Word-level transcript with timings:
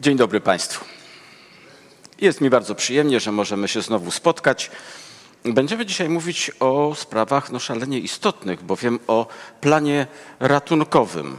Dzień 0.00 0.16
dobry 0.16 0.40
Państwu. 0.40 0.84
Jest 2.20 2.40
mi 2.40 2.50
bardzo 2.50 2.74
przyjemnie, 2.74 3.20
że 3.20 3.32
możemy 3.32 3.68
się 3.68 3.82
znowu 3.82 4.10
spotkać. 4.10 4.70
Będziemy 5.44 5.86
dzisiaj 5.86 6.08
mówić 6.08 6.50
o 6.60 6.94
sprawach 6.94 7.52
no, 7.52 7.58
szalenie 7.58 7.98
istotnych, 7.98 8.62
bowiem 8.62 8.98
o 9.06 9.26
planie 9.60 10.06
ratunkowym. 10.40 11.36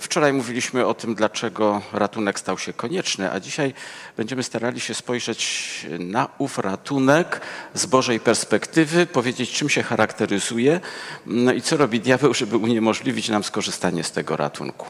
Wczoraj 0.00 0.32
mówiliśmy 0.32 0.86
o 0.86 0.94
tym, 0.94 1.14
dlaczego 1.14 1.82
ratunek 1.92 2.40
stał 2.40 2.58
się 2.58 2.72
konieczny, 2.72 3.32
a 3.32 3.40
dzisiaj 3.40 3.74
będziemy 4.16 4.42
starali 4.42 4.80
się 4.80 4.94
spojrzeć 4.94 5.86
na 5.98 6.28
ów 6.38 6.58
ratunek 6.58 7.40
z 7.74 7.86
Bożej 7.86 8.20
perspektywy, 8.20 9.06
powiedzieć, 9.06 9.50
czym 9.50 9.68
się 9.68 9.82
charakteryzuje 9.82 10.80
no 11.26 11.52
i 11.52 11.62
co 11.62 11.76
robi 11.76 12.00
diabeł, 12.00 12.34
żeby 12.34 12.56
uniemożliwić 12.56 13.28
nam 13.28 13.44
skorzystanie 13.44 14.04
z 14.04 14.12
tego 14.12 14.36
ratunku. 14.36 14.86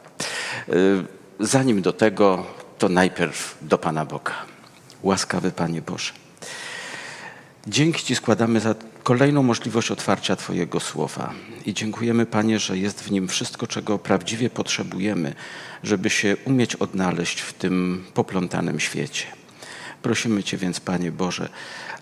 Zanim 1.41 1.83
do 1.83 1.93
tego, 1.93 2.47
to 2.79 2.89
najpierw 2.89 3.59
do 3.63 3.79
Pana 3.79 4.05
Boga. 4.05 4.35
Łaskawy 5.03 5.51
Panie 5.51 5.83
Boże. 5.83 6.13
Dzięki 7.67 8.05
Ci 8.05 8.15
składamy 8.17 8.61
za 8.61 8.75
kolejną 9.03 9.43
możliwość 9.43 9.91
otwarcia 9.91 10.37
Twojego 10.37 10.81
słowa. 10.81 11.33
I 11.67 11.75
dziękujemy, 11.75 12.27
Panie, 12.27 12.59
że 12.59 12.79
jest 12.79 13.03
w 13.03 13.11
nim 13.11 13.29
wszystko, 13.29 13.67
czego 13.67 13.99
prawdziwie 13.99 14.51
potrzebujemy, 14.51 15.35
żeby 15.83 16.11
się 16.11 16.37
umieć 16.45 16.77
odnaleźć 16.77 17.41
w 17.41 17.53
tym 17.53 18.05
poplątanym 18.15 18.81
świecie. 18.81 19.27
Prosimy 20.03 20.43
Cię 20.43 20.57
więc, 20.57 20.81
Panie 20.81 21.13
Boże, 21.13 21.49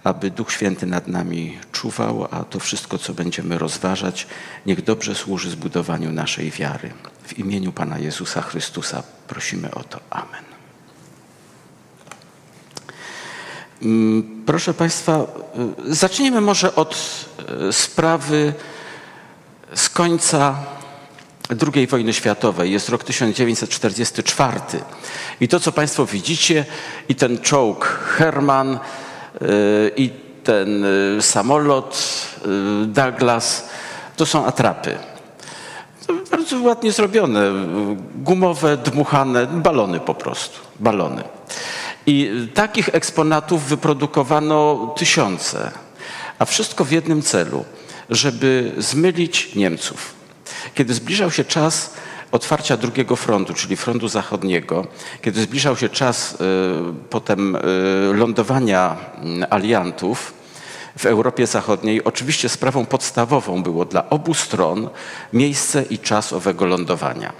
aby 0.04 0.30
Duch 0.30 0.52
Święty 0.52 0.86
nad 0.86 1.08
nami 1.08 1.58
czuwał, 1.72 2.28
a 2.30 2.44
to 2.44 2.60
wszystko, 2.60 2.98
co 2.98 3.14
będziemy 3.14 3.58
rozważać, 3.58 4.26
niech 4.66 4.82
dobrze 4.82 5.14
służy 5.14 5.50
zbudowaniu 5.50 6.12
naszej 6.12 6.50
wiary. 6.50 6.90
W 7.26 7.38
imieniu 7.38 7.72
Pana 7.72 7.98
Jezusa 7.98 8.42
Chrystusa 8.42 9.02
prosimy 9.28 9.70
o 9.70 9.84
to. 9.84 10.00
Amen. 10.10 10.55
Proszę 14.46 14.74
Państwa, 14.74 15.26
y, 15.88 15.94
zacznijmy 15.94 16.40
może 16.40 16.74
od 16.74 16.96
y, 17.68 17.72
sprawy 17.72 18.52
z 19.74 19.88
końca 19.88 20.54
II 21.74 21.86
wojny 21.86 22.12
światowej. 22.12 22.72
Jest 22.72 22.88
rok 22.88 23.04
1944. 23.04 24.60
I 25.40 25.48
to, 25.48 25.60
co 25.60 25.72
Państwo 25.72 26.06
widzicie, 26.06 26.64
i 27.08 27.14
ten 27.14 27.38
czołg 27.38 27.84
Herman, 28.16 28.74
y, 28.74 28.78
i 29.96 30.10
ten 30.44 30.84
samolot 31.20 32.06
Douglas, 32.86 33.68
to 34.16 34.26
są 34.26 34.46
atrapy. 34.46 34.98
To 36.06 36.14
bardzo 36.30 36.60
ładnie 36.60 36.92
zrobione, 36.92 37.40
gumowe, 38.14 38.76
dmuchane, 38.76 39.46
balony 39.46 40.00
po 40.00 40.14
prostu, 40.14 40.60
balony. 40.80 41.24
I 42.06 42.30
takich 42.54 42.88
eksponatów 42.92 43.62
wyprodukowano 43.62 44.92
tysiące, 44.96 45.70
a 46.38 46.44
wszystko 46.44 46.84
w 46.84 46.92
jednym 46.92 47.22
celu, 47.22 47.64
żeby 48.10 48.72
zmylić 48.78 49.54
Niemców. 49.54 50.14
Kiedy 50.74 50.94
zbliżał 50.94 51.30
się 51.30 51.44
czas 51.44 51.94
otwarcia 52.32 52.76
drugiego 52.76 53.16
frontu, 53.16 53.54
czyli 53.54 53.76
frontu 53.76 54.08
zachodniego, 54.08 54.86
kiedy 55.22 55.42
zbliżał 55.42 55.76
się 55.76 55.88
czas 55.88 56.32
y, 56.32 56.36
potem 57.10 57.56
y, 57.56 57.60
lądowania 58.14 58.96
aliantów 59.50 60.34
w 60.98 61.06
Europie 61.06 61.46
Zachodniej, 61.46 62.04
oczywiście 62.04 62.48
sprawą 62.48 62.86
podstawową 62.86 63.62
było 63.62 63.84
dla 63.84 64.08
obu 64.10 64.34
stron 64.34 64.88
miejsce 65.32 65.82
i 65.82 65.98
czas 65.98 66.32
owego 66.32 66.66
lądowania. 66.66 67.32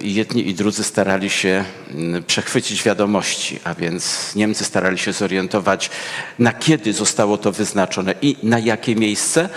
I 0.00 0.14
jedni 0.14 0.48
i 0.48 0.54
drudzy 0.54 0.84
starali 0.84 1.30
się 1.30 1.64
mm, 1.94 2.24
przechwycić 2.24 2.82
wiadomości, 2.82 3.60
a 3.64 3.74
więc 3.74 4.34
Niemcy 4.34 4.64
starali 4.64 4.98
się 4.98 5.12
zorientować, 5.12 5.90
na 6.38 6.52
kiedy 6.52 6.92
zostało 6.92 7.38
to 7.38 7.52
wyznaczone 7.52 8.14
i 8.22 8.36
na 8.42 8.58
jakie 8.58 8.96
miejsce, 8.96 9.48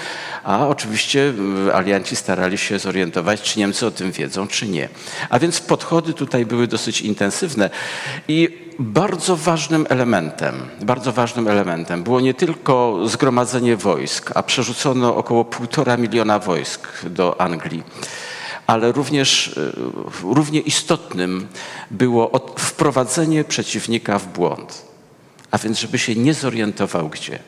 a 0.44 0.68
oczywiście 0.68 1.34
y, 1.68 1.74
alianci 1.74 2.16
starali 2.16 2.58
się 2.58 2.80
zorientować, 2.80 3.42
czy 3.42 3.60
Niemcy 3.60 3.86
o 3.86 3.92
tym 3.92 4.12
wiedzą, 4.12 4.48
czy 4.48 4.68
nie. 4.68 4.90
A 5.30 5.40
więc 5.40 5.60
podchody 5.60 6.14
tutaj 6.14 6.46
były 6.46 6.68
dosyć 6.68 7.02
intensywne 7.02 7.70
i 8.28 8.50
bardzo 8.80 9.36
ważnym 9.36 9.86
elementem, 9.90 10.56
bardzo 10.82 11.12
ważnym 11.12 11.48
elementem 11.48 12.04
było 12.04 12.22
nie 12.22 12.34
tylko 12.34 13.00
zgromadzenie 13.06 13.78
wojsk, 13.78 14.32
a 14.36 14.44
przerzucono 14.44 15.16
około 15.16 15.46
półtora 15.46 15.98
miliona 15.98 16.40
wojsk 16.40 17.06
do 17.06 17.42
Anglii 17.42 17.84
ale 18.72 18.92
również 18.92 19.58
e, 19.58 19.72
równie 20.24 20.60
istotnym 20.60 21.48
było 21.92 22.32
wprowadzenie 22.58 23.44
przeciwnika 23.44 24.20
w 24.20 24.28
błąd. 24.28 24.86
A 25.52 25.58
więc, 25.58 25.80
żeby 25.80 26.00
się 26.00 26.16
nie 26.16 26.34
zorientował 26.34 27.10
gdzie. 27.10 27.40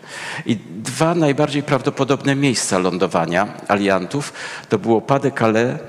I 0.45 0.55
dwa 0.69 1.15
najbardziej 1.15 1.63
prawdopodobne 1.63 2.35
miejsca 2.35 2.79
lądowania 2.79 3.53
aliantów 3.67 4.33
to 4.69 4.79
było 4.79 5.01
Pas 5.01 5.21
de 5.21 5.31
Calais 5.31 5.79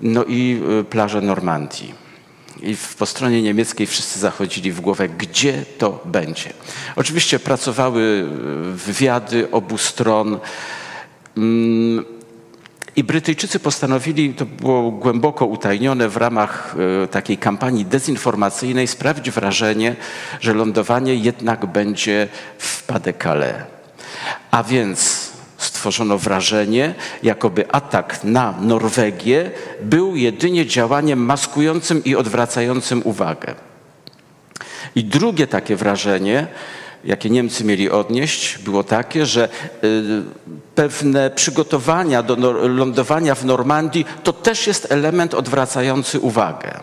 no 0.00 0.24
i 0.24 0.60
e, 0.80 0.84
plaże 0.84 1.20
Normandii. 1.20 1.94
I 2.62 2.76
po 2.98 3.06
stronie 3.06 3.42
niemieckiej 3.42 3.86
wszyscy 3.86 4.18
zachodzili 4.18 4.72
w 4.72 4.80
głowę, 4.80 5.08
gdzie 5.08 5.64
to 5.78 6.00
będzie. 6.04 6.52
Oczywiście 6.96 7.38
pracowały 7.38 8.02
e, 8.02 8.72
wywiady 8.72 9.50
obu 9.50 9.78
stron. 9.78 10.38
I 12.96 13.04
Brytyjczycy 13.04 13.60
postanowili, 13.60 14.34
to 14.34 14.46
było 14.46 14.90
głęboko 14.90 15.46
utajnione 15.46 16.08
w 16.08 16.16
ramach 16.16 16.76
e, 17.04 17.08
takiej 17.08 17.38
kampanii 17.38 17.84
dezinformacyjnej, 17.84 18.86
sprawić 18.86 19.30
wrażenie, 19.30 19.96
że 20.40 20.54
lądowanie 20.54 21.14
jednak 21.14 21.66
będzie 21.66 22.28
w 22.58 22.86
Pas-de-Calais. 22.86 23.62
A 24.50 24.62
więc 24.62 25.30
stworzono 25.58 26.18
wrażenie, 26.18 26.94
jakoby 27.22 27.72
atak 27.72 28.24
na 28.24 28.54
Norwegię 28.60 29.50
był 29.82 30.16
jedynie 30.16 30.66
działaniem 30.66 31.18
maskującym 31.24 32.04
i 32.04 32.16
odwracającym 32.16 33.02
uwagę. 33.04 33.54
I 34.94 35.04
drugie 35.04 35.46
takie 35.46 35.76
wrażenie, 35.76 36.46
jakie 37.04 37.30
Niemcy 37.30 37.64
mieli 37.64 37.90
odnieść, 37.90 38.58
było 38.58 38.84
takie, 38.84 39.26
że 39.26 39.48
y, 39.84 40.22
pewne 40.74 41.30
przygotowania 41.30 42.22
do 42.22 42.36
lądowania 42.68 43.34
w 43.34 43.44
Normandii 43.44 44.06
to 44.24 44.32
też 44.32 44.66
jest 44.66 44.92
element 44.92 45.34
odwracający 45.34 46.20
uwagę. 46.20 46.80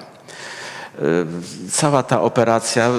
Y, 1.01 1.71
cała 1.71 2.03
ta 2.03 2.21
operacja 2.21 2.89
y, 2.89 2.91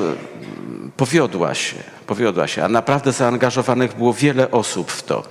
powiodła 0.97 1.54
się, 1.54 1.76
powiodła 2.06 2.47
się, 2.47 2.64
a 2.64 2.69
naprawdę 2.69 3.12
zaangażowanych 3.12 3.97
było 3.97 4.14
wiele 4.14 4.50
osób 4.50 4.91
w 4.91 5.03
to. 5.03 5.22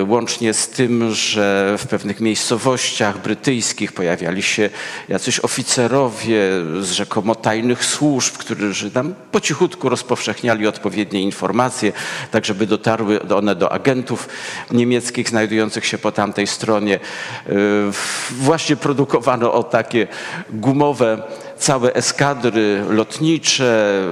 Y, 0.00 0.04
łącznie 0.04 0.54
z 0.54 0.68
tym, 0.68 1.14
że 1.14 1.74
w 1.78 1.86
pewnych 1.86 2.20
miejscowościach 2.20 3.22
brytyjskich 3.22 3.92
pojawiali 3.92 4.42
się 4.42 4.70
jacyś 5.08 5.40
oficerowie 5.40 6.40
z 6.80 6.90
rzekomo 6.90 7.34
tajnych 7.34 7.84
służb, 7.84 8.36
którzy 8.36 8.90
tam 8.90 9.14
po 9.32 9.40
cichutku 9.40 9.88
rozpowszechniali 9.88 10.66
odpowiednie 10.66 11.20
informacje, 11.20 11.92
tak 12.30 12.44
żeby 12.44 12.66
dotarły 12.66 13.22
one 13.22 13.54
do 13.54 13.72
agentów 13.72 14.28
niemieckich 14.70 15.28
znajdujących 15.28 15.86
się 15.86 15.98
po 15.98 16.12
tamtej 16.12 16.46
stronie. 16.46 17.00
Y, 17.48 17.52
właśnie 18.30 18.76
produkowano 18.76 19.52
o 19.52 19.62
takie 19.62 20.06
gumowe 20.50 21.22
całe 21.58 21.94
eskadry 21.94 22.84
lotnicze, 22.90 24.02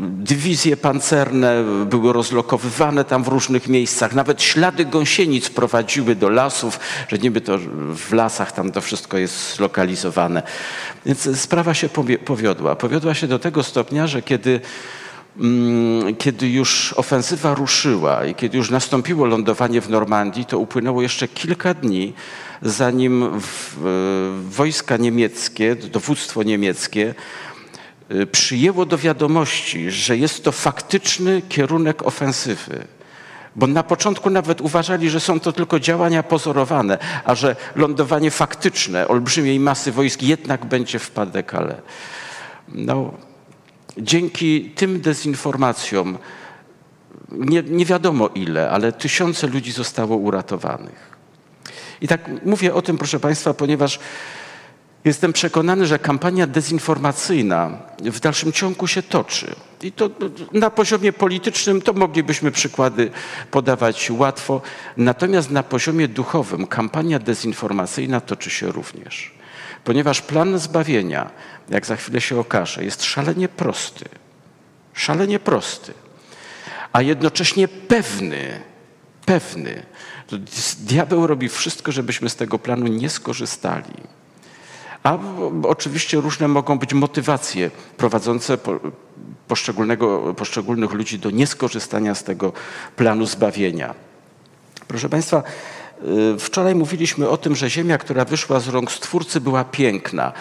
dywizje 0.00 0.76
pancerne 0.76 1.64
były 1.86 2.12
rozlokowywane 2.12 3.04
tam 3.04 3.24
w 3.24 3.28
różnych 3.28 3.68
miejscach. 3.68 4.14
Nawet 4.14 4.42
ślady 4.42 4.84
gąsienic 4.84 5.50
prowadziły 5.50 6.14
do 6.14 6.28
lasów, 6.28 6.80
że 7.08 7.18
niby 7.18 7.40
to 7.40 7.58
w 7.96 8.12
lasach 8.12 8.52
tam 8.52 8.72
to 8.72 8.80
wszystko 8.80 9.18
jest 9.18 9.56
zlokalizowane. 9.56 10.42
Więc 11.06 11.40
sprawa 11.40 11.74
się 11.74 11.88
powiodła. 12.24 12.76
Powiodła 12.76 13.14
się 13.14 13.26
do 13.26 13.38
tego 13.38 13.62
stopnia, 13.62 14.06
że 14.06 14.22
kiedy 14.22 14.60
mm, 15.40 16.16
kiedy 16.16 16.48
już 16.48 16.94
ofensywa 16.96 17.54
ruszyła 17.54 18.24
i 18.24 18.34
kiedy 18.34 18.58
już 18.58 18.70
nastąpiło 18.70 19.26
lądowanie 19.26 19.80
w 19.80 19.90
Normandii, 19.90 20.44
to 20.44 20.58
upłynęło 20.58 21.02
jeszcze 21.02 21.28
kilka 21.28 21.74
dni, 21.74 22.12
zanim 22.64 23.40
wojska 24.48 24.96
niemieckie, 24.96 25.76
dowództwo 25.76 26.42
niemieckie 26.42 27.14
y, 28.10 28.26
przyjęło 28.26 28.86
do 28.86 28.98
wiadomości, 28.98 29.90
że 29.90 30.16
jest 30.16 30.44
to 30.44 30.52
faktyczny 30.52 31.42
kierunek 31.48 32.02
ofensywy. 32.02 32.86
Bo 33.56 33.66
na 33.66 33.82
początku 33.82 34.30
nawet 34.30 34.60
uważali, 34.60 35.10
że 35.10 35.20
są 35.20 35.40
to 35.40 35.52
tylko 35.52 35.80
działania 35.80 36.22
pozorowane, 36.22 36.98
a 37.24 37.34
że 37.34 37.56
lądowanie 37.76 38.30
faktyczne 38.30 39.08
olbrzymiej 39.08 39.60
masy 39.60 39.92
wojsk 39.92 40.22
jednak 40.22 40.64
będzie 40.64 40.98
w 40.98 41.10
Pas-de-Calais. 41.10 41.80
No, 42.68 43.14
dzięki 43.98 44.70
tym 44.70 45.00
dezinformacjom, 45.00 46.18
nie, 47.32 47.62
nie 47.62 47.84
wiadomo 47.84 48.28
ile, 48.28 48.70
ale 48.70 48.92
tysiące 48.92 49.46
ludzi 49.46 49.72
zostało 49.72 50.16
uratowanych. 50.16 51.13
I 52.00 52.08
tak 52.08 52.30
mówię 52.44 52.74
o 52.74 52.82
tym, 52.82 52.98
proszę 52.98 53.20
Państwa, 53.20 53.54
ponieważ 53.54 53.98
Jestem 55.04 55.32
przekonany, 55.32 55.86
że 55.86 55.98
kampania 55.98 56.46
dezinformacyjna 56.46 57.78
w 57.98 58.20
dalszym 58.20 58.52
ciągu 58.52 58.86
się 58.86 59.02
toczy. 59.02 59.54
I 59.82 59.92
to 59.92 60.10
na 60.52 60.70
poziomie 60.70 61.12
politycznym 61.12 61.82
to 61.82 61.92
moglibyśmy 61.92 62.50
przykłady 62.50 63.10
podawać 63.50 64.10
łatwo, 64.10 64.62
natomiast 64.96 65.50
na 65.50 65.62
poziomie 65.62 66.08
duchowym 66.08 66.66
kampania 66.66 67.18
dezinformacyjna 67.18 68.20
toczy 68.20 68.50
się 68.50 68.72
również. 68.72 69.34
Ponieważ 69.84 70.20
plan 70.20 70.58
zbawienia, 70.58 71.30
jak 71.68 71.86
za 71.86 71.96
chwilę 71.96 72.20
się 72.20 72.38
okaże, 72.40 72.84
jest 72.84 73.04
szalenie 73.04 73.48
prosty. 73.48 74.04
Szalenie 74.94 75.38
prosty, 75.38 75.94
a 76.92 77.02
jednocześnie 77.02 77.68
pewny. 77.68 78.60
Pewny. 79.26 79.82
Diabeł 80.78 81.26
robi 81.26 81.48
wszystko, 81.48 81.92
żebyśmy 81.92 82.30
z 82.30 82.36
tego 82.36 82.58
planu 82.58 82.86
nie 82.86 83.10
skorzystali. 83.10 83.94
A 85.02 85.18
oczywiście 85.62 86.20
różne 86.20 86.48
mogą 86.48 86.78
być 86.78 86.94
motywacje 86.94 87.70
prowadzące 87.96 88.58
poszczególnego, 89.48 90.34
poszczególnych 90.34 90.92
ludzi 90.92 91.18
do 91.18 91.30
nieskorzystania 91.30 92.14
z 92.14 92.24
tego 92.24 92.52
planu 92.96 93.26
zbawienia. 93.26 93.94
Proszę 94.88 95.08
Państwa, 95.08 95.42
y, 96.34 96.38
wczoraj 96.38 96.74
mówiliśmy 96.74 97.28
o 97.28 97.36
tym, 97.36 97.56
że 97.56 97.70
ziemia, 97.70 97.98
która 97.98 98.24
wyszła 98.24 98.60
z 98.60 98.68
rąk 98.68 98.92
Stwórcy, 98.92 99.40
była 99.40 99.64
piękna. 99.64 100.32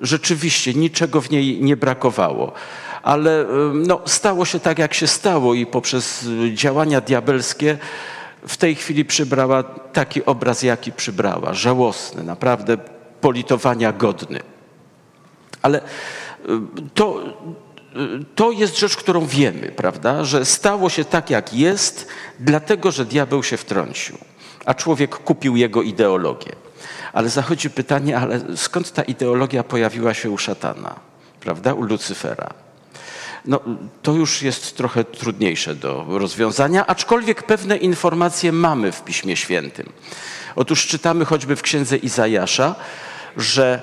Rzeczywiście 0.00 0.74
niczego 0.74 1.20
w 1.20 1.30
niej 1.30 1.62
nie 1.62 1.76
brakowało. 1.76 2.52
Ale 3.02 3.42
y, 3.42 3.46
no, 3.74 4.00
stało 4.06 4.44
się 4.44 4.60
tak, 4.60 4.78
jak 4.78 4.94
się 4.94 5.06
stało, 5.06 5.54
i 5.54 5.66
poprzez 5.66 6.28
działania 6.54 7.00
diabelskie 7.00 7.78
w 8.48 8.56
tej 8.56 8.74
chwili 8.74 9.04
przybrała 9.04 9.62
taki 9.92 10.24
obraz, 10.24 10.62
jaki 10.62 10.92
przybrała. 10.92 11.54
Żałosny, 11.54 12.24
naprawdę 12.24 12.76
politowania 13.20 13.92
godny. 13.92 14.40
Ale 15.62 15.78
y, 15.78 15.82
to, 16.94 17.22
y, 17.96 18.24
to 18.34 18.50
jest 18.50 18.78
rzecz, 18.78 18.96
którą 18.96 19.26
wiemy, 19.26 19.72
prawda? 19.76 20.24
Że 20.24 20.44
stało 20.44 20.90
się 20.90 21.04
tak, 21.04 21.30
jak 21.30 21.54
jest, 21.54 22.08
dlatego 22.40 22.90
że 22.90 23.04
diabeł 23.04 23.42
się 23.42 23.56
wtrącił, 23.56 24.18
a 24.64 24.74
człowiek 24.74 25.16
kupił 25.16 25.56
jego 25.56 25.82
ideologię. 25.82 26.52
Ale 27.12 27.28
zachodzi 27.28 27.70
pytanie, 27.70 28.18
ale 28.18 28.56
skąd 28.56 28.92
ta 28.92 29.02
ideologia 29.02 29.62
pojawiła 29.62 30.14
się 30.14 30.30
u 30.30 30.38
szatana, 30.38 30.94
prawda? 31.40 31.74
U 31.74 31.82
Lucyfera. 31.82 32.54
No, 33.44 33.60
to 34.02 34.12
już 34.12 34.42
jest 34.42 34.76
trochę 34.76 35.04
trudniejsze 35.04 35.74
do 35.74 36.06
rozwiązania, 36.08 36.86
aczkolwiek 36.86 37.42
pewne 37.42 37.76
informacje 37.76 38.52
mamy 38.52 38.92
w 38.92 39.04
Piśmie 39.04 39.36
Świętym. 39.36 39.92
Otóż 40.56 40.86
czytamy 40.86 41.24
choćby 41.24 41.56
w 41.56 41.62
księdze 41.62 41.96
Izajasza, 41.96 42.74
że 43.36 43.82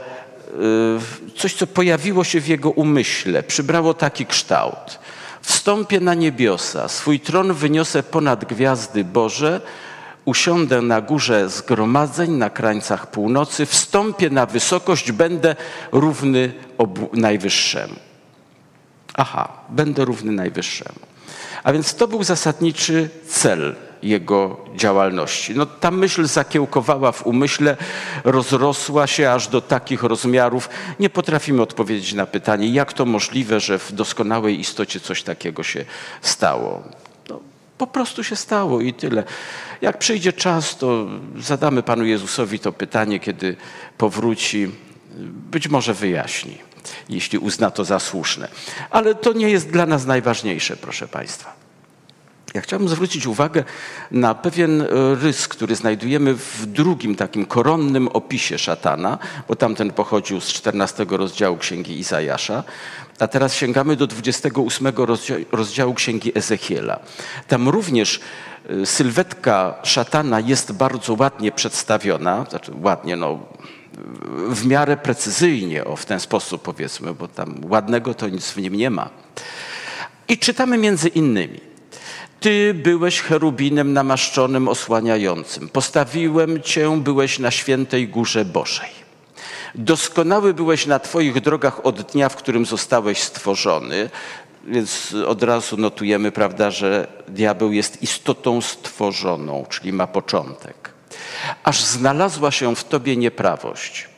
y, 1.34 1.38
coś, 1.38 1.54
co 1.54 1.68
pojawiło 1.68 2.24
się 2.24 2.42
w 2.42 2.48
jego 2.48 2.70
umyśle, 2.70 3.44
przybrało 3.44 3.94
taki 3.94 4.26
kształt. 4.26 5.00
Wstąpię 5.42 6.00
na 6.00 6.14
niebiosa, 6.14 6.88
swój 6.88 7.20
tron 7.20 7.54
wyniosę 7.54 8.04
ponad 8.04 8.46
gwiazdy 8.46 9.04
Boże, 9.04 9.62
usiądę 10.26 10.82
na 10.82 11.02
górze 11.02 11.50
zgromadzeń 11.50 12.32
na 12.32 12.50
krańcach 12.50 13.12
północy, 13.12 13.66
wstąpię 13.66 14.30
na 14.30 14.46
wysokość, 14.46 15.12
będę 15.12 15.56
równy 15.92 16.54
Najwyższemu. 17.14 18.07
Aha, 19.18 19.54
będę 19.70 20.06
równy 20.06 20.32
Najwyższemu. 20.32 21.00
A 21.64 21.74
więc 21.74 21.96
to 21.96 22.08
był 22.08 22.24
zasadniczy 22.24 23.10
cel 23.28 23.76
jego 24.04 24.66
działalności. 24.76 25.56
No, 25.56 25.66
ta 25.66 25.92
myśl 25.92 26.26
zakiełkowała 26.26 27.12
w 27.12 27.28
umyśle, 27.28 27.78
rozrosła 28.24 29.08
się 29.08 29.32
aż 29.32 29.48
do 29.48 29.62
takich 29.62 30.04
rozmiarów. 30.04 30.70
Nie 31.00 31.10
potrafimy 31.10 31.62
odpowiedzieć 31.62 32.14
na 32.14 32.26
pytanie, 32.26 32.70
jak 32.70 32.94
to 32.94 33.06
możliwe, 33.06 33.60
że 33.60 33.80
w 33.80 33.92
doskonałej 33.92 34.60
istocie 34.60 35.00
coś 35.00 35.24
takiego 35.24 35.64
się 35.64 35.86
stało. 36.22 36.84
No, 37.30 37.40
po 37.78 37.88
prostu 37.88 38.24
się 38.24 38.36
stało 38.36 38.82
i 38.82 38.94
tyle. 38.94 39.24
Jak 39.82 39.98
przyjdzie 39.98 40.34
czas, 40.34 40.78
to 40.78 41.08
zadamy 41.38 41.84
Panu 41.84 42.06
Jezusowi 42.06 42.60
to 42.60 42.72
pytanie, 42.72 43.20
kiedy 43.20 43.56
powróci. 43.98 44.72
Być 45.52 45.68
może 45.68 45.94
wyjaśni, 45.94 46.58
jeśli 47.10 47.40
uzna 47.40 47.72
to 47.72 47.86
za 47.86 48.00
słuszne. 48.00 48.48
Ale 48.90 49.16
to 49.16 49.34
nie 49.34 49.50
jest 49.50 49.70
dla 49.70 49.86
nas 49.86 50.06
najważniejsze, 50.06 50.78
proszę 50.78 51.08
Państwa. 51.08 51.68
Ja 52.54 52.62
chciałbym 52.62 52.90
zwrócić 52.90 53.28
uwagę 53.28 53.64
na 54.12 54.36
pewien 54.36 54.88
rys, 55.22 55.48
który 55.48 55.76
znajdujemy 55.76 56.34
w 56.34 56.66
drugim 56.66 57.16
takim 57.16 57.46
koronnym 57.46 58.08
opisie 58.08 58.58
szatana, 58.58 59.18
bo 59.48 59.56
tamten 59.56 59.92
pochodził 59.92 60.42
z 60.42 60.48
14 60.48 61.06
rozdziału 61.10 61.58
Księgi 61.58 62.00
Izajasza, 62.00 62.64
a 63.20 63.28
teraz 63.28 63.54
sięgamy 63.54 63.96
do 63.96 64.08
28 64.08 64.88
rozdziału 65.52 65.94
Księgi 65.94 66.38
Ezechiela. 66.38 67.00
Tam 67.48 67.70
również 67.70 68.20
e, 68.70 68.86
sylwetka 68.86 69.76
szatana 69.84 70.40
jest 70.40 70.72
bardzo 70.72 71.16
ładnie 71.20 71.52
przedstawiona, 71.52 72.46
znaczy 72.50 72.72
ładnie, 72.82 73.16
no 73.16 73.40
w 74.50 74.66
miarę 74.66 74.98
precyzyjnie, 74.98 75.86
o 75.86 75.96
w 75.96 76.06
ten 76.06 76.20
sposób 76.20 76.62
powiedzmy, 76.62 77.14
bo 77.14 77.28
tam 77.28 77.62
ładnego 77.70 78.14
to 78.14 78.30
nic 78.30 78.52
w 78.52 78.58
nim 78.58 78.76
nie 78.76 78.90
ma. 78.90 79.10
I 80.28 80.38
czytamy 80.38 80.78
między 80.78 81.08
innymi. 81.08 81.60
Ty 82.40 82.74
byłeś 82.74 83.22
cherubinem 83.22 83.94
namaszczonym, 83.94 84.68
osłaniającym. 84.68 85.70
Postawiłem 85.70 86.62
Cię, 86.62 87.02
byłeś 87.02 87.40
na 87.40 87.52
świętej 87.52 88.08
górze 88.08 88.46
Bożej. 88.46 88.90
Doskonały 89.76 90.54
byłeś 90.54 90.86
na 90.86 91.00
Twoich 91.00 91.42
drogach 91.42 91.86
od 91.86 92.02
dnia, 92.02 92.30
w 92.30 92.36
którym 92.36 92.66
zostałeś 92.66 93.24
stworzony. 93.24 94.10
Więc 94.68 95.16
od 95.28 95.44
razu 95.44 95.78
notujemy, 95.78 96.32
prawda, 96.32 96.72
że 96.72 97.08
diabeł 97.28 97.72
jest 97.72 98.04
istotą 98.04 98.62
stworzoną, 98.62 99.66
czyli 99.70 99.94
ma 99.94 100.08
początek. 100.08 100.97
Aż 101.64 101.84
znalazła 101.84 102.52
się 102.52 102.76
w 102.76 102.84
Tobie 102.84 103.18
nieprawość. 103.18 104.10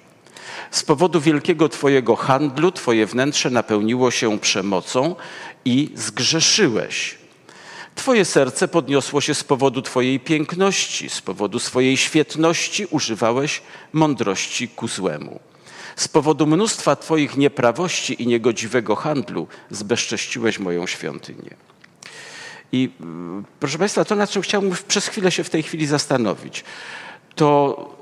Z 0.71 0.83
powodu 0.83 1.21
wielkiego 1.21 1.69
Twojego 1.69 2.15
handlu, 2.15 2.71
Twoje 2.71 3.05
wnętrze 3.05 3.49
napełniło 3.49 4.11
się 4.11 4.39
przemocą 4.39 5.15
i 5.65 5.91
zgrzeszyłeś. 5.95 7.17
Twoje 7.95 8.25
serce 8.25 8.67
podniosło 8.67 9.21
się 9.21 9.35
z 9.35 9.43
powodu 9.43 9.81
Twojej 9.81 10.19
piękności, 10.19 11.09
z 11.09 11.21
powodu 11.21 11.59
swojej 11.59 11.97
świetności 11.97 12.85
używałeś 12.85 13.61
mądrości 13.93 14.67
ku 14.67 14.87
złemu. 14.87 15.39
Z 15.95 16.07
powodu 16.07 16.47
mnóstwa 16.47 16.95
Twoich 16.95 17.37
nieprawości 17.37 18.23
i 18.23 18.27
niegodziwego 18.27 18.95
handlu 18.95 19.47
zbezcześciłeś 19.69 20.59
moją 20.59 20.87
świątynię. 20.87 21.68
I 22.71 22.89
proszę 23.59 23.77
Państwa, 23.77 24.05
to 24.05 24.15
na 24.15 24.27
czym 24.27 24.41
chciałbym 24.41 24.71
przez 24.87 25.07
chwilę 25.07 25.31
się 25.31 25.43
w 25.43 25.49
tej 25.49 25.63
chwili 25.63 25.85
zastanowić, 25.85 26.63
to 27.35 27.99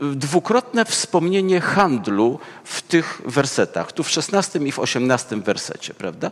dwukrotne 0.00 0.84
wspomnienie 0.84 1.60
handlu 1.60 2.38
w 2.64 2.82
tych 2.82 3.22
wersetach, 3.24 3.92
tu 3.92 4.02
w 4.02 4.10
szesnastym 4.10 4.66
i 4.66 4.72
w 4.72 4.78
osiemnastym 4.78 5.42
wersecie, 5.42 5.94
prawda? 5.94 6.30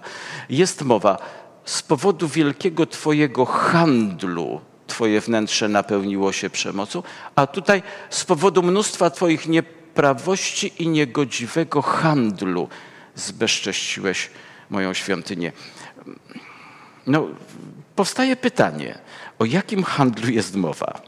Jest 0.50 0.82
mowa 0.82 1.18
z 1.64 1.82
powodu 1.82 2.28
wielkiego 2.28 2.86
Twojego 2.86 3.46
handlu 3.46 4.60
Twoje 4.86 5.20
wnętrze 5.20 5.68
napełniło 5.68 6.32
się 6.32 6.50
przemocą, 6.50 7.02
a 7.34 7.46
tutaj 7.46 7.82
z 8.10 8.24
powodu 8.24 8.62
mnóstwa 8.62 9.10
Twoich 9.10 9.48
nieprawości 9.48 10.72
i 10.78 10.88
niegodziwego 10.88 11.82
handlu 11.82 12.68
zbezcześciłeś 13.14 14.30
moją 14.70 14.94
świątynię. 14.94 15.52
No, 17.06 17.28
powstaje 17.96 18.36
pytanie, 18.36 18.98
o 19.38 19.44
jakim 19.44 19.82
handlu 19.82 20.30
jest 20.30 20.56
mowa? 20.56 21.00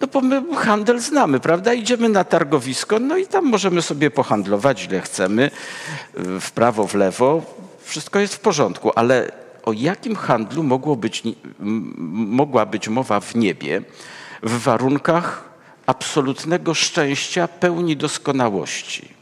No 0.00 0.06
bo 0.06 0.20
my 0.20 0.56
handel 0.56 1.00
znamy, 1.00 1.40
prawda? 1.40 1.74
Idziemy 1.74 2.08
na 2.08 2.24
targowisko, 2.24 2.98
no 2.98 3.16
i 3.16 3.26
tam 3.26 3.44
możemy 3.44 3.82
sobie 3.82 4.10
pohandlować, 4.10 4.84
ile 4.84 5.00
chcemy, 5.00 5.50
w 6.40 6.50
prawo, 6.50 6.86
w 6.86 6.94
lewo 6.94 7.42
wszystko 7.82 8.18
jest 8.18 8.34
w 8.34 8.40
porządku, 8.40 8.92
ale 8.94 9.32
o 9.64 9.72
jakim 9.72 10.16
handlu 10.16 10.62
mogło 10.62 10.96
być, 10.96 11.22
mogła 12.40 12.66
być 12.66 12.88
mowa 12.88 13.20
w 13.20 13.34
niebie 13.34 13.82
w 14.42 14.62
warunkach 14.62 15.44
absolutnego 15.86 16.74
szczęścia, 16.74 17.48
pełni 17.48 17.96
doskonałości? 17.96 19.19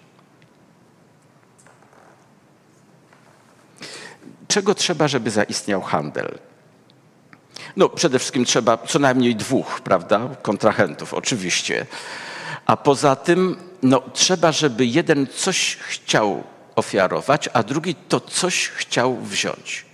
Czego 4.49 4.75
trzeba, 4.75 5.09
żeby 5.09 5.31
zaistniał 5.31 5.83
handel? 5.83 6.39
No, 7.77 7.89
przede 7.89 8.19
wszystkim 8.19 8.45
trzeba 8.45 8.77
co 8.77 8.99
najmniej 8.99 9.37
dwóch, 9.37 9.81
prawda, 9.81 10.21
kontrahentów, 10.43 11.15
oczywiście. 11.15 11.87
A 12.67 12.77
poza 12.77 13.17
tym, 13.17 13.57
no, 13.83 14.03
trzeba, 14.13 14.53
żeby 14.53 14.87
jeden 14.87 15.27
coś 15.27 15.77
chciał 15.77 16.45
ofiarować, 16.77 17.49
a 17.53 17.63
drugi 17.63 17.95
to 17.95 18.21
coś 18.21 18.69
chciał 18.69 19.17
wziąć. 19.17 19.87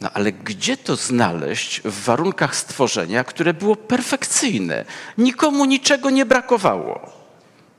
No 0.00 0.10
ale 0.14 0.32
gdzie 0.32 0.76
to 0.76 0.96
znaleźć 0.96 1.80
w 1.80 2.04
warunkach 2.04 2.56
stworzenia, 2.56 3.24
które 3.24 3.54
było 3.54 3.76
perfekcyjne? 3.76 4.84
Nikomu 5.18 5.64
niczego 5.64 6.10
nie 6.10 6.26
brakowało. 6.26 7.12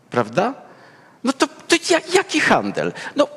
prawda? 0.10 0.54
No 1.24 1.34
to, 1.34 1.48
to 1.48 1.76
jak, 1.90 2.14
jaki 2.14 2.40
handel? 2.40 2.94
No, 3.16 3.28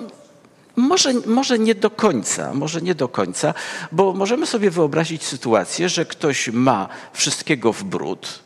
może, 0.77 1.13
może 1.27 1.59
nie 1.59 1.75
do 1.75 1.91
końca, 1.91 2.55
może 2.55 2.83
nie 2.83 2.95
do 2.95 3.09
końca, 3.09 3.55
bo 3.93 4.13
możemy 4.13 4.47
sobie 4.47 4.71
wyobrazić 4.71 5.25
sytuację, 5.25 5.89
że 5.89 6.07
ktoś 6.07 6.49
ma 6.49 6.89
wszystkiego 7.13 7.73
w 7.73 7.85
bród, 7.85 8.43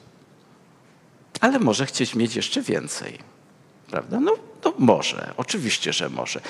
ale 1.40 1.58
może 1.58 1.86
chcieć 1.86 2.14
mieć 2.14 2.36
jeszcze 2.36 2.62
więcej. 2.62 3.18
Prawda? 3.90 4.20
No, 4.20 4.34
no 4.64 4.74
może, 4.78 5.32
oczywiście, 5.36 5.92
że 5.92 6.08
może. 6.08 6.40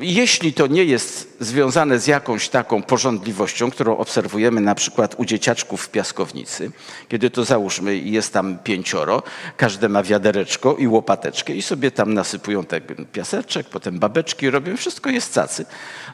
Jeśli 0.00 0.52
to 0.52 0.66
nie 0.66 0.84
jest 0.84 1.36
związane 1.40 1.98
z 1.98 2.06
jakąś 2.06 2.48
taką 2.48 2.82
porządliwością, 2.82 3.70
którą 3.70 3.96
obserwujemy 3.96 4.60
na 4.60 4.74
przykład 4.74 5.14
u 5.18 5.24
dzieciaczków 5.24 5.82
w 5.82 5.88
piaskownicy, 5.88 6.70
kiedy 7.08 7.30
to 7.30 7.44
załóżmy 7.44 7.96
jest 7.96 8.32
tam 8.32 8.58
pięcioro, 8.58 9.22
każde 9.56 9.88
ma 9.88 10.02
wiadereczko 10.02 10.76
i 10.76 10.86
łopateczkę 10.86 11.54
i 11.54 11.62
sobie 11.62 11.90
tam 11.90 12.14
nasypują 12.14 12.64
ten 12.64 12.82
piaseczek, 13.12 13.68
potem 13.68 13.98
babeczki 13.98 14.50
robią, 14.50 14.76
wszystko 14.76 15.10
jest 15.10 15.34
cacy, 15.34 15.66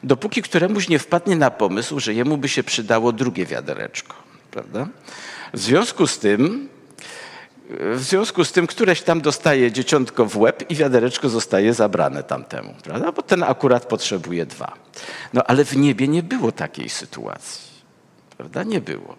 dopóki 0.03 0.41
któremuś 0.41 0.89
nie 0.89 0.99
wpadnie 0.99 1.35
na 1.35 1.51
pomysł, 1.51 1.99
że 1.99 2.13
jemu 2.13 2.37
by 2.37 2.49
się 2.49 2.63
przydało 2.63 3.11
drugie 3.11 3.45
wiadereczko. 3.45 4.15
Prawda? 4.51 4.87
W 5.53 5.59
związku 5.59 6.07
z 6.07 6.19
tym 6.19 6.69
w 7.79 7.99
związku 7.99 8.45
z 8.45 8.51
tym 8.51 8.67
któreś 8.67 9.01
tam 9.01 9.21
dostaje 9.21 9.71
dzieciątko 9.71 10.25
w 10.25 10.37
łeb 10.37 10.69
i 10.69 10.75
wiadereczko 10.75 11.29
zostaje 11.29 11.73
zabrane 11.73 12.23
tamtemu, 12.23 12.73
prawda? 12.83 13.11
bo 13.11 13.21
ten 13.21 13.43
akurat 13.43 13.85
potrzebuje 13.85 14.45
dwa. 14.45 14.73
No 15.33 15.43
ale 15.43 15.65
w 15.65 15.77
niebie 15.77 16.07
nie 16.07 16.23
było 16.23 16.51
takiej 16.51 16.89
sytuacji, 16.89 17.71
prawda? 18.37 18.63
Nie 18.63 18.81
było. 18.81 19.15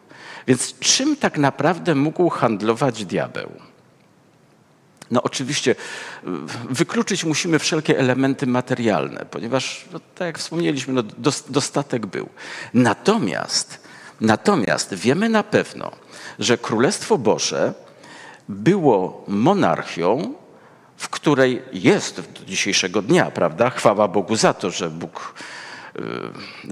Więc 0.47 0.79
czym 0.79 1.17
tak 1.17 1.39
naprawdę 1.39 1.95
mógł 1.95 2.29
handlować 2.29 3.05
diabeł? 3.05 3.51
No 5.11 5.23
oczywiście 5.23 5.75
wykluczyć 6.71 7.25
musimy 7.25 7.59
wszelkie 7.59 7.99
elementy 7.99 8.47
materialne, 8.47 9.27
ponieważ, 9.31 9.85
no, 9.93 10.01
tak 10.15 10.27
jak 10.27 10.39
wspomnieliśmy, 10.39 10.95
no, 10.95 11.03
dostatek 11.49 12.07
był. 12.07 12.29
Natomiast, 12.75 13.81
natomiast 14.21 14.95
wiemy 14.95 15.29
na 15.29 15.43
pewno, 15.43 15.93
że 16.39 16.59
Królestwo 16.59 17.19
Boże 17.19 17.75
było 18.49 19.25
monarchią, 19.29 20.35
w 20.97 21.09
której 21.09 21.63
jest 21.73 22.21
do 22.21 22.45
dzisiejszego 22.45 23.03
dnia, 23.03 23.31
prawda? 23.31 23.71
Chwała 23.71 24.09
Bogu 24.09 24.37
za 24.37 24.55
to, 24.55 24.71
że 24.71 24.91
Bóg 24.91 25.35
y, 25.97 26.03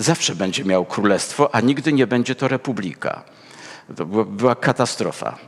zawsze 0.03 0.35
będzie 0.35 0.65
miał 0.65 0.85
królestwo, 0.85 1.55
a 1.55 1.61
nigdy 1.61 1.93
nie 1.93 2.07
będzie 2.07 2.35
to 2.35 2.49
republika. 2.49 3.25
To 3.97 4.07
była 4.07 4.55
katastrofa. 4.55 5.39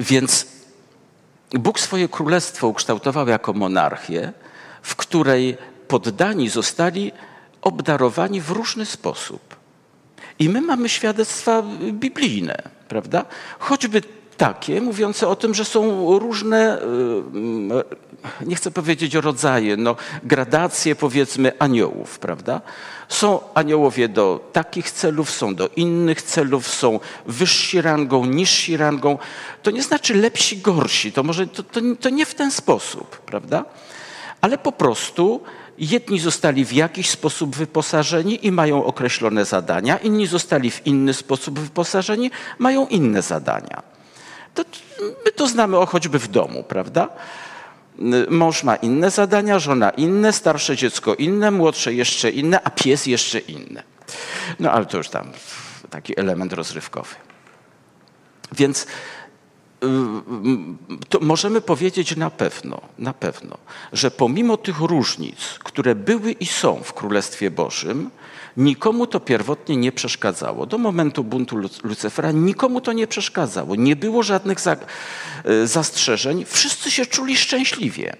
Więc 0.00 0.46
Bóg 1.50 1.80
swoje 1.80 2.08
królestwo 2.08 2.68
ukształtował 2.68 3.28
jako 3.28 3.52
monarchię, 3.52 4.32
w 4.82 4.96
której 4.96 5.56
poddani 5.88 6.48
zostali 6.48 7.12
obdarowani 7.62 8.40
w 8.40 8.50
różny 8.50 8.86
sposób. 8.86 9.56
I 10.38 10.48
my 10.48 10.60
mamy 10.60 10.88
świadectwa 10.88 11.62
biblijne, 11.92 12.62
prawda? 12.88 13.24
Choćby 13.58 14.02
takie 14.36 14.80
mówiące 14.80 15.28
o 15.28 15.36
tym, 15.36 15.54
że 15.54 15.64
są 15.64 16.18
różne, 16.18 16.82
y, 18.42 18.46
nie 18.46 18.56
chcę 18.56 18.70
powiedzieć 18.70 19.14
rodzaje, 19.14 19.76
no, 19.76 19.96
gradacje 20.24 20.96
powiedzmy 20.96 21.52
aniołów, 21.58 22.18
prawda? 22.18 22.60
Są 23.08 23.40
aniołowie 23.54 24.08
do 24.08 24.50
takich 24.52 24.90
celów, 24.90 25.30
są 25.30 25.54
do 25.54 25.68
innych 25.76 26.22
celów, 26.22 26.68
są 26.68 27.00
wyżsi 27.26 27.82
rangą, 27.82 28.24
niżsi 28.24 28.76
rangą. 28.76 29.18
To 29.62 29.70
nie 29.70 29.82
znaczy 29.82 30.14
lepsi, 30.14 30.58
gorsi, 30.58 31.12
to 31.12 31.22
może 31.22 31.46
to, 31.46 31.62
to, 31.62 31.80
to 32.00 32.10
nie 32.10 32.26
w 32.26 32.34
ten 32.34 32.50
sposób, 32.50 33.18
prawda? 33.18 33.64
Ale 34.40 34.58
po 34.58 34.72
prostu 34.72 35.42
Jedni 35.78 36.20
zostali 36.20 36.64
w 36.64 36.72
jakiś 36.72 37.10
sposób 37.10 37.56
wyposażeni 37.56 38.46
i 38.46 38.52
mają 38.52 38.84
określone 38.84 39.44
zadania, 39.44 39.96
inni 39.98 40.26
zostali 40.26 40.70
w 40.70 40.86
inny 40.86 41.14
sposób 41.14 41.58
wyposażeni, 41.58 42.30
mają 42.58 42.86
inne 42.86 43.22
zadania. 43.22 43.82
To, 44.54 44.64
my 45.24 45.32
to 45.32 45.48
znamy 45.48 45.78
o 45.78 45.86
choćby 45.86 46.18
w 46.18 46.28
domu, 46.28 46.62
prawda? 46.62 47.08
Mąż 48.28 48.62
ma 48.62 48.76
inne 48.76 49.10
zadania, 49.10 49.58
żona 49.58 49.90
inne, 49.90 50.32
starsze 50.32 50.76
dziecko 50.76 51.14
inne, 51.14 51.50
młodsze 51.50 51.94
jeszcze 51.94 52.30
inne, 52.30 52.60
a 52.64 52.70
pies 52.70 53.06
jeszcze 53.06 53.38
inne. 53.38 53.82
No 54.60 54.72
ale 54.72 54.86
to 54.86 54.96
już 54.96 55.08
tam 55.08 55.30
taki 55.90 56.20
element 56.20 56.52
rozrywkowy. 56.52 57.14
Więc 58.52 58.86
to 61.08 61.18
możemy 61.20 61.60
powiedzieć 61.60 62.16
na 62.16 62.30
pewno, 62.30 62.80
na 62.98 63.12
pewno, 63.12 63.58
że 63.92 64.10
pomimo 64.10 64.56
tych 64.56 64.80
różnic, 64.80 65.58
które 65.64 65.94
były 65.94 66.32
i 66.32 66.46
są 66.46 66.80
w 66.82 66.92
Królestwie 66.92 67.50
Bożym, 67.50 68.10
nikomu 68.56 69.06
to 69.06 69.20
pierwotnie 69.20 69.76
nie 69.76 69.92
przeszkadzało. 69.92 70.66
Do 70.66 70.78
momentu 70.78 71.24
buntu 71.24 71.56
Lucyfera 71.82 72.32
nikomu 72.32 72.80
to 72.80 72.92
nie 72.92 73.06
przeszkadzało. 73.06 73.74
Nie 73.74 73.96
było 73.96 74.22
żadnych 74.22 74.58
e, 74.66 75.66
zastrzeżeń. 75.66 76.44
Wszyscy 76.44 76.90
się 76.90 77.06
czuli 77.06 77.36
szczęśliwie. 77.36 78.16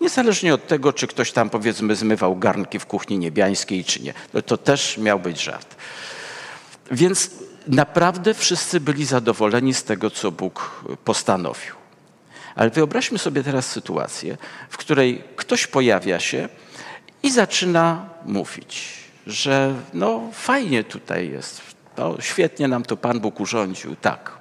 Niezależnie 0.00 0.54
od 0.54 0.66
tego, 0.66 0.92
czy 0.92 1.06
ktoś 1.06 1.32
tam 1.32 1.50
powiedzmy 1.50 1.96
zmywał 1.96 2.36
garnki 2.36 2.78
w 2.78 2.86
kuchni 2.86 3.18
niebiańskiej, 3.18 3.84
czy 3.84 4.02
nie. 4.02 4.14
To 4.46 4.56
też 4.56 4.98
miał 4.98 5.20
być 5.20 5.42
żart. 5.42 5.76
Więc 6.90 7.30
naprawdę 7.66 8.34
wszyscy 8.34 8.80
byli 8.80 9.04
zadowoleni 9.04 9.74
z 9.74 9.84
tego, 9.84 10.10
co 10.10 10.30
Bóg 10.30 10.84
postanowił. 11.04 11.74
Ale 12.54 12.70
wyobraźmy 12.70 13.18
sobie 13.18 13.42
teraz 13.42 13.66
sytuację, 13.66 14.36
w 14.70 14.76
której 14.76 15.24
ktoś 15.36 15.66
pojawia 15.66 16.20
się 16.20 16.48
i 17.22 17.30
zaczyna 17.30 18.08
mówić, 18.26 18.88
że 19.26 19.74
no 19.94 20.20
fajnie 20.32 20.84
tutaj 20.84 21.30
jest, 21.30 21.60
no, 21.96 22.16
świetnie 22.20 22.68
nam 22.68 22.82
to 22.82 22.96
Pan 22.96 23.20
Bóg 23.20 23.40
urządził, 23.40 23.96
tak. 23.96 24.32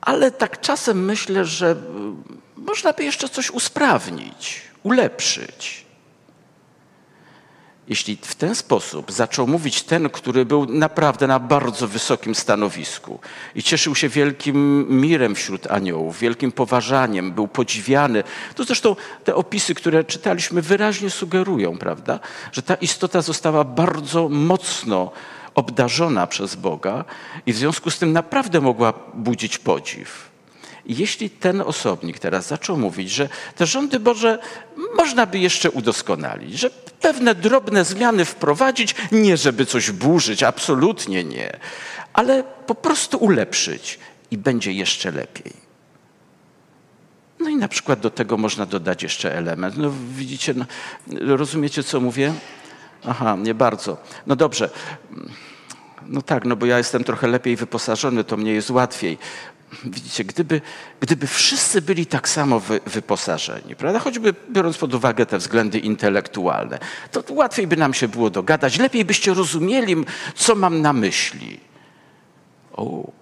Ale 0.00 0.30
tak 0.30 0.60
czasem 0.60 1.04
myślę, 1.04 1.44
że 1.44 1.76
można 2.56 2.92
by 2.92 3.04
jeszcze 3.04 3.28
coś 3.28 3.50
usprawnić, 3.50 4.62
ulepszyć. 4.82 5.89
Jeśli 7.90 8.18
w 8.22 8.34
ten 8.34 8.54
sposób 8.54 9.12
zaczął 9.12 9.46
mówić 9.46 9.82
ten, 9.82 10.10
który 10.10 10.44
był 10.44 10.66
naprawdę 10.66 11.26
na 11.26 11.38
bardzo 11.38 11.88
wysokim 11.88 12.34
stanowisku 12.34 13.20
i 13.54 13.62
cieszył 13.62 13.94
się 13.94 14.08
wielkim 14.08 14.86
mirem 15.00 15.34
wśród 15.34 15.66
aniołów, 15.66 16.18
wielkim 16.18 16.52
poważaniem, 16.52 17.32
był 17.32 17.48
podziwiany, 17.48 18.24
to 18.54 18.64
zresztą 18.64 18.96
te 19.24 19.34
opisy, 19.34 19.74
które 19.74 20.04
czytaliśmy, 20.04 20.62
wyraźnie 20.62 21.10
sugerują, 21.10 21.78
prawda, 21.78 22.20
że 22.52 22.62
ta 22.62 22.74
istota 22.74 23.22
została 23.22 23.64
bardzo 23.64 24.28
mocno 24.28 25.12
obdarzona 25.54 26.26
przez 26.26 26.54
Boga 26.54 27.04
i 27.46 27.52
w 27.52 27.56
związku 27.56 27.90
z 27.90 27.98
tym 27.98 28.12
naprawdę 28.12 28.60
mogła 28.60 28.92
budzić 29.14 29.58
podziw. 29.58 30.29
Jeśli 30.86 31.30
ten 31.30 31.60
osobnik 31.60 32.18
teraz 32.18 32.46
zaczął 32.46 32.76
mówić, 32.76 33.10
że 33.10 33.28
te 33.56 33.66
rządy 33.66 34.00
Boże 34.00 34.38
można 34.96 35.26
by 35.26 35.38
jeszcze 35.38 35.70
udoskonalić, 35.70 36.58
że 36.58 36.70
pewne 37.00 37.34
drobne 37.34 37.84
zmiany 37.84 38.24
wprowadzić, 38.24 38.94
nie 39.12 39.36
żeby 39.36 39.66
coś 39.66 39.90
burzyć, 39.90 40.42
absolutnie 40.42 41.24
nie, 41.24 41.58
ale 42.12 42.44
po 42.66 42.74
prostu 42.74 43.18
ulepszyć 43.18 43.98
i 44.30 44.38
będzie 44.38 44.72
jeszcze 44.72 45.10
lepiej. 45.10 45.52
No 47.40 47.48
i 47.48 47.56
na 47.56 47.68
przykład 47.68 48.00
do 48.00 48.10
tego 48.10 48.36
można 48.36 48.66
dodać 48.66 49.02
jeszcze 49.02 49.36
element. 49.36 49.76
No 49.76 49.92
widzicie, 50.16 50.54
no, 50.54 50.64
rozumiecie 51.36 51.82
co 51.82 52.00
mówię? 52.00 52.34
Aha, 53.04 53.36
nie 53.40 53.54
bardzo. 53.54 53.96
No 54.26 54.36
dobrze. 54.36 54.70
No 56.06 56.22
tak, 56.22 56.44
no 56.44 56.56
bo 56.56 56.66
ja 56.66 56.78
jestem 56.78 57.04
trochę 57.04 57.28
lepiej 57.28 57.56
wyposażony, 57.56 58.24
to 58.24 58.36
mnie 58.36 58.52
jest 58.52 58.70
łatwiej. 58.70 59.18
Widzicie, 59.84 60.24
gdyby, 60.24 60.60
gdyby 61.00 61.26
wszyscy 61.26 61.82
byli 61.82 62.06
tak 62.06 62.28
samo 62.28 62.60
wy, 62.60 62.80
wyposażeni, 62.86 63.76
prawda? 63.76 63.98
choćby 63.98 64.34
biorąc 64.50 64.78
pod 64.78 64.94
uwagę 64.94 65.26
te 65.26 65.38
względy 65.38 65.78
intelektualne, 65.78 66.78
to 67.10 67.22
łatwiej 67.28 67.66
by 67.66 67.76
nam 67.76 67.94
się 67.94 68.08
było 68.08 68.30
dogadać, 68.30 68.78
lepiej 68.78 69.04
byście 69.04 69.34
rozumieli, 69.34 69.96
co 70.34 70.54
mam 70.54 70.82
na 70.82 70.92
myśli. 70.92 71.60
O. 72.72 73.12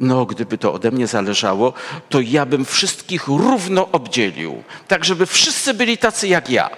No, 0.00 0.26
gdyby 0.26 0.58
to 0.58 0.72
ode 0.72 0.90
mnie 0.90 1.06
zależało, 1.06 1.72
to 2.08 2.20
ja 2.20 2.46
bym 2.46 2.64
wszystkich 2.64 3.26
równo 3.26 3.88
obdzielił, 3.92 4.62
tak 4.88 5.04
żeby 5.04 5.26
wszyscy 5.26 5.74
byli 5.74 5.98
tacy 5.98 6.28
jak 6.28 6.50
ja. 6.50 6.70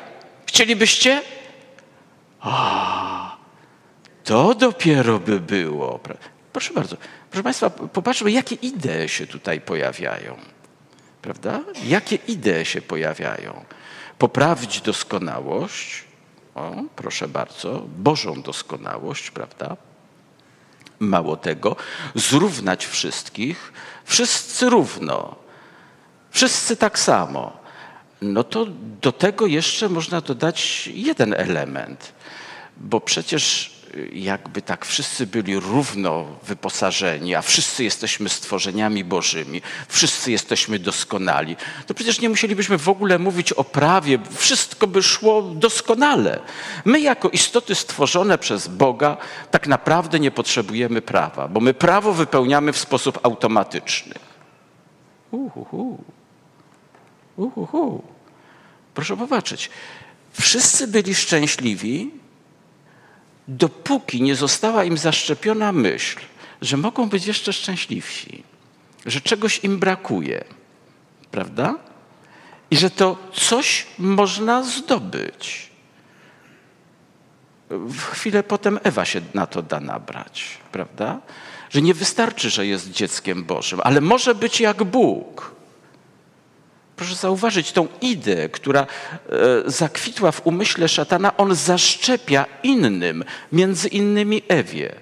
Chcielibyście? 0.46 1.22
A, 2.40 3.36
to 4.24 4.54
dopiero 4.54 5.18
by 5.18 5.40
było. 5.40 6.00
Proszę 6.52 6.74
bardzo. 6.74 6.96
Proszę 7.30 7.42
Państwa, 7.42 7.70
popatrzmy, 7.70 8.30
jakie 8.30 8.54
idee 8.54 9.08
się 9.08 9.26
tutaj 9.26 9.60
pojawiają. 9.60 10.36
Prawda? 11.22 11.60
Jakie 11.84 12.16
idee 12.16 12.64
się 12.64 12.82
pojawiają? 12.82 13.64
Poprawić 14.18 14.80
doskonałość, 14.80 16.04
o, 16.54 16.74
proszę 16.96 17.28
bardzo, 17.28 17.84
Bożą 17.98 18.42
doskonałość, 18.42 19.30
prawda? 19.30 19.76
Mało 20.98 21.36
tego, 21.36 21.76
zrównać 22.14 22.86
wszystkich, 22.86 23.72
wszyscy 24.04 24.70
równo, 24.70 25.36
wszyscy 26.30 26.76
tak 26.76 26.98
samo. 26.98 27.60
No 28.22 28.44
to 28.44 28.66
do 29.02 29.12
tego 29.12 29.46
jeszcze 29.46 29.88
można 29.88 30.20
dodać 30.20 30.86
jeden 30.94 31.34
element, 31.34 32.12
bo 32.76 33.00
przecież 33.00 33.72
jakby 34.12 34.62
tak 34.62 34.86
wszyscy 34.86 35.26
byli 35.26 35.60
równo 35.60 36.26
wyposażeni, 36.42 37.34
a 37.34 37.42
wszyscy 37.42 37.84
jesteśmy 37.84 38.28
stworzeniami 38.28 39.04
Bożymi, 39.04 39.62
wszyscy 39.88 40.32
jesteśmy 40.32 40.78
doskonali, 40.78 41.56
to 41.86 41.94
przecież 41.94 42.20
nie 42.20 42.28
musielibyśmy 42.28 42.78
w 42.78 42.88
ogóle 42.88 43.18
mówić 43.18 43.52
o 43.52 43.64
prawie, 43.64 44.18
wszystko 44.36 44.86
by 44.86 45.02
szło 45.02 45.42
doskonale. 45.42 46.40
My, 46.84 47.00
jako 47.00 47.28
istoty 47.28 47.74
stworzone 47.74 48.38
przez 48.38 48.68
Boga, 48.68 49.16
tak 49.50 49.66
naprawdę 49.66 50.20
nie 50.20 50.30
potrzebujemy 50.30 51.02
prawa, 51.02 51.48
bo 51.48 51.60
my 51.60 51.74
prawo 51.74 52.12
wypełniamy 52.12 52.72
w 52.72 52.78
sposób 52.78 53.18
automatyczny. 53.22 54.14
Uhuhu. 55.30 56.04
Uhuhu. 57.36 58.02
Proszę 58.94 59.16
popatrzeć. 59.16 59.70
Wszyscy 60.32 60.86
byli 60.88 61.14
szczęśliwi, 61.14 62.19
dopóki 63.50 64.22
nie 64.22 64.34
została 64.34 64.84
im 64.84 64.98
zaszczepiona 64.98 65.72
myśl, 65.72 66.18
że 66.62 66.76
mogą 66.76 67.08
być 67.08 67.26
jeszcze 67.26 67.52
szczęśliwsi, 67.52 68.42
że 69.06 69.20
czegoś 69.20 69.64
im 69.64 69.78
brakuje, 69.78 70.44
prawda? 71.30 71.74
I 72.70 72.76
że 72.76 72.90
to 72.90 73.16
coś 73.32 73.86
można 73.98 74.62
zdobyć. 74.62 75.70
W 77.70 78.02
chwilę 78.02 78.42
potem 78.42 78.78
Ewa 78.82 79.04
się 79.04 79.20
na 79.34 79.46
to 79.46 79.62
da 79.62 79.80
nabrać, 79.80 80.58
prawda? 80.72 81.20
Że 81.70 81.82
nie 81.82 81.94
wystarczy, 81.94 82.50
że 82.50 82.66
jest 82.66 82.90
dzieckiem 82.90 83.44
Bożym, 83.44 83.80
ale 83.84 84.00
może 84.00 84.34
być 84.34 84.60
jak 84.60 84.84
Bóg. 84.84 85.54
Proszę 87.00 87.14
zauważyć 87.14 87.72
tą 87.72 87.88
ideę, 88.00 88.48
która 88.48 88.80
e, 88.80 88.86
zakwitła 89.70 90.32
w 90.32 90.46
umyśle 90.46 90.88
szatana, 90.88 91.36
on 91.36 91.54
zaszczepia 91.54 92.46
innym, 92.62 93.24
między 93.52 93.88
innymi 93.88 94.42
Ewie. 94.48 94.94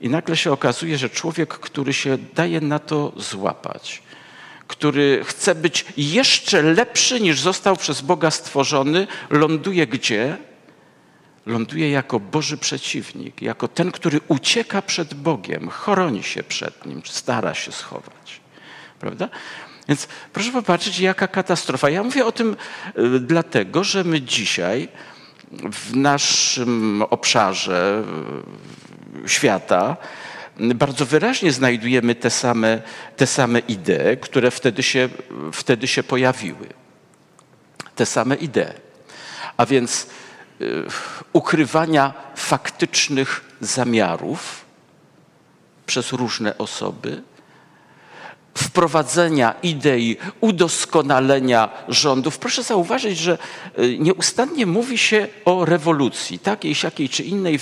I 0.00 0.08
nagle 0.08 0.36
się 0.36 0.52
okazuje, 0.52 0.98
że 0.98 1.10
człowiek, 1.10 1.48
który 1.48 1.92
się 1.92 2.18
daje 2.34 2.60
na 2.60 2.78
to 2.78 3.12
złapać, 3.16 4.02
który 4.66 5.24
chce 5.24 5.54
być 5.54 5.84
jeszcze 5.96 6.62
lepszy 6.62 7.20
niż 7.20 7.40
został 7.40 7.76
przez 7.76 8.00
Boga 8.00 8.30
stworzony, 8.30 9.06
ląduje 9.30 9.86
gdzie? 9.86 10.36
Ląduje 11.46 11.90
jako 11.90 12.20
Boży 12.20 12.58
przeciwnik, 12.58 13.42
jako 13.42 13.68
ten, 13.68 13.92
który 13.92 14.20
ucieka 14.28 14.82
przed 14.82 15.14
Bogiem, 15.14 15.70
chroni 15.70 16.22
się 16.22 16.42
przed 16.42 16.86
nim, 16.86 17.02
stara 17.04 17.54
się 17.54 17.72
schować. 17.72 18.40
Prawda? 19.00 19.28
Więc 19.88 20.08
proszę 20.32 20.52
popatrzeć, 20.52 20.98
jaka 20.98 21.28
katastrofa. 21.28 21.90
Ja 21.90 22.02
mówię 22.02 22.26
o 22.26 22.32
tym 22.32 22.56
y, 22.98 23.20
dlatego, 23.20 23.84
że 23.84 24.04
my 24.04 24.20
dzisiaj 24.20 24.88
w 25.72 25.96
naszym 25.96 27.02
obszarze 27.10 28.04
y, 29.24 29.28
świata 29.28 29.96
bardzo 30.60 31.06
wyraźnie 31.06 31.52
znajdujemy 31.52 32.14
te 32.14 32.30
same, 32.30 32.82
te 33.16 33.26
same 33.26 33.58
idee, 33.58 34.16
które 34.20 34.50
wtedy 34.50 34.82
się, 34.82 35.08
wtedy 35.52 35.86
się 35.86 36.02
pojawiły. 36.02 36.66
Te 37.96 38.06
same 38.06 38.34
idee. 38.34 38.72
A 39.56 39.66
więc 39.66 40.06
y, 40.60 40.84
ukrywania 41.32 42.12
faktycznych 42.36 43.44
zamiarów 43.60 44.64
przez 45.86 46.12
różne 46.12 46.58
osoby, 46.58 47.22
wprowadzenia 48.58 49.54
idei 49.62 50.16
udoskonalenia 50.40 51.68
rządów. 51.88 52.38
Proszę 52.38 52.62
zauważyć, 52.62 53.18
że 53.18 53.38
y, 53.78 53.98
nieustannie 53.98 54.66
mówi 54.66 54.98
się 54.98 55.28
o 55.44 55.64
rewolucji, 55.64 56.38
takiej, 56.38 56.74
siakiej 56.74 57.08
czy 57.08 57.22
innej. 57.22 57.58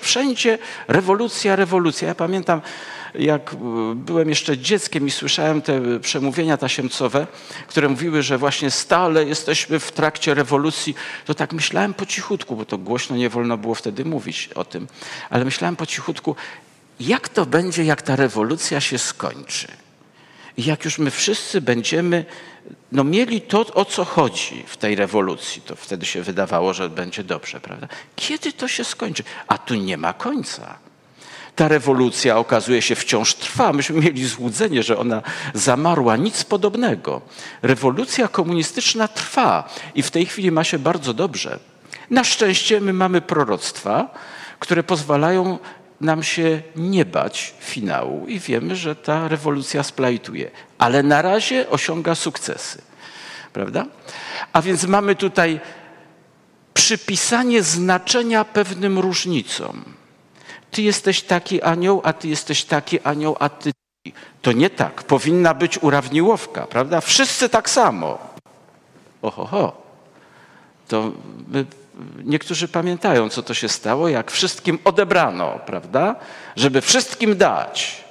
Wszędzie 0.00 0.58
rewolucja, 0.88 1.56
rewolucja. 1.56 2.08
Ja 2.08 2.14
pamiętam, 2.14 2.60
jak 3.14 3.52
y, 3.52 3.56
byłem 3.94 4.28
jeszcze 4.28 4.58
dzieckiem 4.58 5.06
i 5.06 5.10
słyszałem 5.10 5.62
te 5.62 6.00
przemówienia 6.00 6.56
tasiemcowe, 6.56 7.26
które 7.66 7.88
mówiły, 7.88 8.22
że 8.22 8.38
właśnie 8.38 8.70
stale 8.70 9.24
jesteśmy 9.24 9.78
w 9.78 9.92
trakcie 9.92 10.34
rewolucji, 10.34 10.94
to 11.26 11.34
tak 11.34 11.52
myślałem 11.52 11.94
po 11.94 12.06
cichutku, 12.06 12.56
bo 12.56 12.64
to 12.64 12.78
głośno 12.78 13.16
nie 13.16 13.28
wolno 13.28 13.56
było 13.58 13.74
wtedy 13.74 14.04
mówić 14.04 14.48
o 14.54 14.64
tym, 14.64 14.86
ale 15.30 15.44
myślałem 15.44 15.76
po 15.76 15.86
cichutku, 15.86 16.36
jak 17.00 17.28
to 17.28 17.46
będzie, 17.46 17.84
jak 17.84 18.02
ta 18.02 18.16
rewolucja 18.16 18.80
się 18.80 18.98
skończy. 18.98 19.68
I 20.56 20.64
jak 20.64 20.84
już 20.84 20.98
my 20.98 21.10
wszyscy 21.10 21.60
będziemy 21.60 22.24
no, 22.92 23.04
mieli 23.04 23.40
to, 23.40 23.66
o 23.74 23.84
co 23.84 24.04
chodzi 24.04 24.64
w 24.66 24.76
tej 24.76 24.94
rewolucji, 24.94 25.62
to 25.62 25.76
wtedy 25.76 26.06
się 26.06 26.22
wydawało, 26.22 26.74
że 26.74 26.88
będzie 26.88 27.24
dobrze, 27.24 27.60
prawda? 27.60 27.88
Kiedy 28.16 28.52
to 28.52 28.68
się 28.68 28.84
skończy? 28.84 29.22
A 29.48 29.58
tu 29.58 29.74
nie 29.74 29.96
ma 29.96 30.12
końca. 30.12 30.78
Ta 31.56 31.68
rewolucja 31.68 32.38
okazuje 32.38 32.82
się 32.82 32.94
wciąż 32.94 33.34
trwa. 33.34 33.72
Myśmy 33.72 34.00
mieli 34.00 34.26
złudzenie, 34.26 34.82
że 34.82 34.98
ona 34.98 35.22
zamarła. 35.54 36.16
Nic 36.16 36.44
podobnego. 36.44 37.20
Rewolucja 37.62 38.28
komunistyczna 38.28 39.08
trwa 39.08 39.68
i 39.94 40.02
w 40.02 40.10
tej 40.10 40.26
chwili 40.26 40.50
ma 40.50 40.64
się 40.64 40.78
bardzo 40.78 41.14
dobrze. 41.14 41.58
Na 42.10 42.24
szczęście 42.24 42.80
my 42.80 42.92
mamy 42.92 43.20
proroctwa, 43.20 44.14
które 44.58 44.82
pozwalają 44.82 45.58
nam 46.00 46.22
się 46.22 46.62
nie 46.76 47.04
bać 47.04 47.54
finału 47.60 48.26
i 48.26 48.38
wiemy, 48.38 48.76
że 48.76 48.96
ta 48.96 49.28
rewolucja 49.28 49.82
splajtuje, 49.82 50.50
ale 50.78 51.02
na 51.02 51.22
razie 51.22 51.70
osiąga 51.70 52.14
sukcesy. 52.14 52.82
Prawda? 53.52 53.86
A 54.52 54.62
więc 54.62 54.84
mamy 54.84 55.14
tutaj 55.14 55.60
przypisanie 56.74 57.62
znaczenia 57.62 58.44
pewnym 58.44 58.98
różnicom. 58.98 59.84
Ty 60.70 60.82
jesteś 60.82 61.22
taki 61.22 61.62
anioł, 61.62 62.00
a 62.04 62.12
ty 62.12 62.28
jesteś 62.28 62.64
taki 62.64 63.00
anioł, 63.00 63.36
a 63.40 63.48
ty. 63.48 63.70
To 64.42 64.52
nie 64.52 64.70
tak. 64.70 65.02
Powinna 65.02 65.54
być 65.54 65.82
urawniłowka, 65.82 66.66
prawda? 66.66 67.00
Wszyscy 67.00 67.48
tak 67.48 67.70
samo. 67.70 68.18
Oho, 69.22 69.82
to 70.88 71.12
my 71.48 71.64
niektórzy 72.24 72.68
pamiętają, 72.68 73.28
co 73.28 73.42
to 73.42 73.54
się 73.54 73.68
stało, 73.68 74.08
jak 74.08 74.30
wszystkim 74.30 74.78
odebrano, 74.84 75.58
prawda? 75.66 76.16
Żeby 76.56 76.80
wszystkim 76.80 77.36
dać. 77.36 78.04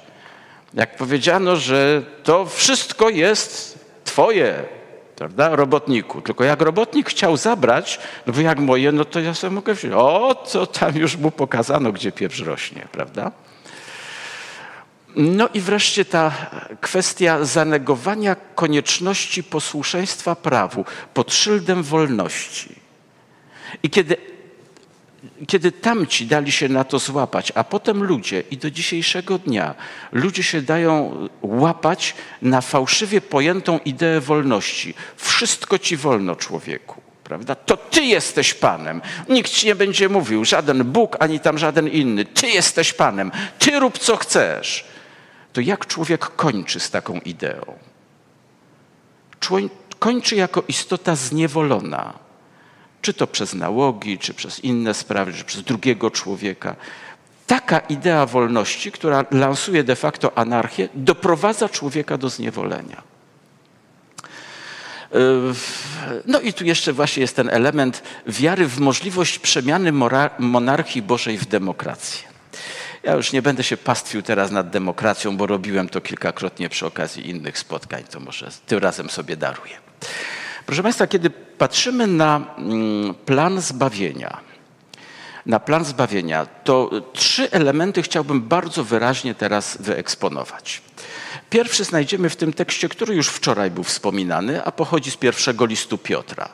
Jak 0.74 0.96
powiedziano, 0.96 1.56
że 1.56 2.02
to 2.22 2.46
wszystko 2.46 3.08
jest 3.08 3.80
Twoje, 4.04 4.64
prawda, 5.16 5.56
robotniku. 5.56 6.20
Tylko 6.20 6.44
jak 6.44 6.60
robotnik 6.60 7.08
chciał 7.08 7.36
zabrać, 7.36 8.00
no 8.26 8.32
bo 8.32 8.40
jak 8.40 8.58
moje, 8.58 8.92
no 8.92 9.04
to 9.04 9.20
ja 9.20 9.34
sobie 9.34 9.50
mogę 9.50 9.74
wziąć. 9.74 9.94
O, 9.94 10.34
to 10.52 10.66
tam 10.66 10.96
już 10.96 11.16
mu 11.16 11.30
pokazano, 11.30 11.92
gdzie 11.92 12.12
pieprz 12.12 12.40
rośnie, 12.40 12.88
prawda? 12.92 13.32
No 15.16 15.48
i 15.54 15.60
wreszcie 15.60 16.04
ta 16.04 16.32
kwestia 16.80 17.44
zanegowania 17.44 18.36
konieczności 18.54 19.42
posłuszeństwa 19.42 20.36
prawu 20.36 20.84
pod 21.14 21.32
szyldem 21.32 21.82
wolności. 21.82 22.79
I 23.82 23.90
kiedy, 23.90 24.16
kiedy 25.46 25.72
tamci 25.72 26.26
dali 26.26 26.52
się 26.52 26.68
na 26.68 26.84
to 26.84 26.98
złapać, 26.98 27.52
a 27.54 27.64
potem 27.64 28.02
ludzie 28.02 28.42
i 28.50 28.56
do 28.56 28.70
dzisiejszego 28.70 29.38
dnia 29.38 29.74
ludzie 30.12 30.42
się 30.42 30.62
dają 30.62 31.16
łapać 31.42 32.14
na 32.42 32.60
fałszywie 32.60 33.20
pojętą 33.20 33.78
ideę 33.84 34.20
wolności. 34.20 34.94
Wszystko 35.16 35.78
ci 35.78 35.96
wolno, 35.96 36.36
człowieku. 36.36 37.00
Prawda? 37.24 37.54
To 37.54 37.76
ty 37.76 38.02
jesteś 38.02 38.54
Panem. 38.54 39.02
Nikt 39.28 39.50
ci 39.52 39.66
nie 39.66 39.74
będzie 39.74 40.08
mówił, 40.08 40.44
żaden 40.44 40.84
Bóg, 40.84 41.16
ani 41.20 41.40
tam 41.40 41.58
żaden 41.58 41.88
inny. 41.88 42.24
Ty 42.24 42.48
jesteś 42.48 42.92
Panem. 42.92 43.32
Ty 43.58 43.80
rób 43.80 43.98
co 43.98 44.16
chcesz. 44.16 44.84
To 45.52 45.60
jak 45.60 45.86
człowiek 45.86 46.20
kończy 46.20 46.80
z 46.80 46.90
taką 46.90 47.20
ideą? 47.20 47.78
Kończy 49.98 50.36
jako 50.36 50.62
istota 50.68 51.16
zniewolona 51.16 52.29
czy 53.02 53.14
to 53.14 53.26
przez 53.26 53.54
nałogi, 53.54 54.18
czy 54.18 54.34
przez 54.34 54.60
inne 54.60 54.94
sprawy, 54.94 55.32
czy 55.32 55.44
przez 55.44 55.62
drugiego 55.62 56.10
człowieka. 56.10 56.76
Taka 57.46 57.78
idea 57.78 58.26
wolności, 58.26 58.92
która 58.92 59.24
lansuje 59.30 59.84
de 59.84 59.96
facto 59.96 60.38
anarchię, 60.38 60.88
doprowadza 60.94 61.68
człowieka 61.68 62.18
do 62.18 62.28
zniewolenia. 62.28 63.02
No 66.26 66.40
i 66.40 66.52
tu 66.52 66.64
jeszcze 66.64 66.92
właśnie 66.92 67.20
jest 67.20 67.36
ten 67.36 67.48
element 67.48 68.02
wiary 68.26 68.66
w 68.66 68.80
możliwość 68.80 69.38
przemiany 69.38 69.92
monarchii 70.38 71.02
Bożej 71.02 71.38
w 71.38 71.46
demokrację. 71.46 72.28
Ja 73.02 73.14
już 73.14 73.32
nie 73.32 73.42
będę 73.42 73.62
się 73.64 73.76
pastwił 73.76 74.22
teraz 74.22 74.50
nad 74.50 74.70
demokracją, 74.70 75.36
bo 75.36 75.46
robiłem 75.46 75.88
to 75.88 76.00
kilkakrotnie 76.00 76.68
przy 76.68 76.86
okazji 76.86 77.30
innych 77.30 77.58
spotkań, 77.58 78.04
to 78.10 78.20
może 78.20 78.50
tym 78.66 78.78
razem 78.78 79.10
sobie 79.10 79.36
daruję. 79.36 79.76
Proszę 80.66 80.82
Państwa, 80.82 81.06
kiedy 81.06 81.30
patrzymy 81.30 82.06
na 82.06 82.54
mm, 82.58 83.14
plan 83.14 83.60
zbawienia, 83.60 84.40
na 85.46 85.60
plan 85.60 85.84
zbawienia, 85.84 86.46
to 86.46 86.90
trzy 87.12 87.50
elementy 87.50 88.02
chciałbym 88.02 88.42
bardzo 88.42 88.84
wyraźnie 88.84 89.34
teraz 89.34 89.76
wyeksponować. 89.80 90.82
Pierwszy 91.50 91.84
znajdziemy 91.84 92.30
w 92.30 92.36
tym 92.36 92.52
tekście, 92.52 92.88
który 92.88 93.14
już 93.14 93.28
wczoraj 93.28 93.70
był 93.70 93.84
wspominany, 93.84 94.64
a 94.64 94.72
pochodzi 94.72 95.10
z 95.10 95.16
pierwszego 95.16 95.66
listu 95.66 95.98
Piotra. 95.98 96.48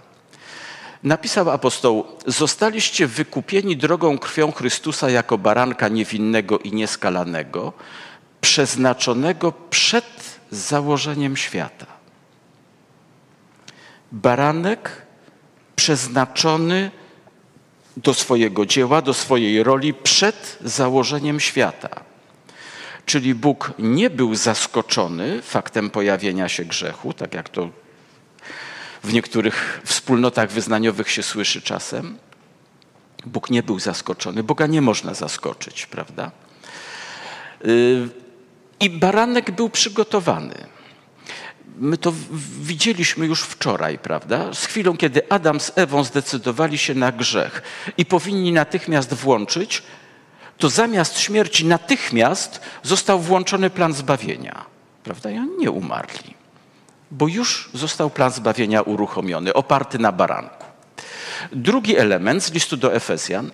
Napisał 1.03 1.51
apostoł: 1.51 2.07
Zostaliście 2.27 3.07
wykupieni 3.07 3.77
drogą 3.77 4.19
krwią 4.19 4.53
Chrystusa 4.53 5.11
jako 5.11 5.38
baranka 5.38 5.88
niewinnego 5.88 6.59
i 6.59 6.73
nieskalanego, 6.73 7.73
przeznaczonego 8.40 9.53
przed 9.71 10.40
założeniem 10.51 11.37
świata. 11.37 11.95
Baranek 14.12 15.07
przeznaczony 15.77 16.90
do 17.97 18.14
swojego 18.14 18.66
dzieła, 18.66 19.03
do 19.03 19.14
swojej 19.14 19.62
roli 19.62 19.95
przed 19.95 20.59
założeniem 20.61 21.40
świata. 21.40 21.88
Czyli 23.07 23.35
Bóg 23.35 23.73
nie 23.79 24.11
był 24.11 24.35
zaskoczony 24.35 25.42
faktem 25.42 25.90
pojawienia 25.90 26.49
się 26.49 26.64
grzechu, 26.64 27.12
tak 27.12 27.35
jak 27.35 27.49
to 27.49 27.71
w 29.05 29.12
niektórych 29.12 29.81
wspólnotach 29.85 30.51
wyznaniowych 30.51 31.11
się 31.11 31.23
słyszy 31.23 31.62
czasem. 31.62 32.19
Bóg 33.27 33.51
nie 33.51 33.62
był 33.62 33.79
zaskoczony. 33.79 34.42
Boga 34.42 34.66
nie 34.66 34.83
można 34.83 35.14
zaskoczyć, 35.14 35.87
prawda? 35.87 36.31
Y, 37.64 38.09
I 38.81 38.90
baranek 38.90 39.51
był 39.51 39.71
przygotowany. 39.71 40.75
My 41.76 41.98
to 41.98 42.12
widzieliśmy 42.60 43.26
już 43.26 43.42
wczoraj, 43.42 43.98
prawda? 43.98 44.54
Z 44.54 44.66
chwilą, 44.66 44.96
kiedy 44.96 45.28
Adam 45.28 45.60
z 45.60 45.72
Ewą 45.74 46.04
zdecydowali 46.04 46.78
się 46.78 46.94
na 46.94 47.12
grzech 47.12 47.62
i 47.98 48.06
powinni 48.06 48.52
natychmiast 48.52 49.14
włączyć, 49.14 49.82
to 50.58 50.68
zamiast 50.68 51.18
śmierci 51.18 51.64
natychmiast 51.64 52.60
został 52.82 53.20
włączony 53.20 53.70
plan 53.70 53.92
zbawienia. 53.92 54.64
Prawda? 55.04 55.30
I 55.30 55.38
oni 55.38 55.58
nie 55.58 55.70
umarli, 55.70 56.34
bo 57.10 57.28
już 57.28 57.70
został 57.74 58.10
plan 58.10 58.30
zbawienia 58.30 58.82
uruchomiony, 58.82 59.52
oparty 59.52 59.98
na 59.98 60.12
baranku. 60.12 60.66
Drugi 61.52 61.96
element 61.96 62.42
z 62.42 62.52
listu 62.52 62.76
do 62.76 62.94
Efezjan, 62.94 63.50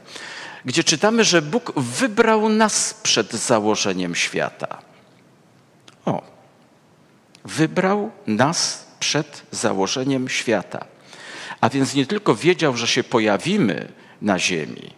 gdzie 0.65 0.85
czytamy, 0.85 1.25
że 1.25 1.43
Bóg 1.43 1.73
wybrał 1.77 2.49
nas 2.49 2.95
przed 3.03 3.33
założeniem 3.33 4.15
świata. 4.15 4.79
O, 6.05 6.32
wybrał 7.45 8.11
nas 8.27 8.87
przed 9.01 9.43
założeniem 9.51 10.29
świata. 10.29 10.85
A 11.61 11.69
więc 11.69 11.95
nie 11.95 12.07
tylko 12.07 12.35
wiedział, 12.35 12.77
że 12.77 12.87
się 12.87 13.05
pojawimy 13.05 13.93
na 14.23 14.39
ziemi, 14.39 14.91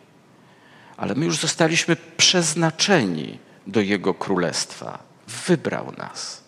ale 0.96 1.14
my 1.14 1.24
już 1.24 1.38
zostaliśmy 1.38 1.96
przeznaczeni 2.16 3.38
do 3.66 3.80
Jego 3.80 4.14
królestwa. 4.14 4.98
Wybrał 5.46 5.92
nas. 5.98 6.42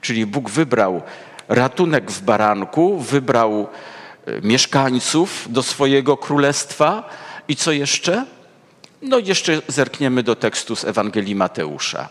Czyli 0.00 0.26
Bóg 0.26 0.50
wybrał 0.50 1.02
ratunek 1.48 2.10
w 2.10 2.22
baranku, 2.22 2.98
wybrał 3.00 3.68
e, 4.26 4.40
mieszkańców 4.40 5.46
do 5.50 5.62
swojego 5.62 6.16
królestwa 6.16 7.08
i 7.48 7.56
co 7.56 7.72
jeszcze? 7.72 8.26
No 9.02 9.18
jeszcze 9.18 9.62
zerkniemy 9.68 10.22
do 10.22 10.36
tekstu 10.36 10.76
z 10.76 10.84
Ewangelii 10.84 11.34
Mateusza. 11.34 12.08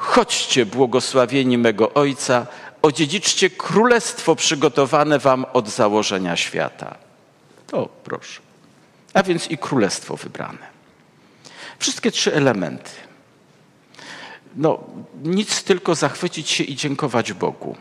Chodźcie, 0.00 0.66
błogosławieni 0.66 1.58
mego 1.58 1.94
Ojca, 1.94 2.46
odziedziczcie 2.82 3.50
królestwo 3.50 4.36
przygotowane 4.36 5.18
wam 5.18 5.46
od 5.52 5.68
założenia 5.68 6.36
świata. 6.36 6.96
To 7.66 7.88
proszę 8.04 8.40
a 9.14 9.22
więc 9.22 9.50
i 9.50 9.58
królestwo 9.58 10.16
wybrane. 10.16 10.80
Wszystkie 11.78 12.10
trzy 12.10 12.34
elementy. 12.34 12.90
No, 14.56 14.84
nic 15.22 15.64
tylko 15.64 15.94
zachwycić 15.94 16.50
się 16.50 16.64
i 16.64 16.76
dziękować 16.76 17.32
Bogu. 17.32 17.76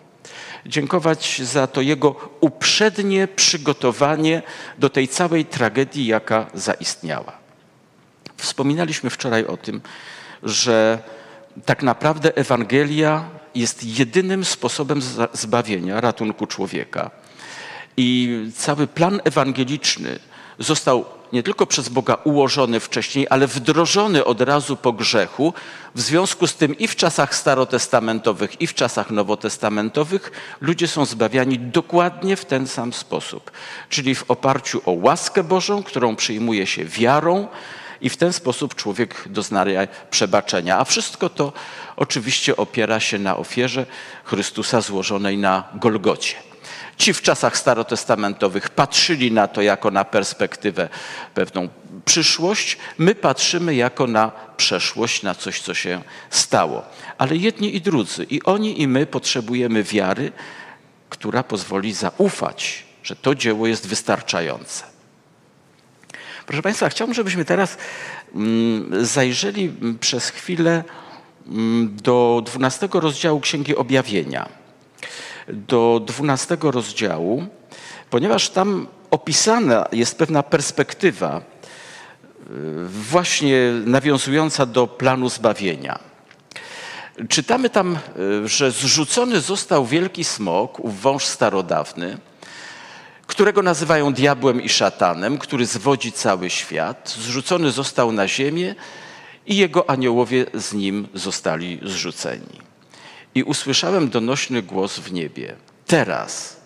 Dziękować 0.65 1.41
za 1.41 1.67
to 1.67 1.81
Jego 1.81 2.15
uprzednie 2.39 3.27
przygotowanie 3.27 4.41
do 4.77 4.89
tej 4.89 5.07
całej 5.07 5.45
tragedii, 5.45 6.05
jaka 6.05 6.45
zaistniała. 6.53 7.37
Wspominaliśmy 8.37 9.09
wczoraj 9.09 9.45
o 9.45 9.57
tym, 9.57 9.81
że 10.43 10.99
tak 11.65 11.83
naprawdę 11.83 12.35
Ewangelia 12.35 13.25
jest 13.55 13.83
jedynym 13.83 14.45
sposobem 14.45 15.01
zbawienia, 15.33 16.01
ratunku 16.01 16.47
człowieka. 16.47 17.11
I 17.97 18.39
cały 18.55 18.87
plan 18.87 19.21
ewangeliczny 19.23 20.19
został 20.59 21.05
nie 21.33 21.43
tylko 21.43 21.65
przez 21.65 21.89
Boga 21.89 22.17
ułożony 22.23 22.79
wcześniej, 22.79 23.27
ale 23.29 23.47
wdrożony 23.47 24.25
od 24.25 24.41
razu 24.41 24.75
po 24.75 24.93
grzechu. 24.93 25.53
W 25.95 26.01
związku 26.01 26.47
z 26.47 26.55
tym 26.55 26.77
i 26.77 26.87
w 26.87 26.95
czasach 26.95 27.35
starotestamentowych, 27.35 28.61
i 28.61 28.67
w 28.67 28.73
czasach 28.73 29.11
nowotestamentowych 29.11 30.31
ludzie 30.61 30.87
są 30.87 31.05
zbawiani 31.05 31.59
dokładnie 31.59 32.35
w 32.35 32.45
ten 32.45 32.67
sam 32.67 32.93
sposób. 32.93 33.51
Czyli 33.89 34.15
w 34.15 34.31
oparciu 34.31 34.81
o 34.85 34.91
łaskę 34.91 35.43
Bożą, 35.43 35.83
którą 35.83 36.15
przyjmuje 36.15 36.67
się 36.67 36.85
wiarą, 36.85 37.47
i 38.01 38.09
w 38.09 38.17
ten 38.17 38.33
sposób 38.33 38.75
człowiek 38.75 39.23
doznaje 39.25 39.87
przebaczenia. 40.11 40.79
A 40.79 40.83
wszystko 40.83 41.29
to 41.29 41.53
oczywiście 41.95 42.57
opiera 42.57 42.99
się 42.99 43.19
na 43.19 43.37
ofierze 43.37 43.85
Chrystusa 44.23 44.81
złożonej 44.81 45.37
na 45.37 45.63
Golgocie. 45.75 46.35
Ci 46.97 47.13
w 47.13 47.21
czasach 47.21 47.57
starotestamentowych 47.57 48.69
patrzyli 48.69 49.31
na 49.31 49.47
to 49.47 49.61
jako 49.61 49.91
na 49.91 50.05
perspektywę, 50.05 50.89
pewną 51.33 51.69
przyszłość. 52.05 52.77
My 52.97 53.15
patrzymy 53.15 53.75
jako 53.75 54.07
na 54.07 54.31
przeszłość, 54.57 55.23
na 55.23 55.35
coś, 55.35 55.61
co 55.61 55.73
się 55.73 56.01
stało. 56.29 56.83
Ale 57.17 57.35
jedni 57.35 57.75
i 57.75 57.81
drudzy, 57.81 58.23
i 58.29 58.43
oni, 58.43 58.81
i 58.81 58.87
my 58.87 59.05
potrzebujemy 59.05 59.83
wiary, 59.83 60.31
która 61.09 61.43
pozwoli 61.43 61.93
zaufać, 61.93 62.85
że 63.03 63.15
to 63.15 63.35
dzieło 63.35 63.67
jest 63.67 63.87
wystarczające. 63.87 64.88
Proszę 66.49 66.61
Państwa, 66.61 66.89
chciałbym, 66.89 67.13
żebyśmy 67.13 67.45
teraz 67.45 67.77
mm, 68.35 69.05
zajrzeli 69.05 69.73
przez 69.99 70.29
chwilę 70.29 70.83
mm, 71.47 71.97
do 72.03 72.41
12 72.45 72.89
rozdziału 72.93 73.39
Księgi 73.39 73.75
Objawienia 73.75 74.49
do 75.47 76.01
12 76.05 76.57
rozdziału, 76.61 77.45
ponieważ 78.09 78.49
tam 78.49 78.87
opisana 79.11 79.85
jest 79.91 80.17
pewna 80.17 80.43
perspektywa, 80.43 81.37
e, 81.37 81.41
właśnie 82.85 83.71
nawiązująca 83.85 84.65
do 84.65 84.87
planu 84.87 85.29
zbawienia. 85.29 85.99
Czytamy 87.29 87.69
tam, 87.69 87.95
e, 87.95 88.47
że 88.47 88.71
zrzucony 88.71 89.41
został 89.41 89.85
wielki 89.85 90.23
smok, 90.23 90.81
wąż 90.83 91.25
starodawny, 91.25 92.17
którego 93.39 93.61
nazywają 93.61 94.13
diabłem 94.13 94.61
i 94.61 94.69
szatanem, 94.69 95.37
który 95.37 95.65
zwodzi 95.65 96.11
cały 96.11 96.49
świat. 96.49 97.15
Zrzucony 97.19 97.71
został 97.71 98.11
na 98.11 98.27
ziemię 98.27 98.75
i 99.47 99.57
jego 99.57 99.89
aniołowie 99.89 100.45
z 100.53 100.73
nim 100.73 101.07
zostali 101.13 101.79
zrzuceni. 101.83 102.59
I 103.35 103.43
usłyszałem 103.43 104.09
donośny 104.09 104.61
głos 104.61 104.99
w 104.99 105.11
niebie. 105.11 105.55
Teraz 105.87 106.57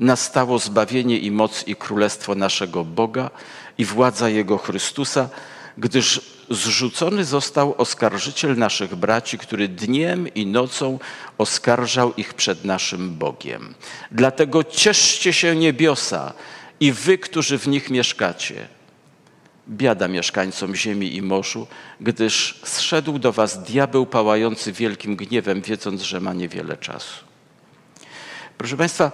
nastało 0.00 0.58
zbawienie 0.58 1.18
i 1.18 1.30
moc 1.30 1.64
i 1.66 1.76
królestwo 1.76 2.34
naszego 2.34 2.84
Boga 2.84 3.30
i 3.78 3.84
władza 3.84 4.28
Jego 4.28 4.58
Chrystusa, 4.58 5.28
gdyż 5.78 6.20
zrzucony 6.50 7.24
został 7.24 7.74
oskarżyciel 7.78 8.56
naszych 8.56 8.94
braci, 8.94 9.38
który 9.38 9.68
dniem 9.68 10.34
i 10.34 10.46
nocą 10.46 10.98
oskarżał 11.38 12.14
ich 12.14 12.34
przed 12.34 12.64
naszym 12.64 13.14
Bogiem. 13.14 13.74
Dlatego 14.12 14.64
cieszcie 14.64 15.32
się 15.32 15.56
niebiosa 15.56 16.32
i 16.80 16.92
wy, 16.92 17.18
którzy 17.18 17.58
w 17.58 17.68
nich 17.68 17.90
mieszkacie. 17.90 18.68
Biada 19.68 20.08
mieszkańcom 20.08 20.76
ziemi 20.76 21.16
i 21.16 21.22
morzu, 21.22 21.66
gdyż 22.00 22.60
zszedł 22.64 23.18
do 23.18 23.32
was 23.32 23.62
diabeł 23.62 24.06
pałający 24.06 24.72
wielkim 24.72 25.16
gniewem, 25.16 25.62
wiedząc, 25.62 26.02
że 26.02 26.20
ma 26.20 26.32
niewiele 26.32 26.76
czasu. 26.76 27.24
Proszę 28.58 28.76
Państwa, 28.76 29.12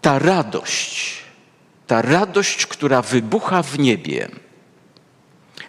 ta 0.00 0.18
radość, 0.18 1.14
ta 1.86 2.02
radość, 2.02 2.66
która 2.66 3.02
wybucha 3.02 3.62
w 3.62 3.78
niebie, 3.78 4.28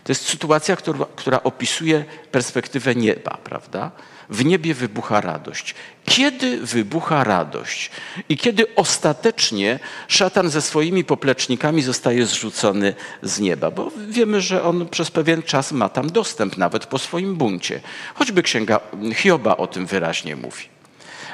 to 0.05 0.11
jest 0.11 0.25
sytuacja, 0.25 0.75
która, 0.75 1.05
która 1.15 1.43
opisuje 1.43 2.05
perspektywę 2.31 2.95
nieba, 2.95 3.37
prawda? 3.43 3.91
W 4.29 4.45
niebie 4.45 4.73
wybucha 4.73 5.21
radość. 5.21 5.75
Kiedy 6.05 6.57
wybucha 6.57 7.23
radość? 7.23 7.91
I 8.29 8.37
kiedy 8.37 8.75
ostatecznie 8.75 9.79
szatan 10.07 10.49
ze 10.49 10.61
swoimi 10.61 11.03
poplecznikami 11.03 11.81
zostaje 11.81 12.25
zrzucony 12.25 12.93
z 13.21 13.39
nieba? 13.39 13.71
Bo 13.71 13.91
wiemy, 14.07 14.41
że 14.41 14.63
on 14.63 14.89
przez 14.89 15.11
pewien 15.11 15.43
czas 15.43 15.71
ma 15.71 15.89
tam 15.89 16.09
dostęp, 16.09 16.57
nawet 16.57 16.85
po 16.85 16.99
swoim 16.99 17.35
buncie. 17.35 17.81
Choćby 18.15 18.43
księga 18.43 18.79
Hioba 19.13 19.57
o 19.57 19.67
tym 19.67 19.85
wyraźnie 19.85 20.35
mówi. 20.35 20.63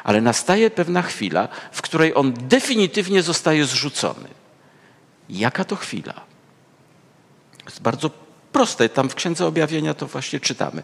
Ale 0.03 0.21
nastaje 0.21 0.69
pewna 0.69 1.01
chwila, 1.01 1.47
w 1.71 1.81
której 1.81 2.15
on 2.15 2.33
definitywnie 2.33 3.23
zostaje 3.23 3.65
zrzucony. 3.65 4.27
Jaka 5.29 5.63
to 5.63 5.75
chwila? 5.75 6.13
jest 7.65 7.81
bardzo 7.81 8.09
proste. 8.51 8.89
Tam 8.89 9.09
w 9.09 9.15
Księdze 9.15 9.45
Objawienia 9.45 9.93
to 9.93 10.07
właśnie 10.07 10.39
czytamy. 10.39 10.83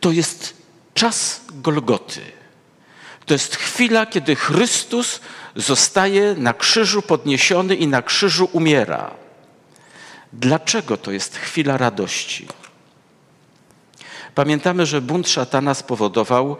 To 0.00 0.12
jest 0.12 0.56
czas 0.94 1.40
Golgoty. 1.52 2.20
To 3.26 3.34
jest 3.34 3.56
chwila, 3.56 4.06
kiedy 4.06 4.36
Chrystus 4.36 5.20
zostaje 5.56 6.34
na 6.38 6.54
krzyżu 6.54 7.02
podniesiony 7.02 7.74
i 7.74 7.86
na 7.86 8.02
krzyżu 8.02 8.48
umiera. 8.52 9.10
Dlaczego 10.32 10.96
to 10.96 11.12
jest 11.12 11.36
chwila 11.36 11.76
radości? 11.76 12.48
Pamiętamy, 14.34 14.86
że 14.86 15.00
bunt 15.00 15.28
szatana 15.28 15.74
spowodował 15.74 16.56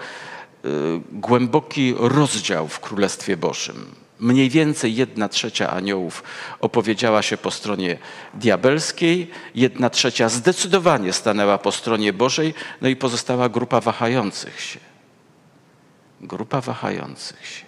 y, 0.64 0.68
głęboki 1.12 1.94
rozdział 1.98 2.68
w 2.68 2.80
Królestwie 2.80 3.36
Bożym. 3.36 4.05
Mniej 4.20 4.50
więcej 4.50 4.94
jedna 4.94 5.28
trzecia 5.28 5.70
aniołów 5.70 6.22
opowiedziała 6.60 7.22
się 7.22 7.36
po 7.36 7.50
stronie 7.50 7.98
diabelskiej, 8.34 9.30
jedna 9.54 9.90
trzecia 9.90 10.28
zdecydowanie 10.28 11.12
stanęła 11.12 11.58
po 11.58 11.72
stronie 11.72 12.12
Bożej, 12.12 12.54
no 12.80 12.88
i 12.88 12.96
pozostała 12.96 13.48
grupa 13.48 13.80
wahających 13.80 14.60
się. 14.60 14.80
Grupa 16.20 16.60
wahających 16.60 17.46
się. 17.46 17.66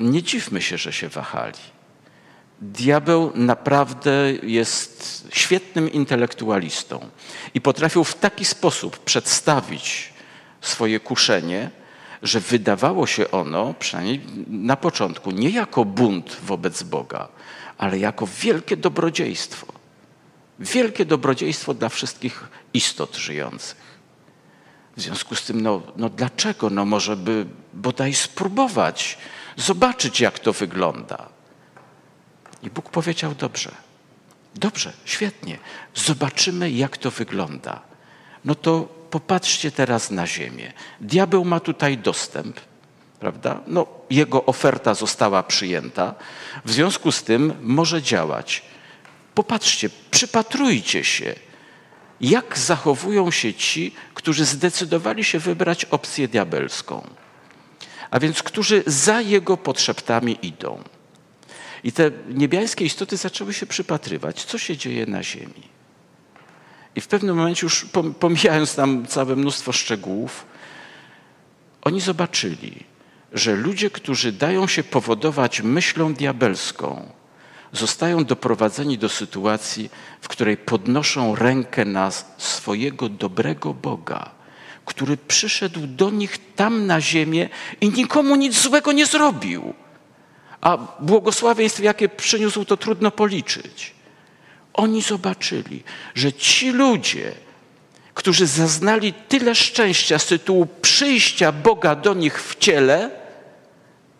Nie 0.00 0.22
dziwmy 0.22 0.62
się, 0.62 0.78
że 0.78 0.92
się 0.92 1.08
wahali. 1.08 1.58
Diabeł 2.60 3.32
naprawdę 3.34 4.32
jest 4.42 5.28
świetnym 5.32 5.92
intelektualistą 5.92 7.08
i 7.54 7.60
potrafił 7.60 8.04
w 8.04 8.14
taki 8.14 8.44
sposób 8.44 8.98
przedstawić 8.98 10.12
swoje 10.60 11.00
kuszenie, 11.00 11.70
że 12.22 12.40
wydawało 12.40 13.06
się 13.06 13.30
ono, 13.30 13.74
przynajmniej 13.74 14.20
na 14.46 14.76
początku, 14.76 15.30
nie 15.30 15.50
jako 15.50 15.84
bunt 15.84 16.36
wobec 16.42 16.82
Boga, 16.82 17.28
ale 17.78 17.98
jako 17.98 18.26
wielkie 18.26 18.76
dobrodziejstwo. 18.76 19.66
Wielkie 20.58 21.04
dobrodziejstwo 21.04 21.74
dla 21.74 21.88
wszystkich 21.88 22.48
istot 22.74 23.16
żyjących. 23.16 23.90
W 24.96 25.00
związku 25.00 25.34
z 25.34 25.44
tym, 25.44 25.60
no, 25.60 25.82
no 25.96 26.08
dlaczego? 26.08 26.70
No 26.70 26.84
może 26.84 27.16
by 27.16 27.46
bodaj 27.74 28.14
spróbować, 28.14 29.18
zobaczyć 29.56 30.20
jak 30.20 30.38
to 30.38 30.52
wygląda. 30.52 31.28
I 32.62 32.70
Bóg 32.70 32.90
powiedział: 32.90 33.34
Dobrze, 33.34 33.70
dobrze, 34.54 34.92
świetnie, 35.04 35.58
zobaczymy, 35.94 36.70
jak 36.70 36.96
to 36.96 37.10
wygląda. 37.10 37.80
No 38.44 38.54
to 38.54 38.99
popatrzcie 39.10 39.70
teraz 39.70 40.10
na 40.10 40.26
ziemię. 40.26 40.72
Diabeł 41.00 41.44
ma 41.44 41.60
tutaj 41.60 41.98
dostęp, 41.98 42.60
prawda? 43.20 43.60
No, 43.66 43.86
jego 44.10 44.44
oferta 44.46 44.94
została 44.94 45.42
przyjęta, 45.42 46.14
w 46.64 46.72
związku 46.72 47.12
z 47.12 47.22
tym 47.22 47.52
może 47.62 48.02
działać. 48.02 48.62
Popatrzcie, 49.34 49.90
przypatrujcie 50.10 51.04
się, 51.04 51.34
jak 52.20 52.58
zachowują 52.58 53.30
się 53.30 53.54
ci, 53.54 53.94
którzy 54.14 54.44
zdecydowali 54.44 55.24
się 55.24 55.38
wybrać 55.38 55.84
opcję 55.84 56.28
diabelską, 56.28 57.06
a 58.10 58.20
więc 58.20 58.42
którzy 58.42 58.82
za 58.86 59.20
jego 59.20 59.56
podszeptami 59.56 60.38
idą. 60.42 60.82
I 61.84 61.92
te 61.92 62.10
niebiańskie 62.28 62.84
istoty 62.84 63.16
zaczęły 63.16 63.54
się 63.54 63.66
przypatrywać, 63.66 64.44
co 64.44 64.58
się 64.58 64.76
dzieje 64.76 65.06
na 65.06 65.22
ziemi. 65.22 65.79
I 66.96 67.00
w 67.00 67.06
pewnym 67.06 67.36
momencie, 67.36 67.66
już 67.66 67.86
pomijając 68.20 68.74
tam 68.74 69.06
całe 69.06 69.36
mnóstwo 69.36 69.72
szczegółów, 69.72 70.46
oni 71.82 72.00
zobaczyli, 72.00 72.84
że 73.32 73.54
ludzie, 73.54 73.90
którzy 73.90 74.32
dają 74.32 74.66
się 74.66 74.82
powodować 74.82 75.62
myślą 75.62 76.14
diabelską, 76.14 77.12
zostają 77.72 78.24
doprowadzeni 78.24 78.98
do 78.98 79.08
sytuacji, 79.08 79.90
w 80.20 80.28
której 80.28 80.56
podnoszą 80.56 81.34
rękę 81.34 81.84
na 81.84 82.10
swojego 82.38 83.08
dobrego 83.08 83.74
Boga, 83.74 84.30
który 84.84 85.16
przyszedł 85.16 85.80
do 85.86 86.10
nich 86.10 86.54
tam 86.54 86.86
na 86.86 87.00
ziemię 87.00 87.48
i 87.80 87.88
nikomu 87.88 88.36
nic 88.36 88.62
złego 88.62 88.92
nie 88.92 89.06
zrobił. 89.06 89.74
A 90.60 90.78
błogosławieństw, 91.00 91.80
jakie 91.80 92.08
przyniósł, 92.08 92.64
to 92.64 92.76
trudno 92.76 93.10
policzyć. 93.10 93.94
Oni 94.72 95.02
zobaczyli, 95.02 95.82
że 96.14 96.32
ci 96.32 96.70
ludzie, 96.70 97.32
którzy 98.14 98.46
zaznali 98.46 99.12
tyle 99.12 99.54
szczęścia 99.54 100.18
z 100.18 100.26
tytułu 100.26 100.66
przyjścia 100.82 101.52
Boga 101.52 101.94
do 101.94 102.14
nich 102.14 102.42
w 102.42 102.58
ciele, 102.58 103.10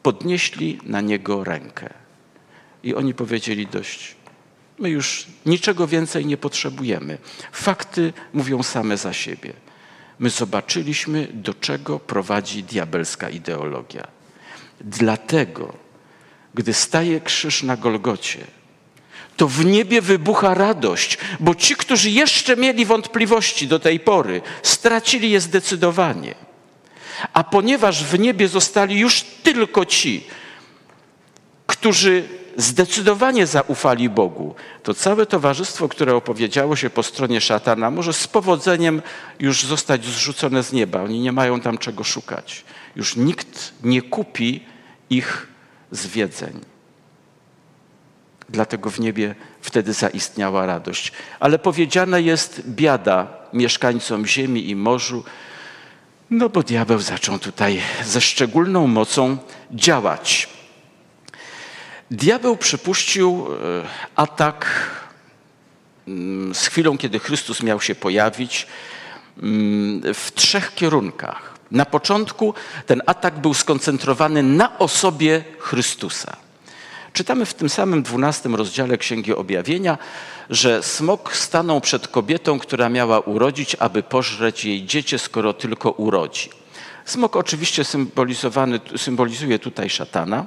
podnieśli 0.03 0.79
na 0.83 1.01
niego 1.01 1.45
rękę. 1.45 1.91
I 2.83 2.95
oni 2.95 3.15
powiedzieli 3.15 3.67
dość. 3.67 4.17
My 4.79 4.91
już 4.91 5.27
niczego 5.47 5.87
więcej 5.87 6.27
nie 6.27 6.37
potrzebujemy. 6.37 7.19
Fakty 7.53 8.13
mówią 8.33 8.63
same 8.63 8.97
za 8.97 9.13
siebie. 9.13 9.53
My 10.19 10.31
zobaczyliśmy, 10.31 11.29
do 11.33 11.55
czego 11.55 11.99
prowadzi 11.99 12.63
diabelska 12.65 13.31
ideologia. 13.31 14.07
Dlatego, 14.81 15.73
gdy 16.55 16.75
staje 16.75 17.21
krzyż 17.21 17.63
na 17.63 17.77
Golgocie, 17.77 18.47
to 19.41 19.49
w 19.49 19.65
niebie 19.65 20.01
wybucha 20.01 20.55
radość, 20.55 21.19
bo 21.41 21.55
ci, 21.55 21.77
którzy 21.77 22.11
jeszcze 22.11 22.57
mieli 22.57 22.85
wątpliwości 22.85 23.69
do 23.69 23.79
tej 23.79 24.01
pory, 24.01 24.43
stracili 24.63 25.31
je 25.31 25.41
zdecydowanie. 25.41 26.35
A 27.33 27.45
ponieważ 27.45 28.05
w 28.05 28.19
niebie 28.19 28.49
zostali 28.49 28.99
już 28.99 29.23
tylko 29.43 29.87
ci, 29.87 30.27
którzy 31.67 32.25
zdecydowanie 32.57 33.47
zaufali 33.47 34.11
Bogu, 34.11 34.55
to 34.83 34.95
całe 34.95 35.27
towarzystwo, 35.27 35.89
które 35.89 36.15
opowiedziało 36.15 36.77
się 36.77 36.91
po 36.91 37.03
stronie 37.03 37.41
szatana, 37.41 37.91
może 37.91 38.13
z 38.13 38.29
powodzeniem 38.29 39.03
już 39.39 39.63
zostać 39.63 40.05
zrzucone 40.05 40.63
z 40.63 40.73
nieba. 40.73 41.03
Oni 41.03 41.21
nie 41.21 41.33
mają 41.33 41.61
tam 41.61 41.79
czego 41.79 42.05
szukać. 42.05 42.65
Już 42.97 43.17
nikt 43.17 43.73
nie 43.83 44.03
kupi 44.03 44.65
ich 45.11 45.47
zwiedzeń. 45.91 46.70
Dlatego 48.51 48.91
w 48.91 49.01
niebie 49.01 49.35
wtedy 49.61 49.93
zaistniała 49.93 50.67
radość. 50.67 51.13
Ale 51.41 51.59
powiedziana 51.59 52.19
jest 52.19 52.63
biada 52.67 53.29
mieszkańcom 53.53 54.27
ziemi 54.27 54.71
i 54.71 54.77
morzu, 54.77 55.25
no 56.31 56.49
bo 56.49 56.63
diabeł 56.63 56.99
zaczął 56.99 57.39
tutaj 57.39 57.81
ze 58.05 58.21
szczególną 58.21 58.87
mocą 58.87 59.39
działać. 59.71 60.49
Diabeł 62.11 62.57
przypuścił 62.57 63.47
e, 63.47 63.87
atak 64.17 64.67
mm, 66.09 66.55
z 66.55 66.67
chwilą, 66.67 66.99
kiedy 66.99 67.19
Chrystus 67.19 67.63
miał 67.63 67.81
się 67.81 67.95
pojawić, 67.95 68.67
mm, 69.43 70.15
w 70.15 70.33
trzech 70.35 70.75
kierunkach. 70.75 71.55
Na 71.71 71.87
początku 71.87 72.55
ten 72.87 73.03
atak 73.07 73.39
był 73.39 73.55
skoncentrowany 73.55 74.43
na 74.43 74.79
osobie 74.79 75.45
Chrystusa. 75.59 76.50
Czytamy 77.13 77.47
w 77.47 77.55
tym 77.55 77.69
samym 77.69 78.03
dwunastym 78.03 78.55
rozdziale 78.55 78.99
Księgi 78.99 79.35
Objawienia, 79.35 79.99
że 80.51 80.83
smok 80.83 81.37
stanął 81.37 81.81
przed 81.81 82.09
kobietą, 82.09 82.59
która 82.59 82.89
miała 82.89 83.21
urodzić, 83.21 83.77
aby 83.79 84.03
pożreć 84.03 84.65
jej 84.65 84.87
dziecię, 84.87 85.19
skoro 85.19 85.53
tylko 85.53 85.91
urodzi. 85.91 86.51
Smok 87.05 87.37
oczywiście 87.37 87.85
symbolizowany, 87.85 88.81
symbolizuje 88.97 89.59
tutaj 89.59 89.91
szatana, 89.91 90.47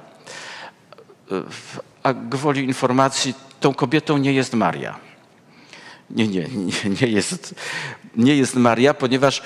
a 2.03 2.13
gwoli 2.13 2.63
informacji 2.63 3.33
tą 3.59 3.73
kobietą 3.73 4.17
nie 4.17 4.33
jest 4.33 4.53
Maria. 4.53 4.99
Nie, 6.09 6.27
nie, 6.27 6.47
nie, 6.47 6.89
nie, 7.01 7.07
jest, 7.07 7.55
nie 8.15 8.35
jest 8.35 8.55
Maria, 8.55 8.93
ponieważ 8.93 9.41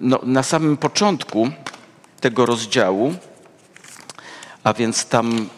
no, 0.00 0.20
na 0.22 0.42
samym 0.42 0.76
początku 0.76 1.50
tego 2.20 2.46
rozdziału, 2.46 3.14
a 4.64 4.74
więc 4.74 5.06
tam 5.06 5.48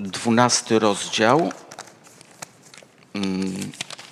dwunasty 0.00 0.78
rozdział, 0.78 1.52
mm, 3.14 3.54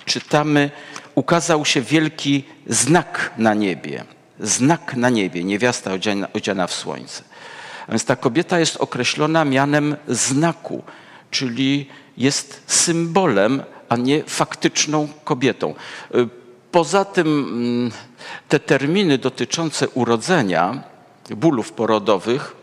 czytamy, 0.05 0.71
ukazał 1.15 1.65
się 1.65 1.81
wielki 1.81 2.43
znak 2.67 3.31
na 3.37 3.53
niebie. 3.53 4.03
Znak 4.39 4.95
na 4.95 5.09
niebie, 5.09 5.43
niewiasta 5.43 5.93
odziana, 5.93 6.27
odziana 6.33 6.67
w 6.67 6.73
słońce. 6.73 7.23
A 7.87 7.91
więc 7.91 8.05
ta 8.05 8.15
kobieta 8.15 8.59
jest 8.59 8.77
określona 8.77 9.45
mianem 9.45 9.95
znaku, 10.07 10.83
czyli 11.31 11.89
jest 12.17 12.63
symbolem, 12.67 13.63
a 13.89 13.95
nie 13.95 14.23
faktyczną 14.23 15.07
kobietą. 15.23 15.75
Poza 16.71 17.05
tym 17.05 17.27
mm, 17.27 17.91
te 18.49 18.59
terminy 18.59 19.17
dotyczące 19.17 19.89
urodzenia, 19.89 20.83
bólów 21.29 21.71
porodowych, 21.71 22.60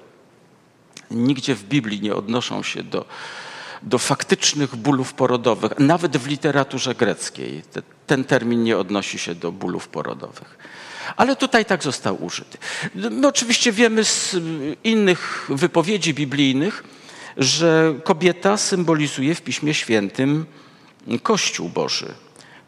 nigdzie 1.11 1.55
w 1.55 1.64
Biblii 1.64 2.01
nie 2.01 2.14
odnoszą 2.14 2.62
się 2.62 2.83
do, 2.83 3.05
do 3.83 3.99
faktycznych 3.99 4.77
bólów 4.77 5.14
porodowych, 5.14 5.73
nawet 5.79 6.16
w 6.16 6.27
literaturze 6.27 6.94
greckiej. 6.94 7.62
ten 8.07 8.25
termin 8.25 8.62
nie 8.62 8.79
odnosi 8.79 9.18
się 9.18 9.35
do 9.35 9.53
bólów 9.53 9.88
porodowych. 9.88 10.59
Ale 11.16 11.37
tutaj 11.37 11.64
tak 11.64 11.83
został 11.83 12.25
użyty. 12.25 12.59
My 12.94 13.29
oczywiście 13.29 13.73
wiemy 13.73 14.05
z 14.05 14.37
innych 14.85 15.47
wypowiedzi 15.49 16.14
biblijnych, 16.14 16.85
że 17.37 17.94
kobieta 18.05 18.57
symbolizuje 18.57 19.35
w 19.35 19.42
Piśmie 19.42 19.75
Świętym 19.75 20.47
Kościół 21.23 21.68
Boży, 21.68 22.14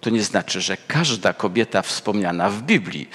to 0.01 0.11
nie 0.11 0.23
znaczy, 0.23 0.61
że 0.61 0.77
każda 0.77 1.33
kobieta 1.33 1.83
wspomniana 1.83 2.51
w 2.51 2.63
Biblii 2.63 3.09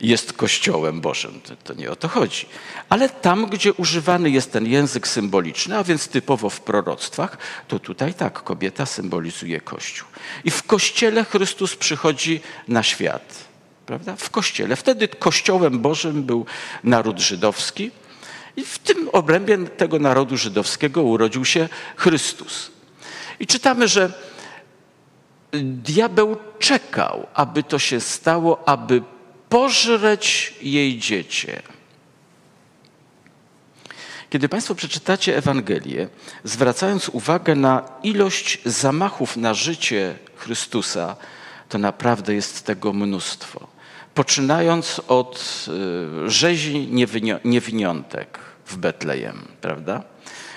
jest 0.00 0.32
Kościołem 0.32 1.00
Bożym. 1.00 1.40
To, 1.64 1.74
nie 1.74 1.90
o 1.90 1.96
to 1.96 2.08
chodzi. 2.08 2.46
Ale 2.88 3.08
tam, 3.08 3.46
gdzie 3.46 3.72
używany 3.72 4.30
jest 4.30 4.52
ten 4.52 4.66
język 4.66 5.08
symboliczny, 5.08 5.78
a 5.78 5.84
więc 5.84 6.08
typowo 6.08 6.50
w 6.50 6.60
proroctwach, 6.60 7.38
to 7.68 7.78
tutaj 7.78 8.14
tak, 8.14 8.42
kobieta 8.42 8.86
symbolizuje 8.86 9.60
Kościół. 9.60 10.08
I 10.44 10.50
w 10.50 10.62
Kościele 10.62 11.24
Chrystus 11.24 11.76
przychodzi 11.76 12.40
na 12.68 12.82
świat. 12.82 13.48
Prawda? 13.86 14.16
W 14.16 14.30
Kościele. 14.30 14.76
Wtedy 14.76 15.08
Kościołem 15.08 15.78
Bożym 15.78 16.22
był 16.22 16.46
naród 16.84 17.18
żydowski 17.18 17.90
i 18.56 18.64
w 18.64 18.78
tym 18.78 19.08
obrębie 19.12 19.58
tego 19.58 19.98
narodu 19.98 20.36
żydowskiego 20.36 21.02
urodził 21.02 21.44
się 21.44 21.68
Chrystus. 21.96 22.70
I 23.40 23.46
czytamy, 23.46 23.88
że 23.88 24.12
diabeł 25.62 26.36
czekał, 26.58 27.26
aby 27.34 27.62
to 27.62 27.78
się 27.78 28.00
stało, 28.00 28.68
aby 28.68 29.02
pożreć 29.48 30.54
jej 30.62 30.98
dziecię. 30.98 31.62
Kiedy 34.30 34.48
Państwo 34.48 34.74
przeczytacie 34.74 35.36
Ewangelię, 35.36 36.08
zwracając 36.44 37.08
uwagę 37.08 37.54
na 37.54 37.82
ilość 38.02 38.58
zamachów 38.64 39.36
na 39.36 39.54
życie 39.54 40.14
Chrystusa, 40.36 41.16
to 41.68 41.78
naprawdę 41.78 42.34
jest 42.34 42.66
tego 42.66 42.92
mnóstwo. 42.92 43.66
Poczynając 44.14 45.00
od 45.08 45.66
y, 46.26 46.30
rzezi 46.30 46.88
niewiniątek 47.44 48.38
w 48.66 48.76
Betlejem, 48.76 49.48
prawda? 49.60 50.02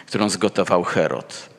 którą 0.07 0.29
zgotował 0.29 0.83
Herod 0.83 1.50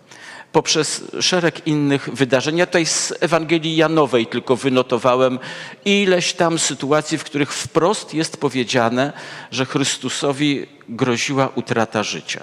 poprzez 0.52 1.04
szereg 1.20 1.66
innych 1.66 2.08
wydarzeń. 2.12 2.56
Ja 2.56 2.66
tutaj 2.66 2.86
z 2.86 3.14
Ewangelii 3.20 3.76
Janowej 3.76 4.26
tylko 4.26 4.56
wynotowałem 4.56 5.38
ileś 5.84 6.32
tam 6.32 6.58
sytuacji, 6.58 7.18
w 7.18 7.24
których 7.24 7.52
wprost 7.52 8.14
jest 8.14 8.36
powiedziane, 8.36 9.12
że 9.50 9.66
Chrystusowi 9.66 10.66
groziła 10.88 11.48
utrata 11.54 12.02
życia, 12.02 12.40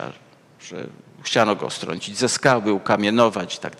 że 0.62 0.88
chciano 1.24 1.56
go 1.56 1.69
strącić 1.69 2.17
ze 2.17 2.30
skały, 2.30 2.74
ukamienować 2.74 3.56
i 3.56 3.60
tak. 3.60 3.74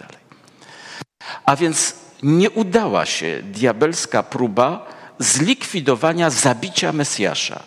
A 1.46 1.56
więc 1.56 1.96
nie 2.24 2.50
udała 2.50 3.06
się 3.06 3.42
diabelska 3.44 4.24
próba 4.24 4.86
zlikwidowania 5.20 6.30
zabicia 6.30 6.94
Mesjasza. 6.94 7.64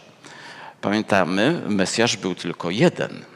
Pamiętamy, 0.81 1.63
Mesjasz 1.69 2.17
był 2.17 2.35
tylko 2.35 2.71
jeden– 2.71 3.25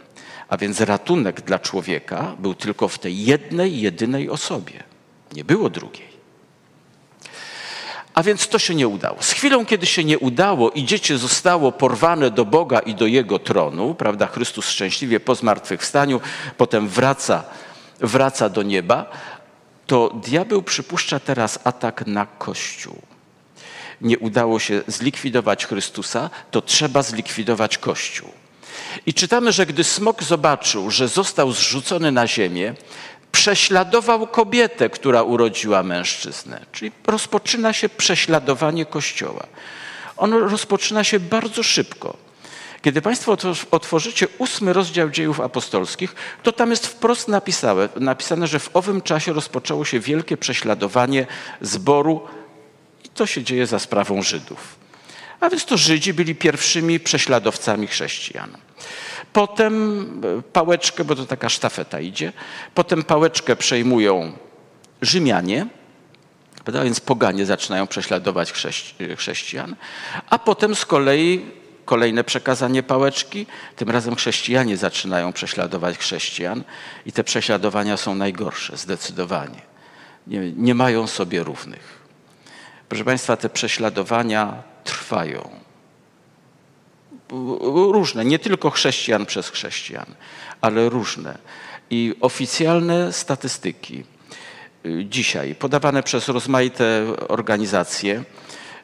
a 0.49 0.57
więc 0.57 0.81
ratunek 0.81 1.41
dla 1.41 1.59
człowieka 1.59 2.35
był 2.39 2.55
tylko 2.55 2.89
w 2.89 2.99
tej 2.99 3.25
jednej, 3.25 3.81
jedynej 3.81 4.31
osobie. 4.31 4.83
Nie 5.33 5.45
było 5.45 5.71
drugiej. 5.71 6.17
A 8.15 8.23
więc 8.23 8.49
to 8.49 8.59
się 8.59 8.75
nie 8.75 8.89
udało. 8.89 9.23
Z 9.23 9.33
chwilą, 9.33 9.67
kiedy 9.67 9.87
się 9.87 10.05
nie 10.05 10.19
udało 10.19 10.71
i 10.71 10.85
dziecię 10.85 11.19
zostało 11.19 11.73
porwane 11.73 12.31
do 12.31 12.45
Boga 12.45 12.79
i 12.79 12.95
do 12.95 13.07
Jego 13.07 13.39
tronu, 13.39 13.95
prawda, 13.95 14.27
Chrystus 14.27 14.69
szczęśliwie 14.69 15.21
po 15.21 15.35
zmartwychwstaniu, 15.35 16.21
potem 16.57 16.89
wraca, 16.89 17.45
wraca 18.01 18.49
do 18.49 18.63
nieba, 18.63 19.11
to 19.87 20.11
diabeł 20.25 20.63
przypuszcza 20.63 21.21
teraz 21.21 21.59
atak 21.65 22.07
na 22.07 22.27
Kościół. 22.27 22.99
Nie 24.01 24.19
udało 24.19 24.59
się 24.59 24.83
zlikwidować 24.87 25.67
Chrystusa, 25.67 26.31
to 26.51 26.63
trzeba 26.63 27.03
zlikwidować 27.03 27.79
Kościół. 27.79 28.31
I 29.07 29.15
czytamy, 29.15 29.53
że 29.53 29.67
gdy 29.67 29.85
smok 29.85 30.23
zobaczył, 30.23 30.91
że 30.91 31.09
został 31.09 31.53
zrzucony 31.53 32.13
na 32.13 32.27
ziemię, 32.27 32.75
prześladował 33.33 34.27
kobietę, 34.27 34.91
która 34.91 35.23
urodziła 35.23 35.83
mężczyznę. 35.83 36.67
Czyli 36.73 36.93
rozpoczyna 37.07 37.73
się 37.73 37.89
prześladowanie 37.89 38.87
Kościoła. 38.87 39.47
Ono 40.17 40.39
rozpoczyna 40.39 41.05
się 41.05 41.21
bardzo 41.21 41.63
szybko. 41.63 42.17
Kiedy 42.83 43.03
Państwo 43.03 43.37
otworzycie 43.71 44.29
ósmy 44.39 44.73
rozdział 44.73 45.11
dziejów 45.11 45.41
apostolskich, 45.41 46.15
to 46.43 46.53
tam 46.53 46.71
jest 46.71 46.87
wprost 46.87 47.29
napisane, 47.29 47.89
napisane, 47.97 48.47
że 48.47 48.59
w 48.59 48.77
owym 48.77 49.03
czasie 49.03 49.33
rozpoczęło 49.33 49.85
się 49.85 50.01
wielkie 50.01 50.37
prześladowanie 50.37 51.27
zboru 51.61 52.21
i 53.05 53.09
to 53.09 53.27
się 53.27 53.43
dzieje 53.43 53.67
za 53.67 53.79
sprawą 53.79 54.23
Żydów. 54.23 54.86
A 55.41 55.51
więc 55.51 55.65
to 55.65 55.77
Żydzi 55.77 56.15
byli 56.15 56.35
pierwszymi 56.35 57.01
prześladowcami 57.01 57.87
chrześcijan. 57.87 58.51
Potem 59.33 60.05
e, 60.39 60.43
pałeczkę, 60.43 61.05
bo 61.05 61.15
to 61.15 61.27
taka 61.27 61.49
sztafeta 61.49 62.01
idzie, 62.01 62.33
potem 62.75 63.03
pałeczkę 63.03 63.57
przejmują 63.57 64.33
Rzymianie, 65.03 65.67
prawda? 66.65 66.85
więc 66.85 67.01
poganie 67.01 67.47
zaczynają 67.47 67.87
prześladować 67.87 68.53
chrześcijan, 69.17 69.77
a 70.31 70.39
potem 70.39 70.75
z 70.75 70.87
kolei 70.87 71.45
kolejne 71.85 72.25
przekazanie 72.25 72.83
pałeczki, 72.83 73.47
tym 73.77 73.91
razem 73.91 74.15
chrześcijanie 74.15 74.77
zaczynają 74.77 75.33
prześladować 75.33 75.99
chrześcijan 75.99 76.65
i 77.07 77.13
te 77.13 77.25
prześladowania 77.25 77.97
są 77.97 78.15
najgorsze, 78.15 78.77
zdecydowanie. 78.77 79.63
Nie, 80.27 80.53
nie 80.53 80.75
mają 80.75 81.07
sobie 81.07 81.43
równych. 81.43 81.99
Proszę 82.89 83.05
Państwa, 83.05 83.37
te 83.37 83.49
prześladowania 83.49 84.63
trwają 85.07 85.51
różne, 87.93 88.25
nie 88.25 88.39
tylko 88.39 88.71
chrześcijan 88.71 89.27
przez 89.27 89.49
chrześcijan, 89.49 90.07
ale 90.61 90.89
różne. 90.89 91.39
I 91.91 92.15
oficjalne 92.21 93.13
statystyki 93.13 94.05
y, 94.87 95.05
dzisiaj, 95.05 95.55
podawane 95.55 96.03
przez 96.03 96.29
rozmaite 96.29 97.07
organizacje, 97.29 98.25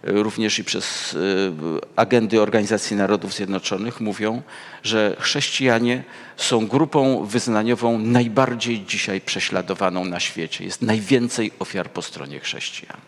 y, 0.09 0.23
również 0.23 0.59
i 0.59 0.65
przez 0.65 1.15
y, 1.15 1.53
agendy 1.97 2.41
Organizacji 2.43 2.97
Narodów 2.97 3.35
Zjednoczonych, 3.35 4.01
mówią, 4.01 4.43
że 4.83 5.17
chrześcijanie 5.21 6.05
są 6.37 6.67
grupą 6.67 7.25
wyznaniową 7.25 7.99
najbardziej 7.99 8.85
dzisiaj 8.85 9.21
prześladowaną 9.21 10.05
na 10.05 10.21
świecie. 10.21 10.65
Jest 10.65 10.83
najwięcej 10.83 11.53
ofiar 11.59 11.91
po 11.91 12.03
stronie 12.03 12.41
chrześcijan. 12.41 13.01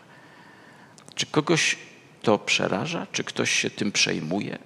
Czy 1.15 1.25
kogoś 1.25 1.77
to 2.25 2.37
przeraża? 2.37 3.07
Czy 3.11 3.23
ktoś 3.23 3.51
się 3.51 3.69
tym 3.69 3.91
przejmuje? 3.91 4.57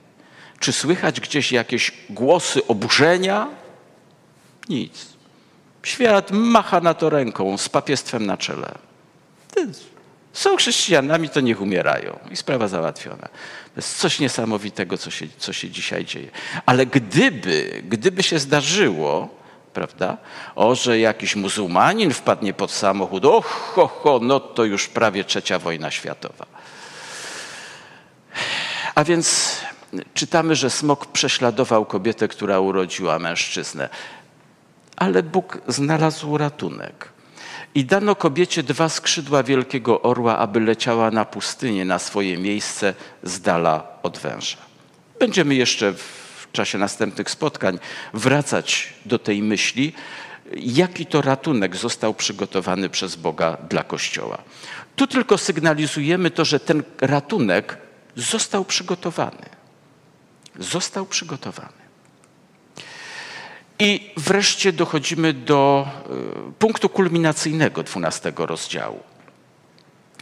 Czy 0.60 0.74
słychać 0.74 1.20
gdzieś 1.20 1.52
jakieś 1.52 1.92
głosy 2.10 2.68
oburzenia? 2.68 3.48
Nic. 4.70 5.06
Świat 5.84 6.32
macha 6.32 6.80
na 6.82 6.94
to 6.94 7.10
ręką 7.10 7.58
z 7.58 7.70
papiestwem 7.70 8.26
na 8.26 8.38
czele. 8.38 8.76
Są 10.34 10.56
chrześcijanami, 10.56 11.30
to 11.30 11.40
niech 11.40 11.62
umierają. 11.62 12.20
I 12.32 12.36
sprawa 12.36 12.68
załatwiona. 12.68 13.28
To 13.74 13.76
jest 13.76 13.98
coś 13.98 14.20
niesamowitego, 14.20 14.98
co 14.98 15.12
się, 15.12 15.26
co 15.38 15.54
się 15.54 15.70
dzisiaj 15.70 16.06
dzieje. 16.06 16.30
Ale 16.66 16.86
gdyby, 16.86 17.84
gdyby 17.90 18.24
się 18.24 18.40
zdarzyło, 18.40 19.30
prawda, 19.74 20.18
o, 20.56 20.76
że 20.76 21.00
jakiś 21.00 21.36
muzułmanin 21.36 22.14
wpadnie 22.14 22.54
pod 22.54 22.72
samochód, 22.72 23.26
och, 23.26 23.46
ho, 23.46 23.88
ho, 23.88 24.20
no 24.22 24.40
to 24.40 24.66
już 24.66 24.88
prawie 24.88 25.24
trzecia 25.24 25.60
wojna 25.60 25.92
światowa. 25.92 26.46
A 28.96 29.04
więc 29.04 29.58
czytamy, 30.14 30.56
że 30.56 30.70
smok 30.70 31.06
prześladował 31.06 31.86
kobietę, 31.86 32.28
która 32.28 32.60
urodziła 32.60 33.20
mężczyznę. 33.20 33.90
Ale 34.96 35.24
Bóg 35.24 35.62
znalazł 35.68 36.38
ratunek. 36.38 37.10
I 37.76 37.86
dano 37.86 38.16
kobiecie 38.16 38.64
dwa 38.64 38.90
skrzydła 38.90 39.44
wielkiego 39.44 40.02
orła, 40.02 40.38
aby 40.38 40.60
leciała 40.60 41.12
na 41.12 41.26
pustynię, 41.26 41.86
na 41.86 42.00
swoje 42.00 42.38
miejsce 42.38 42.94
z 43.24 43.42
dala 43.42 43.88
od 44.04 44.18
węża. 44.18 44.58
Będziemy 45.20 45.56
jeszcze 45.56 45.94
w 45.94 46.48
czasie 46.52 46.78
następnych 46.78 47.30
spotkań 47.30 47.80
wracać 48.14 48.94
do 49.06 49.20
tej 49.20 49.42
myśli, 49.44 49.94
jaki 50.56 51.06
to 51.06 51.22
ratunek 51.22 51.76
został 51.76 52.14
przygotowany 52.14 52.90
przez 52.90 53.16
Boga 53.16 53.58
dla 53.70 53.84
Kościoła. 53.84 54.38
Tu 54.96 55.08
tylko 55.08 55.38
sygnalizujemy 55.38 56.32
to, 56.32 56.46
że 56.46 56.60
ten 56.60 56.84
ratunek 57.02 57.78
został 58.20 58.66
przygotowany 58.66 59.60
został 60.60 61.06
przygotowany. 61.06 61.80
I 63.80 64.12
wreszcie 64.18 64.74
dochodzimy 64.74 65.34
do 65.34 65.88
e, 65.88 66.52
punktu 66.60 66.90
kulminacyjnego 66.90 67.84
12 67.84 68.34
rozdziału. 68.38 69.00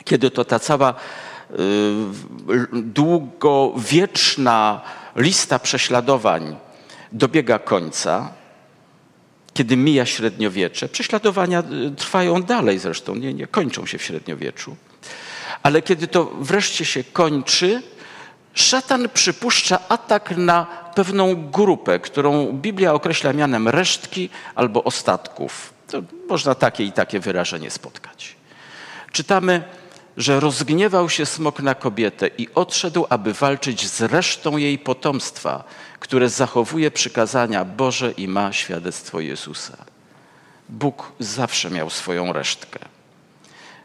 Kiedy 0.04 0.32
to 0.32 0.46
ta 0.46 0.60
cała 0.60 0.90
e, 0.90 0.94
długowieczna 2.74 4.82
lista 5.16 5.60
prześladowań 5.60 6.56
dobiega 7.12 7.60
końca, 7.60 8.34
kiedy 9.54 9.78
mija 9.78 10.06
średniowiecze, 10.06 10.90
prześladowania 10.90 11.60
e, 11.60 11.64
trwają 11.96 12.44
dalej 12.44 12.80
zresztą, 12.80 13.16
nie, 13.16 13.34
nie 13.34 13.48
kończą 13.48 13.86
się 13.86 13.98
w 13.98 14.04
średniowieczu, 14.04 14.76
ale 15.68 15.82
kiedy 15.82 16.08
to 16.08 16.32
wreszcie 16.40 16.86
się 16.86 17.04
kończy, 17.04 17.84
szatan 18.54 19.10
przypuszcza 19.14 19.80
atak 19.90 20.38
na 20.38 20.66
pewną 20.96 21.50
grupę, 21.52 22.00
którą 22.00 22.52
Biblia 22.52 22.94
określa 22.94 23.34
mianem 23.34 23.68
resztki 23.68 24.30
albo 24.56 24.84
ostatków. 24.84 25.74
To 25.88 26.02
można 26.30 26.56
takie 26.56 26.84
i 26.84 26.92
takie 26.92 27.20
wyrażenie 27.20 27.72
spotkać. 27.72 28.36
czytamy, 29.12 29.64
że 30.18 30.40
rozgniewał 30.40 31.10
się 31.10 31.26
smok 31.26 31.60
na 31.60 31.76
kobietę 31.76 32.30
i 32.38 32.48
odszedł, 32.56 33.06
aby 33.10 33.34
walczyć 33.34 33.88
z 33.88 34.02
resztą 34.02 34.58
jej 34.58 34.80
potomstwa, 34.80 35.64
które 36.00 36.30
zachowuje 36.30 36.92
przykazania 36.92 37.66
Boże 37.66 38.12
i 38.12 38.28
ma 38.28 38.54
świadectwo 38.54 39.20
Jezusa. 39.20 39.78
Bóg 40.70 41.12
zawsze 41.20 41.70
miał 41.70 41.90
swoją 41.90 42.34
resztkę. 42.34 42.80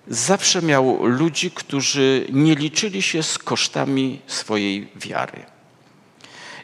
Zawsze 0.09 0.63
miał 0.63 1.07
ludzi, 1.07 1.51
którzy 1.51 2.27
nie 2.33 2.55
liczyli 2.55 3.03
się 3.03 3.23
z 3.23 3.39
kosztami 3.39 4.21
swojej 4.27 4.89
wiary 4.97 5.43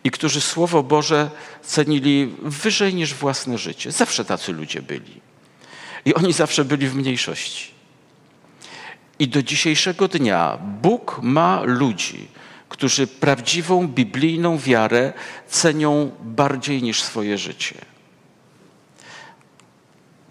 i 0.05 0.11
którzy 0.11 0.41
Słowo 0.41 0.82
Boże 0.82 1.30
cenili 1.62 2.34
wyżej 2.43 2.95
niż 2.95 3.14
własne 3.14 3.59
życie. 3.59 3.93
Zawsze 3.93 4.24
tacy 4.24 4.53
ludzie 4.53 4.82
byli. 4.82 5.20
I 6.05 6.14
oni 6.14 6.32
zawsze 6.32 6.64
byli 6.64 6.89
w 6.89 6.95
mniejszości. 6.95 7.70
I 9.18 9.28
do 9.28 9.43
dzisiejszego 9.43 10.09
dnia 10.09 10.59
Bóg 10.82 11.20
ma 11.22 11.62
ludzi, 11.64 12.28
którzy 12.68 13.07
prawdziwą 13.07 13.89
biblijną 13.89 14.59
wiarę 14.59 15.12
cenią 15.49 16.11
bardziej 16.22 16.82
niż 16.82 17.03
swoje 17.03 17.39
życie. 17.39 17.74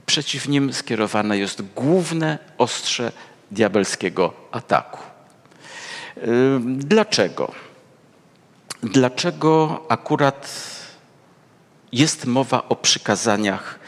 Przeciw 0.07 0.47
nim 0.47 0.73
skierowane 0.73 1.37
jest 1.37 1.61
główne 1.61 2.39
ostrze 2.57 3.11
diabelskiego 3.51 4.33
ataku. 4.51 4.99
Dlaczego? 6.67 7.51
Dlaczego 8.83 9.85
akurat 9.89 10.51
jest 11.91 12.25
mowa 12.25 12.69
o 12.69 12.75
przykazaniach 12.75 13.79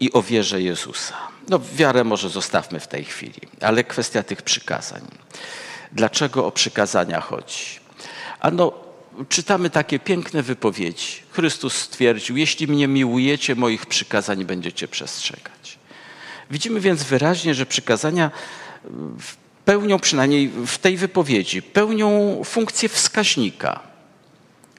i 0.00 0.12
o 0.12 0.22
wierze 0.22 0.62
Jezusa? 0.62 1.14
No, 1.48 1.60
wiarę 1.74 2.04
może 2.04 2.28
zostawmy 2.28 2.80
w 2.80 2.88
tej 2.88 3.04
chwili, 3.04 3.40
ale 3.60 3.84
kwestia 3.84 4.22
tych 4.22 4.42
przykazań. 4.42 5.02
Dlaczego 5.92 6.46
o 6.46 6.52
przykazania 6.52 7.20
chodzi? 7.20 7.80
Ano, 8.40 8.72
czytamy 9.28 9.70
takie 9.70 9.98
piękne 9.98 10.42
wypowiedzi. 10.42 11.22
Chrystus 11.30 11.76
stwierdził: 11.76 12.36
Jeśli 12.36 12.66
mnie 12.66 12.88
miłujecie, 12.88 13.54
moich 13.54 13.86
przykazań 13.86 14.44
będziecie 14.44 14.88
przestrzegać. 14.88 15.78
Widzimy 16.50 16.80
więc 16.80 17.02
wyraźnie, 17.02 17.54
że 17.54 17.66
przykazania 17.66 18.30
pełnią, 19.64 19.98
przynajmniej 19.98 20.48
w 20.66 20.78
tej 20.78 20.96
wypowiedzi, 20.96 21.62
pełnią 21.62 22.40
funkcję 22.44 22.88
wskaźnika. 22.88 23.80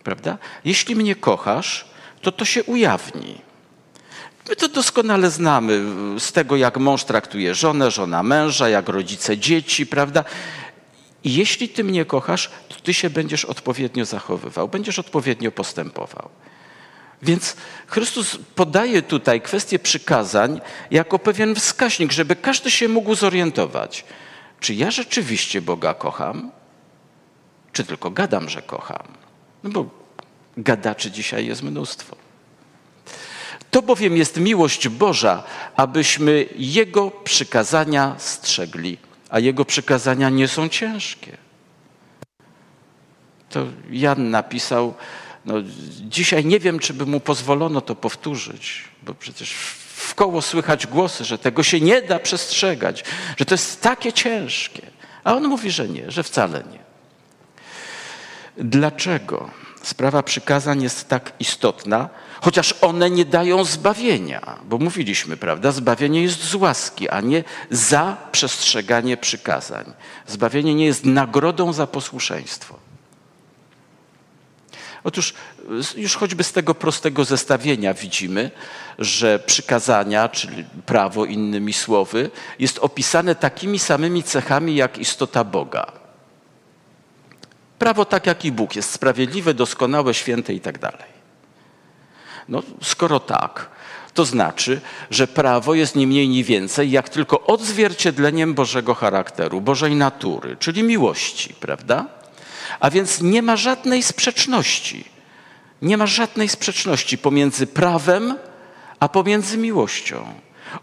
Prawda? 0.04 0.38
Jeśli 0.66 0.96
mnie 0.96 1.16
kochasz, 1.16 1.86
to 2.22 2.32
to 2.32 2.46
się 2.46 2.64
ujawni. 2.64 3.42
My 4.50 4.56
to 4.56 4.68
doskonale 4.68 5.32
znamy 5.32 5.84
z 6.20 6.32
tego, 6.32 6.56
jak 6.56 6.78
mąż 6.78 7.04
traktuje 7.04 7.56
żonę, 7.56 7.92
żona 7.92 8.24
męża, 8.24 8.70
jak 8.70 8.90
rodzice 8.90 9.38
dzieci, 9.38 9.86
prawda? 9.86 10.24
I 11.24 11.34
jeśli 11.34 11.70
ty 11.70 11.84
mnie 11.84 12.06
kochasz, 12.06 12.50
to 12.70 12.76
ty 12.76 12.94
się 12.94 13.10
będziesz 13.10 13.46
odpowiednio 13.46 14.06
zachowywał, 14.06 14.68
będziesz 14.68 15.00
odpowiednio 15.00 15.52
postępował. 15.52 16.30
Więc 17.22 17.56
Chrystus 17.88 18.38
podaje 18.56 19.02
tutaj 19.02 19.42
kwestię 19.42 19.80
przykazań 19.80 20.62
jako 20.92 21.20
pewien 21.20 21.56
wskaźnik, 21.56 22.12
żeby 22.12 22.36
każdy 22.36 22.72
się 22.72 22.88
mógł 22.88 23.16
zorientować, 23.16 24.06
czy 24.60 24.74
ja 24.74 24.92
rzeczywiście 24.92 25.62
Boga 25.62 25.94
kocham, 25.94 26.52
czy 27.74 27.84
tylko 27.84 28.12
gadam, 28.12 28.50
że 28.50 28.62
kocham. 28.62 29.08
No 29.64 29.70
bo 29.70 29.90
gadaczy 30.58 31.12
dzisiaj 31.12 31.46
jest 31.46 31.64
mnóstwo. 31.64 32.16
To 33.72 33.82
bowiem 33.82 34.18
jest 34.18 34.38
miłość 34.38 34.88
Boża, 34.88 35.44
abyśmy 35.76 36.46
Jego 36.56 37.12
przykazania 37.12 38.16
strzegli, 38.18 38.98
a 39.32 39.40
Jego 39.40 39.66
przykazania 39.66 40.30
nie 40.30 40.48
są 40.48 40.70
ciężkie. 40.70 41.38
To 43.50 43.66
Jan 43.90 44.30
napisał, 44.30 44.94
no, 45.46 45.56
dzisiaj 46.02 46.46
nie 46.46 46.60
wiem, 46.60 46.80
czy 46.80 46.94
by 46.94 47.06
mu 47.06 47.20
pozwolono 47.20 47.82
to 47.82 47.96
powtórzyć, 47.96 48.84
bo 49.04 49.14
przecież 49.14 49.54
w 49.96 50.16
koło 50.16 50.42
słychać 50.42 50.88
głosy, 50.88 51.26
że 51.26 51.38
tego 51.38 51.64
się 51.64 51.82
nie 51.82 52.02
da 52.02 52.20
przestrzegać, 52.20 53.04
że 53.38 53.46
to 53.46 53.54
jest 53.54 53.82
takie 53.82 54.14
ciężkie. 54.14 54.82
A 55.24 55.34
on 55.36 55.48
mówi, 55.48 55.72
że 55.72 55.88
nie, 55.88 56.12
że 56.12 56.24
wcale 56.24 56.64
nie. 56.72 56.80
Dlaczego 58.58 59.50
sprawa 59.84 60.24
przykazań 60.24 60.84
jest 60.84 61.10
tak 61.10 61.34
istotna, 61.40 62.10
chociaż 62.42 62.76
one 62.82 63.10
nie 63.10 63.26
dają 63.26 63.64
zbawienia? 63.64 64.58
Bo 64.66 64.78
mówiliśmy, 64.78 65.38
prawda, 65.38 65.72
zbawienie 65.72 66.22
jest 66.22 66.44
z 66.44 66.56
łaski, 66.56 67.10
a 67.10 67.22
nie 67.22 67.44
za 67.70 68.18
przestrzeganie 68.32 69.18
przykazań. 69.18 69.94
Zbawienie 70.28 70.76
nie 70.76 70.86
jest 70.86 71.06
nagrodą 71.06 71.74
za 71.74 71.88
posłuszeństwo. 71.88 72.80
Otóż 75.04 75.34
już 75.96 76.16
choćby 76.16 76.44
z 76.44 76.52
tego 76.52 76.76
prostego 76.76 77.26
zestawienia 77.26 77.94
widzimy, 77.94 78.52
że 79.00 79.40
przykazania, 79.40 80.30
czyli 80.30 80.66
prawo 80.86 81.26
innymi 81.26 81.74
słowy, 81.74 82.32
jest 82.60 82.80
opisane 82.80 83.36
takimi 83.36 83.80
samymi 83.80 84.24
cechami 84.24 84.76
jak 84.76 84.98
istota 84.98 85.44
Boga. 85.44 85.92
Prawo 87.80 88.06
tak 88.06 88.26
jak 88.26 88.46
i 88.46 88.52
Bóg 88.52 88.76
jest 88.76 88.92
sprawiedliwe, 88.92 89.54
doskonałe, 89.54 90.14
święte 90.14 90.54
i 90.54 90.60
tak. 90.60 91.11
No, 92.52 92.64
skoro 92.82 93.20
tak, 93.20 93.70
to 94.14 94.26
znaczy, 94.26 94.82
że 95.10 95.28
prawo 95.28 95.74
jest 95.74 95.96
ni 95.96 96.08
mniej, 96.08 96.30
ni 96.30 96.44
więcej 96.44 96.92
jak 96.92 97.10
tylko 97.10 97.44
odzwierciedleniem 97.44 98.54
Bożego 98.54 98.94
charakteru, 98.94 99.62
Bożej 99.62 99.96
natury, 99.96 100.58
czyli 100.60 100.84
miłości, 100.84 101.54
prawda? 101.54 102.06
A 102.80 102.90
więc 102.90 103.22
nie 103.22 103.42
ma 103.42 103.56
żadnej 103.56 104.04
sprzeczności. 104.04 105.04
Nie 105.82 105.98
ma 105.98 106.08
żadnej 106.08 106.50
sprzeczności 106.50 107.18
pomiędzy 107.18 107.68
prawem 107.68 108.38
a 109.00 109.10
pomiędzy 109.10 109.58
miłością. 109.58 110.26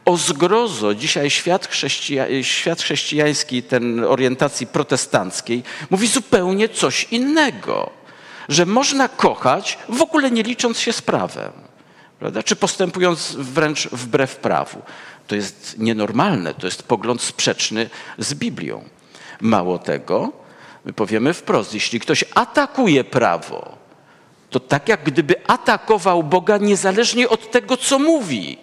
O 0.05 0.17
zgrozo 0.17 0.95
dzisiaj 0.95 1.31
świat, 1.31 1.67
chrześcija, 1.67 2.27
świat 2.43 2.83
chrześcijański, 2.83 3.63
ten 3.63 4.05
orientacji 4.05 4.67
protestanckiej, 4.67 5.63
mówi 5.91 6.07
zupełnie 6.07 6.69
coś 6.69 7.05
innego. 7.05 7.98
Że 8.49 8.67
można 8.67 9.09
kochać 9.09 9.79
w 9.89 10.03
ogóle 10.03 10.31
nie 10.31 10.43
licząc 10.43 10.79
się 10.79 10.93
z 10.93 11.03
prawem. 11.03 11.53
Prawda? 12.19 12.43
Czy 12.43 12.57
postępując 12.57 13.37
wręcz 13.39 13.89
wbrew 13.89 14.37
prawu. 14.37 14.83
To 15.27 15.37
jest 15.37 15.79
nienormalne, 15.79 16.55
to 16.55 16.67
jest 16.67 16.83
pogląd 16.83 17.23
sprzeczny 17.23 17.91
z 18.19 18.35
Biblią. 18.35 18.85
Mało 19.41 19.79
tego, 19.79 20.33
My 20.89 20.93
powiemy 20.93 21.35
wprost, 21.35 21.75
jeśli 21.75 22.01
ktoś 22.01 22.25
atakuje 22.35 23.05
prawo, 23.05 23.77
to 24.51 24.61
tak 24.61 24.89
jak 24.89 25.05
gdyby 25.05 25.47
atakował 25.47 26.23
Boga 26.23 26.59
niezależnie 26.59 27.29
od 27.29 27.51
tego, 27.51 27.77
co 27.77 27.99
mówi 27.99 28.59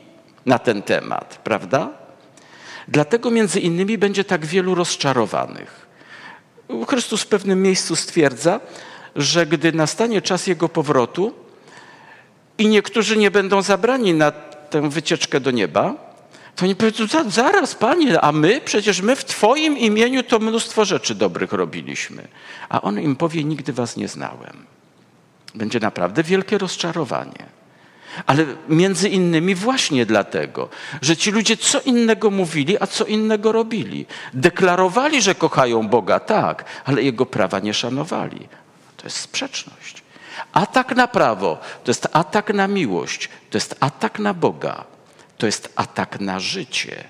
na 0.46 0.60
ten 0.60 0.82
temat, 0.82 1.40
prawda? 1.44 1.90
Dlatego 2.88 3.32
między 3.32 3.60
innymi 3.60 3.98
będzie 3.98 4.24
tak 4.24 4.46
wielu 4.46 4.76
rozczarowanych. 4.76 5.88
Chrystus 6.88 7.22
w 7.22 7.28
pewnym 7.28 7.62
miejscu 7.62 7.96
stwierdza, 7.96 8.60
że 9.16 9.46
gdy 9.46 9.72
nastanie 9.74 10.22
czas 10.22 10.48
Jego 10.48 10.70
powrotu 10.70 11.34
i 12.58 12.68
niektórzy 12.68 13.18
nie 13.18 13.32
będą 13.32 13.62
zabrani 13.62 14.14
na 14.14 14.32
tę 14.70 14.90
wycieczkę 14.90 15.40
do 15.40 15.52
nieba, 15.52 16.06
to 16.56 16.66
oni 16.66 16.76
powiedzą, 16.76 17.06
zaraz 17.30 17.76
Panie, 17.76 18.22
a 18.22 18.32
my, 18.32 18.62
przecież 18.66 19.02
my 19.02 19.16
w 19.16 19.26
Twoim 19.26 19.78
imieniu 19.78 20.24
to 20.24 20.40
mnóstwo 20.40 20.86
rzeczy 20.86 21.16
dobrych 21.16 21.54
robiliśmy. 21.54 22.28
A 22.70 22.82
on 22.82 23.00
im 23.00 23.16
powie, 23.16 23.44
nigdy 23.44 23.74
Was 23.74 23.98
nie 23.98 24.08
znałem. 24.08 24.66
Będzie 25.56 25.80
naprawdę 25.80 26.24
wielkie 26.24 26.58
rozczarowanie. 26.58 27.46
Ale 28.26 28.46
między 28.70 29.10
innymi 29.10 29.56
właśnie 29.56 30.06
dlatego, 30.06 30.70
że 31.02 31.18
ci 31.18 31.32
ludzie 31.32 31.58
co 31.58 31.82
innego 31.82 32.32
mówili, 32.32 32.78
a 32.80 32.88
co 32.88 33.06
innego 33.06 33.52
robili. 33.52 34.06
Deklarowali, 34.34 35.22
że 35.22 35.36
kochają 35.36 35.88
Boga, 35.88 36.20
tak, 36.20 36.66
ale 36.86 37.04
Jego 37.04 37.26
prawa 37.26 37.60
nie 37.60 37.74
szanowali. 37.74 38.48
To 39.06 39.10
jest 39.10 39.18
sprzeczność. 39.18 40.04
Atak 40.54 40.96
na 40.96 41.08
prawo 41.08 41.58
to 41.84 41.92
jest 41.92 42.08
atak 42.14 42.54
na 42.54 42.68
miłość, 42.68 43.30
to 43.50 43.58
jest 43.58 43.76
atak 43.80 44.20
na 44.20 44.34
Boga 44.34 44.86
to 45.38 45.46
jest 45.46 45.74
atak 45.76 46.20
na 46.20 46.40
życie, 46.40 47.04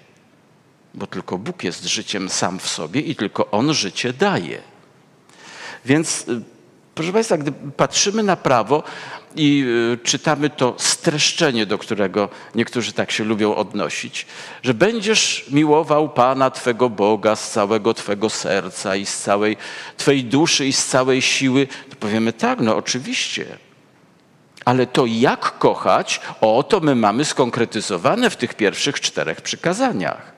bo 0.93 1.07
tylko 1.07 1.37
Bóg 1.37 1.63
jest 1.63 1.83
życiem 1.83 2.29
sam 2.29 2.59
w 2.59 2.67
sobie 2.67 3.01
i 3.01 3.15
tylko 3.15 3.51
On 3.51 3.73
życie 3.73 4.13
daje. 4.13 4.61
Więc, 5.85 6.27
y, 6.27 6.41
proszę 6.95 7.13
Państwa, 7.13 7.37
gdy 7.37 7.51
patrzymy 7.51 8.23
na 8.23 8.35
prawo 8.35 8.83
i 9.35 9.65
y, 9.93 9.97
czytamy 10.03 10.49
to 10.49 10.75
streszczenie, 10.77 11.65
do 11.65 11.77
którego 11.77 12.29
niektórzy 12.55 12.93
tak 12.93 13.11
się 13.11 13.23
lubią 13.23 13.55
odnosić, 13.55 14.25
że 14.63 14.73
będziesz 14.73 15.45
miłował 15.51 16.09
Pana 16.09 16.51
Twego 16.51 16.89
Boga 16.89 17.35
z 17.35 17.51
całego 17.51 17.93
Twego 17.93 18.29
serca 18.29 18.95
i 18.95 19.05
z 19.05 19.17
całej 19.17 19.57
Twojej 19.97 20.23
duszy 20.23 20.65
i 20.65 20.73
z 20.73 20.85
całej 20.85 21.21
siły, 21.21 21.67
to 21.89 21.95
powiemy 21.95 22.33
tak, 22.33 22.59
no 22.59 22.77
oczywiście. 22.77 23.45
Ale 24.65 24.87
to 24.87 25.05
jak 25.05 25.57
kochać, 25.57 26.21
o 26.41 26.63
to 26.63 26.79
my 26.79 26.95
mamy 26.95 27.25
skonkretyzowane 27.25 28.29
w 28.29 28.37
tych 28.37 28.53
pierwszych 28.53 29.01
czterech 29.01 29.41
przykazaniach. 29.41 30.33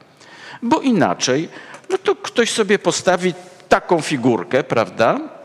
Bo 0.61 0.81
inaczej, 0.81 1.49
no 1.89 1.97
to 1.97 2.15
ktoś 2.15 2.51
sobie 2.51 2.79
postawi 2.79 3.33
taką 3.69 4.01
figurkę, 4.01 4.63
prawda? 4.63 5.36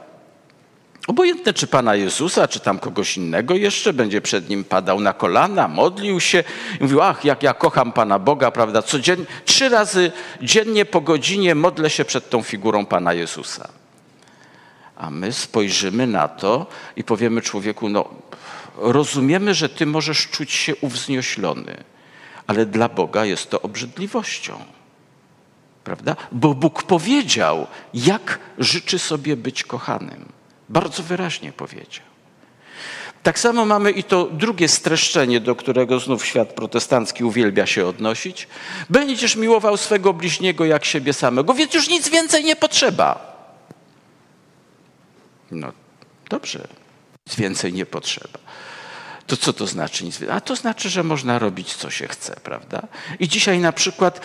Obojętne 1.07 1.53
czy 1.53 1.67
Pana 1.67 1.95
Jezusa, 1.95 2.49
czy 2.49 2.61
tam 2.61 2.79
kogoś 2.79 3.17
innego, 3.17 3.55
jeszcze 3.55 3.93
będzie 3.93 4.21
przed 4.21 4.49
nim 4.49 4.65
padał 4.65 5.01
na 5.01 5.13
kolana, 5.13 5.69
modlił 5.69 6.21
się 6.21 6.45
i 6.81 6.83
mówił, 6.83 7.03
ach, 7.03 7.25
jak 7.25 7.43
ja 7.43 7.55
kocham 7.55 7.93
Pana 7.93 8.19
Boga, 8.19 8.51
prawda? 8.51 8.83
Codziennie, 8.83 9.27
trzy 9.45 9.69
razy 9.69 10.13
dziennie 10.43 10.85
po 10.85 11.01
godzinie 11.01 11.55
modlę 11.55 11.91
się 11.91 12.05
przed 12.05 12.31
tą 12.31 12.43
figurą 12.43 12.87
Pana 12.87 13.13
Jezusa. 13.13 13.69
A 14.97 15.11
my 15.11 15.33
spojrzymy 15.33 16.07
na 16.07 16.29
to 16.29 16.67
i 16.97 17.05
powiemy 17.05 17.43
człowieku, 17.43 17.89
no 17.89 18.09
rozumiemy, 18.77 19.55
że 19.55 19.69
ty 19.69 19.87
możesz 19.87 20.29
czuć 20.29 20.53
się 20.53 20.77
uwznioślony, 20.77 21.85
ale 22.47 22.67
dla 22.67 22.89
Boga 22.89 23.25
jest 23.25 23.51
to 23.51 23.63
obrzydliwością. 23.63 24.65
Prawda? 25.85 26.17
Bo 26.33 26.55
Bóg 26.55 26.83
powiedział, 26.83 27.67
jak 27.95 28.39
życzy 28.59 28.99
sobie 28.99 29.37
być 29.37 29.65
kochanym. 29.65 30.42
Bardzo 30.69 31.03
wyraźnie 31.03 31.53
powiedział. 31.53 32.05
Tak 33.23 33.39
samo 33.39 33.65
mamy 33.65 33.91
i 33.91 34.05
to 34.05 34.25
drugie 34.33 34.69
streszczenie, 34.69 35.41
do 35.41 35.57
którego 35.57 36.01
znów 36.01 36.27
świat 36.27 36.53
protestancki 36.53 37.25
uwielbia 37.25 37.67
się 37.67 37.87
odnosić. 37.87 38.49
Będziesz 38.91 39.37
miłował 39.37 39.77
swego 39.77 40.13
bliźniego 40.13 40.65
jak 40.65 40.85
siebie 40.85 41.13
samego, 41.13 41.55
więc 41.55 41.75
już 41.75 41.89
nic 41.89 42.09
więcej 42.09 42.45
nie 42.45 42.57
potrzeba. 42.57 43.33
No 45.51 45.73
dobrze, 46.29 46.69
nic 47.27 47.37
więcej 47.37 47.73
nie 47.73 47.87
potrzeba. 47.87 48.39
To 49.27 49.37
co 49.37 49.53
to 49.53 49.67
znaczy? 49.67 50.05
A 50.31 50.41
to 50.41 50.57
znaczy, 50.57 50.91
że 50.91 51.03
można 51.03 51.39
robić 51.39 51.75
co 51.75 51.91
się 51.91 52.09
chce, 52.09 52.41
prawda? 52.43 52.83
I 53.21 53.29
dzisiaj 53.29 53.59
na 53.59 53.73
przykład 53.73 54.21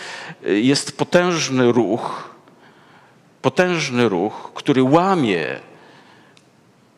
y, 0.46 0.60
jest 0.60 0.96
potężny 0.96 1.72
ruch, 1.72 2.34
potężny 3.42 4.08
ruch, 4.08 4.52
który 4.54 4.82
łamie 4.82 5.60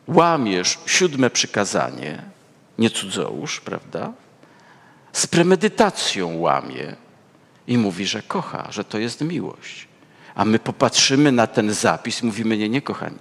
łamiesz 0.07 0.79
siódme 0.85 1.29
przykazanie, 1.29 2.23
nie 2.77 2.89
cudzołóż, 2.89 3.61
prawda? 3.61 4.13
Z 5.13 5.27
premedytacją 5.27 6.37
łamie 6.37 6.95
i 7.67 7.77
mówi, 7.77 8.05
że 8.05 8.21
kocha, 8.21 8.67
że 8.71 8.83
to 8.83 8.99
jest 8.99 9.21
miłość. 9.21 9.87
A 10.35 10.45
my 10.45 10.59
popatrzymy 10.59 11.31
na 11.31 11.47
ten 11.47 11.73
zapis 11.73 12.23
mówimy, 12.23 12.57
nie, 12.57 12.69
nie, 12.69 12.81
kochani, 12.81 13.17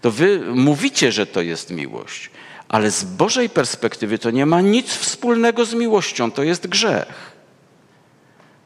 to 0.00 0.10
wy 0.10 0.40
mówicie, 0.54 1.12
że 1.12 1.26
to 1.26 1.42
jest 1.42 1.70
miłość, 1.70 2.30
ale 2.68 2.90
z 2.90 3.04
Bożej 3.04 3.48
perspektywy 3.48 4.18
to 4.18 4.30
nie 4.30 4.46
ma 4.46 4.60
nic 4.60 4.88
wspólnego 4.88 5.64
z 5.64 5.74
miłością, 5.74 6.30
to 6.30 6.42
jest 6.42 6.66
grzech. 6.66 7.32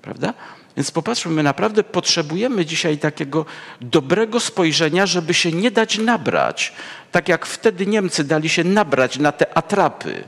Prawda? 0.03 0.35
Więc 0.79 0.91
popatrzmy, 0.91 1.33
my 1.33 1.43
naprawdę 1.43 1.85
potrzebujemy 1.85 2.67
dzisiaj 2.67 2.99
takiego 2.99 3.47
dobrego 3.81 4.41
spojrzenia, 4.41 5.07
żeby 5.07 5.35
się 5.35 5.53
nie 5.53 5.71
dać 5.71 5.99
nabrać. 5.99 6.73
Tak 7.13 7.29
jak 7.29 7.47
wtedy 7.47 7.87
Niemcy 7.87 8.25
dali 8.25 8.49
się 8.49 8.65
nabrać 8.65 9.19
na 9.19 9.33
te 9.33 9.57
atrapy 9.57 10.25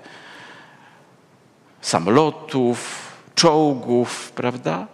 samolotów, 1.81 2.99
czołgów, 3.35 4.33
prawda? 4.33 4.87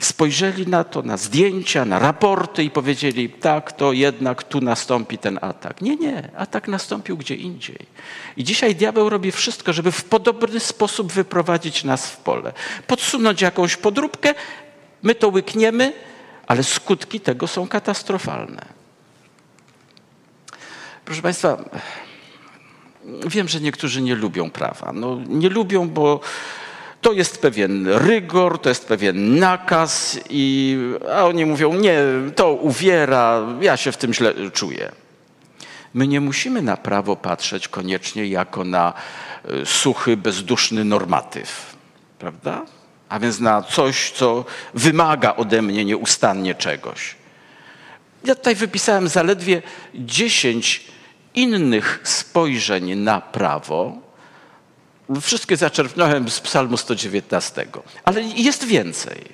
Spojrzeli 0.00 0.66
na 0.66 0.84
to, 0.84 1.02
na 1.02 1.16
zdjęcia, 1.16 1.84
na 1.84 1.98
raporty 1.98 2.64
i 2.64 2.70
powiedzieli, 2.70 3.30
tak, 3.30 3.72
to 3.72 3.92
jednak 3.92 4.42
tu 4.42 4.60
nastąpi 4.60 5.18
ten 5.18 5.38
atak. 5.42 5.80
Nie, 5.80 5.96
nie, 5.96 6.30
atak 6.36 6.68
nastąpił 6.68 7.16
gdzie 7.16 7.34
indziej. 7.34 7.78
I 8.36 8.44
dzisiaj 8.44 8.74
diabeł 8.74 9.08
robi 9.08 9.32
wszystko, 9.32 9.72
żeby 9.72 9.92
w 9.92 10.04
podobny 10.04 10.60
sposób 10.60 11.12
wyprowadzić 11.12 11.84
nas 11.84 12.10
w 12.10 12.16
pole. 12.16 12.52
Podsunąć 12.86 13.42
jakąś 13.42 13.76
podróbkę, 13.76 14.34
my 15.02 15.14
to 15.14 15.28
łykniemy, 15.28 15.92
ale 16.46 16.62
skutki 16.62 17.20
tego 17.20 17.46
są 17.46 17.68
katastrofalne. 17.68 18.64
Proszę 21.04 21.22
Państwa, 21.22 21.64
wiem, 23.26 23.48
że 23.48 23.60
niektórzy 23.60 24.02
nie 24.02 24.14
lubią 24.14 24.50
prawa. 24.50 24.92
No, 24.92 25.20
nie 25.28 25.48
lubią, 25.48 25.88
bo 25.88 26.20
to 27.02 27.12
jest 27.12 27.42
pewien 27.42 27.88
rygor, 27.88 28.58
to 28.58 28.68
jest 28.68 28.88
pewien 28.88 29.38
nakaz, 29.38 30.20
i, 30.30 30.78
a 31.14 31.24
oni 31.24 31.46
mówią, 31.46 31.74
nie, 31.74 31.98
to 32.36 32.52
uwiera, 32.52 33.42
ja 33.60 33.76
się 33.76 33.92
w 33.92 33.96
tym 33.96 34.14
źle 34.14 34.34
czuję. 34.52 34.92
My 35.94 36.06
nie 36.08 36.20
musimy 36.20 36.62
na 36.62 36.76
prawo 36.76 37.16
patrzeć 37.16 37.68
koniecznie 37.68 38.26
jako 38.26 38.64
na 38.64 38.92
e, 39.44 39.66
suchy, 39.66 40.16
bezduszny 40.16 40.84
normatyw, 40.84 41.76
prawda? 42.18 42.62
A 43.08 43.18
więc 43.18 43.40
na 43.40 43.62
coś, 43.62 44.10
co 44.10 44.44
wymaga 44.74 45.36
ode 45.36 45.62
mnie 45.62 45.84
nieustannie 45.84 46.54
czegoś. 46.54 47.16
Ja 48.24 48.34
tutaj 48.34 48.54
wypisałem 48.54 49.08
zaledwie 49.08 49.62
dziesięć 49.94 50.84
innych 51.34 52.00
spojrzeń 52.04 52.94
na 52.94 53.20
prawo, 53.20 53.96
Wszystkie 55.20 55.56
zaczerpnąłem 55.56 56.30
z 56.30 56.40
Psalmu 56.40 56.76
119, 56.76 57.66
ale 58.04 58.22
jest 58.22 58.64
więcej. 58.64 59.24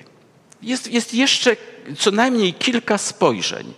Jest, 0.61 0.91
jest 0.91 1.13
jeszcze 1.13 1.55
co 1.97 2.11
najmniej 2.11 2.53
kilka 2.53 2.97
spojrzeń 2.97 3.73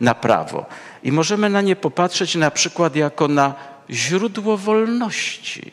na 0.00 0.14
prawo 0.14 0.66
i 1.02 1.12
możemy 1.12 1.50
na 1.50 1.60
nie 1.60 1.76
popatrzeć 1.76 2.34
na 2.34 2.50
przykład 2.50 2.96
jako 2.96 3.28
na 3.28 3.54
źródło 3.90 4.56
wolności. 4.56 5.72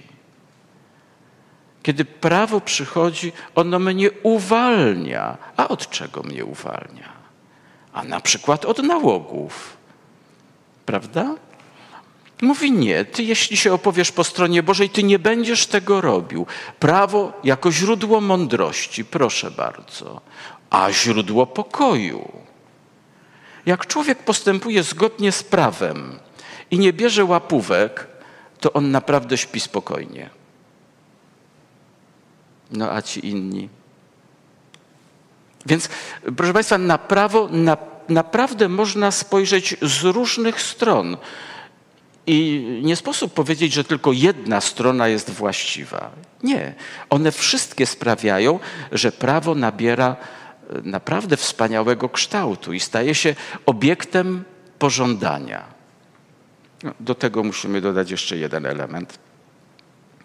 Kiedy 1.83 2.05
prawo 2.05 2.61
przychodzi, 2.61 3.31
ono 3.55 3.79
mnie 3.79 4.11
uwalnia. 4.23 5.37
A 5.57 5.67
od 5.67 5.89
czego 5.89 6.23
mnie 6.23 6.45
uwalnia? 6.45 7.09
A 7.93 8.03
na 8.03 8.21
przykład 8.21 8.65
od 8.65 8.83
nałogów. 8.83 9.77
Prawda? 10.85 11.35
Mówi 12.41 12.71
nie, 12.71 13.05
ty 13.05 13.23
jeśli 13.23 13.57
się 13.57 13.73
opowiesz 13.73 14.11
po 14.11 14.23
stronie 14.23 14.63
Bożej, 14.63 14.89
ty 14.89 15.03
nie 15.03 15.19
będziesz 15.19 15.67
tego 15.67 16.01
robił. 16.01 16.45
Prawo 16.79 17.33
jako 17.43 17.71
źródło 17.71 18.21
mądrości, 18.21 19.05
proszę 19.05 19.51
bardzo, 19.51 20.21
a 20.69 20.91
źródło 20.91 21.47
pokoju. 21.47 22.31
Jak 23.65 23.87
człowiek 23.87 24.23
postępuje 24.23 24.83
zgodnie 24.83 25.31
z 25.31 25.43
prawem 25.43 26.19
i 26.71 26.79
nie 26.79 26.93
bierze 26.93 27.25
łapówek, 27.25 28.07
to 28.59 28.73
on 28.73 28.91
naprawdę 28.91 29.37
śpi 29.37 29.59
spokojnie. 29.59 30.29
No 32.71 32.91
a 32.91 33.01
ci 33.01 33.27
inni. 33.27 33.69
Więc, 35.65 35.89
proszę 36.37 36.53
Państwa, 36.53 36.77
na 36.77 36.97
prawo 36.97 37.49
na, 37.51 37.77
naprawdę 38.09 38.69
można 38.69 39.11
spojrzeć 39.11 39.75
z 39.81 40.03
różnych 40.03 40.61
stron. 40.61 41.17
I 42.27 42.79
nie 42.83 42.95
sposób 42.95 43.33
powiedzieć, 43.33 43.73
że 43.73 43.83
tylko 43.83 44.11
jedna 44.11 44.61
strona 44.61 45.07
jest 45.07 45.29
właściwa. 45.29 46.11
Nie. 46.43 46.73
One 47.09 47.31
wszystkie 47.31 47.85
sprawiają, 47.85 48.59
że 48.91 49.11
prawo 49.11 49.55
nabiera 49.55 50.15
e, 50.15 50.81
naprawdę 50.83 51.37
wspaniałego 51.37 52.09
kształtu 52.09 52.73
i 52.73 52.79
staje 52.79 53.15
się 53.15 53.35
obiektem 53.65 54.43
pożądania. 54.79 55.63
No, 56.83 56.91
do 56.99 57.15
tego 57.15 57.43
musimy 57.43 57.81
dodać 57.81 58.11
jeszcze 58.11 58.37
jeden 58.37 58.65
element. 58.65 59.19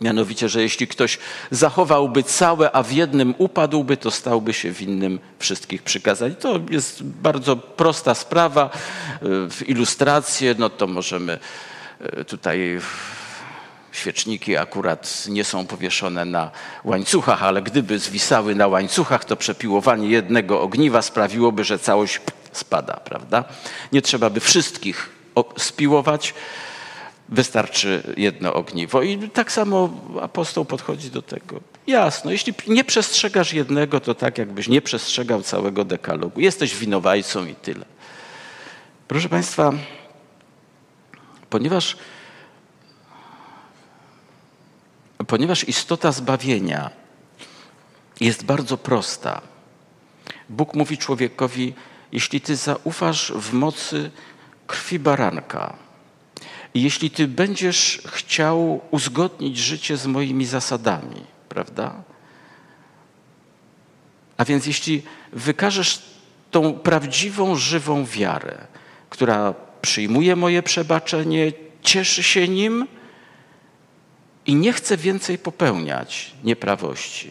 Mianowicie, 0.01 0.49
że 0.49 0.63
jeśli 0.63 0.87
ktoś 0.87 1.19
zachowałby 1.51 2.23
całe, 2.23 2.73
a 2.73 2.83
w 2.83 2.93
jednym 2.93 3.35
upadłby, 3.39 3.97
to 3.97 4.11
stałby 4.11 4.53
się 4.53 4.71
winnym 4.71 5.19
wszystkich 5.39 5.83
przykazań. 5.83 6.35
To 6.35 6.61
jest 6.71 7.03
bardzo 7.03 7.57
prosta 7.57 8.15
sprawa. 8.15 8.65
E, 8.65 8.71
w 9.51 9.69
ilustrację, 9.69 10.55
no 10.59 10.71
to 10.71 10.87
możemy 10.87 11.39
tutaj 12.27 12.81
świeczniki 13.93 14.57
akurat 14.57 15.25
nie 15.29 15.45
są 15.45 15.67
powieszone 15.67 16.25
na 16.25 16.51
łańcuchach, 16.85 17.43
ale 17.43 17.63
gdyby 17.63 17.99
zwisały 17.99 18.55
na 18.55 18.67
łańcuchach, 18.67 19.25
to 19.25 19.37
przepiłowanie 19.37 20.09
jednego 20.09 20.63
ogniwa 20.63 21.03
sprawiłoby, 21.03 21.65
że 21.65 21.79
całość 21.79 22.21
spada, 22.53 22.95
prawda? 22.95 23.45
Nie 23.93 24.03
trzeba 24.03 24.31
by 24.31 24.41
wszystkich 24.41 25.11
spiłować, 25.57 26.35
wystarczy 27.29 28.15
jedno 28.17 28.55
ogniwo. 28.55 29.03
I 29.03 29.29
tak 29.31 29.53
samo 29.53 29.91
apostoł 30.23 30.65
podchodzi 30.65 31.11
do 31.11 31.23
tego. 31.23 31.61
Jasno, 31.87 32.31
jeśli 32.31 32.55
nie 32.69 32.85
przestrzegasz 32.85 33.53
jednego, 33.53 34.01
to 34.01 34.15
tak 34.15 34.39
jakbyś 34.39 34.69
nie 34.69 34.83
przestrzegał 34.83 35.43
całego 35.43 35.85
dekalogu. 35.85 36.41
Jesteś 36.41 36.77
winowajcą 36.77 37.47
i 37.47 37.55
tyle. 37.55 37.85
Proszę 39.09 39.29
Państwa, 39.29 39.73
ponieważ, 41.57 41.97
ponieważ 45.27 45.69
istota 45.69 46.13
zbawienia 46.13 46.91
jest 48.21 48.45
bardzo 48.45 48.77
prosta. 48.77 49.41
Bóg 50.49 50.75
mówi 50.75 50.99
człowiekowi, 50.99 51.75
jeśli 52.13 52.41
ty 52.41 52.57
zaufasz 52.57 53.33
w 53.33 53.53
mocy 53.53 54.11
krwi 54.67 54.99
baranka, 54.99 55.77
jeśli 56.75 57.11
ty 57.11 57.29
będziesz 57.29 58.03
chciał 58.07 58.81
uzgodnić 58.91 59.59
życie 59.59 59.97
z 59.97 60.07
moimi 60.07 60.47
zasadami, 60.47 61.25
prawda? 61.49 62.03
A 64.37 64.45
więc 64.45 64.67
jeśli 64.67 65.03
wykażesz 65.33 66.03
tą 66.51 66.75
prawdziwą, 66.75 67.57
żywą 67.57 68.05
wiarę, 68.05 68.67
która 69.11 69.66
przyjmuje 69.87 70.37
moje 70.37 70.63
przebaczenie, 70.63 71.53
cieszy 71.83 72.23
się 72.23 72.49
nim 72.49 72.87
i 74.47 74.55
nie 74.55 74.73
chce 74.73 74.97
więcej 74.97 75.39
popełniać 75.39 76.35
nieprawości, 76.45 77.31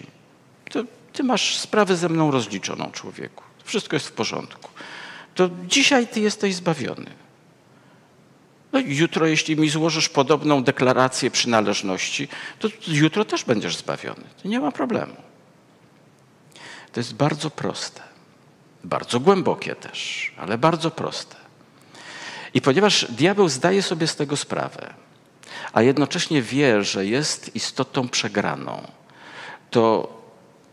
to 0.72 0.84
ty 1.14 1.24
masz 1.24 1.58
sprawę 1.58 1.96
ze 1.96 2.10
mną 2.10 2.32
rozliczoną, 2.32 2.92
człowieku. 2.92 3.44
Wszystko 3.64 3.96
jest 3.96 4.08
w 4.08 4.12
porządku. 4.12 4.70
To 5.36 5.50
dzisiaj 5.68 6.08
ty 6.08 6.20
jesteś 6.20 6.56
zbawiony. 6.56 7.12
No 8.72 8.80
jutro, 8.80 9.28
jeśli 9.28 9.58
mi 9.58 9.70
złożysz 9.70 10.10
podobną 10.10 10.64
deklarację 10.64 11.32
przynależności, 11.32 12.28
to 12.60 12.68
jutro 12.88 13.26
też 13.26 13.44
będziesz 13.44 13.78
zbawiony. 13.78 14.24
To 14.44 14.48
nie 14.48 14.60
ma 14.60 14.72
problemu. 14.72 15.16
To 16.92 17.00
jest 17.00 17.14
bardzo 17.14 17.50
proste. 17.50 18.02
Bardzo 18.84 19.20
głębokie 19.20 19.76
też, 19.76 20.32
ale 20.38 20.58
bardzo 20.58 20.92
proste. 20.92 21.45
I 22.56 22.62
ponieważ 22.62 23.06
diabeł 23.12 23.50
zdaje 23.50 23.82
sobie 23.82 24.08
z 24.08 24.16
tego 24.16 24.38
sprawę, 24.38 24.94
a 25.74 25.82
jednocześnie 25.82 26.42
wie, 26.42 26.84
że 26.84 27.06
jest 27.06 27.56
istotą 27.56 28.10
przegraną, 28.10 28.92
to 29.72 30.16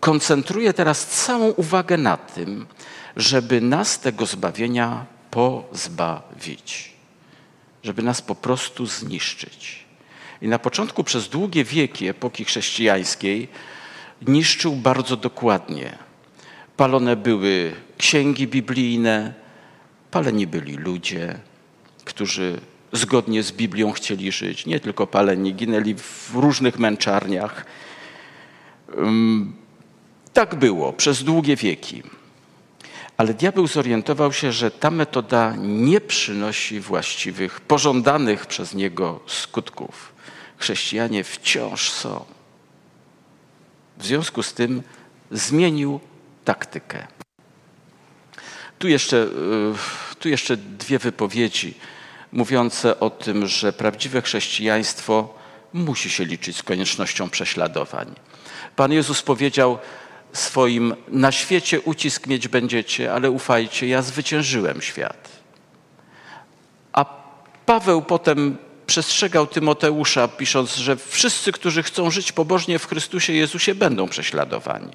koncentruje 0.01 0.73
teraz 0.73 1.07
całą 1.07 1.49
uwagę 1.49 1.97
na 1.97 2.17
tym, 2.17 2.67
żeby 3.17 3.61
nas 3.61 4.01
tego 4.01 4.27
zbawienia 4.27 5.07
pozbawić, 5.31 6.93
żeby 7.83 8.03
nas 8.03 8.23
po 8.23 8.35
prostu 8.35 8.87
zniszczyć. 8.87 9.85
I 10.43 10.49
na 10.49 10.59
początku 10.59 11.05
przez 11.05 11.29
długie 11.29 11.65
wieki 11.65 12.09
epoki 12.09 12.45
chrześcijańskiej 12.45 13.49
niszczył 14.27 14.77
bardzo 14.77 15.17
dokładnie. 15.17 15.99
Palone 16.77 17.17
były 17.17 17.73
księgi 17.99 18.49
biblijne, 18.49 19.35
paleni 20.11 20.47
byli 20.47 20.77
ludzie, 20.77 21.39
którzy 22.05 22.61
zgodnie 22.93 23.43
z 23.43 23.53
Biblią 23.53 23.93
chcieli 23.93 24.33
żyć. 24.33 24.67
Nie 24.67 24.81
tylko 24.81 25.07
paleni, 25.07 25.55
ginęli 25.55 25.95
w 25.95 26.31
różnych 26.35 26.79
męczarniach. 26.79 27.67
Tak 30.33 30.55
było 30.55 30.93
przez 30.93 31.25
długie 31.25 31.57
wieki. 31.57 32.03
Ale 33.17 33.35
diabeł 33.35 33.67
zorientował 33.67 34.33
się, 34.33 34.53
że 34.53 34.71
ta 34.71 34.91
metoda 34.91 35.55
nie 35.59 36.01
przynosi 36.01 36.81
właściwych, 36.81 37.61
pożądanych 37.61 38.47
przez 38.47 38.75
niego 38.75 39.21
skutków. 39.27 40.13
Chrześcijanie 40.57 41.25
wciąż 41.25 41.91
są. 41.91 42.25
W 43.99 44.07
związku 44.07 44.43
z 44.43 44.55
tym 44.55 44.83
zmienił 45.31 46.01
taktykę. 46.45 47.07
Tu 48.79 48.89
jeszcze, 48.89 49.17
y, 49.17 49.29
tu 50.23 50.29
jeszcze 50.29 50.57
dwie 50.57 50.99
wypowiedzi 50.99 51.75
mówiące 52.33 53.01
o 53.01 53.11
tym, 53.11 53.47
że 53.47 53.73
prawdziwe 53.73 54.23
chrześcijaństwo 54.23 55.35
musi 55.73 56.11
się 56.11 56.25
liczyć 56.25 56.57
z 56.57 56.63
koniecznością 56.63 57.31
prześladowań. 57.31 58.15
Pan 58.77 58.93
Jezus 58.93 59.23
powiedział 59.23 59.79
swoim: 60.33 60.95
Na 61.09 61.33
świecie 61.33 61.81
ucisk 61.81 62.27
mieć 62.27 62.49
będziecie, 62.49 63.13
ale 63.13 63.31
ufajcie, 63.31 63.87
ja 63.87 64.03
zwyciężyłem 64.03 64.83
świat. 64.83 65.29
A 66.93 67.05
Paweł 67.67 68.03
potem 68.03 68.57
przestrzegał 68.87 69.47
Tymoteusza, 69.47 70.29
pisząc, 70.29 70.77
że 70.77 70.97
wszyscy, 70.97 71.53
którzy 71.53 71.83
chcą 71.83 72.11
żyć 72.11 72.33
pobożnie 72.33 72.79
w 72.79 72.87
Chrystusie 72.87 73.33
Jezusie, 73.33 73.75
będą 73.75 74.09
prześladowani. 74.09 74.93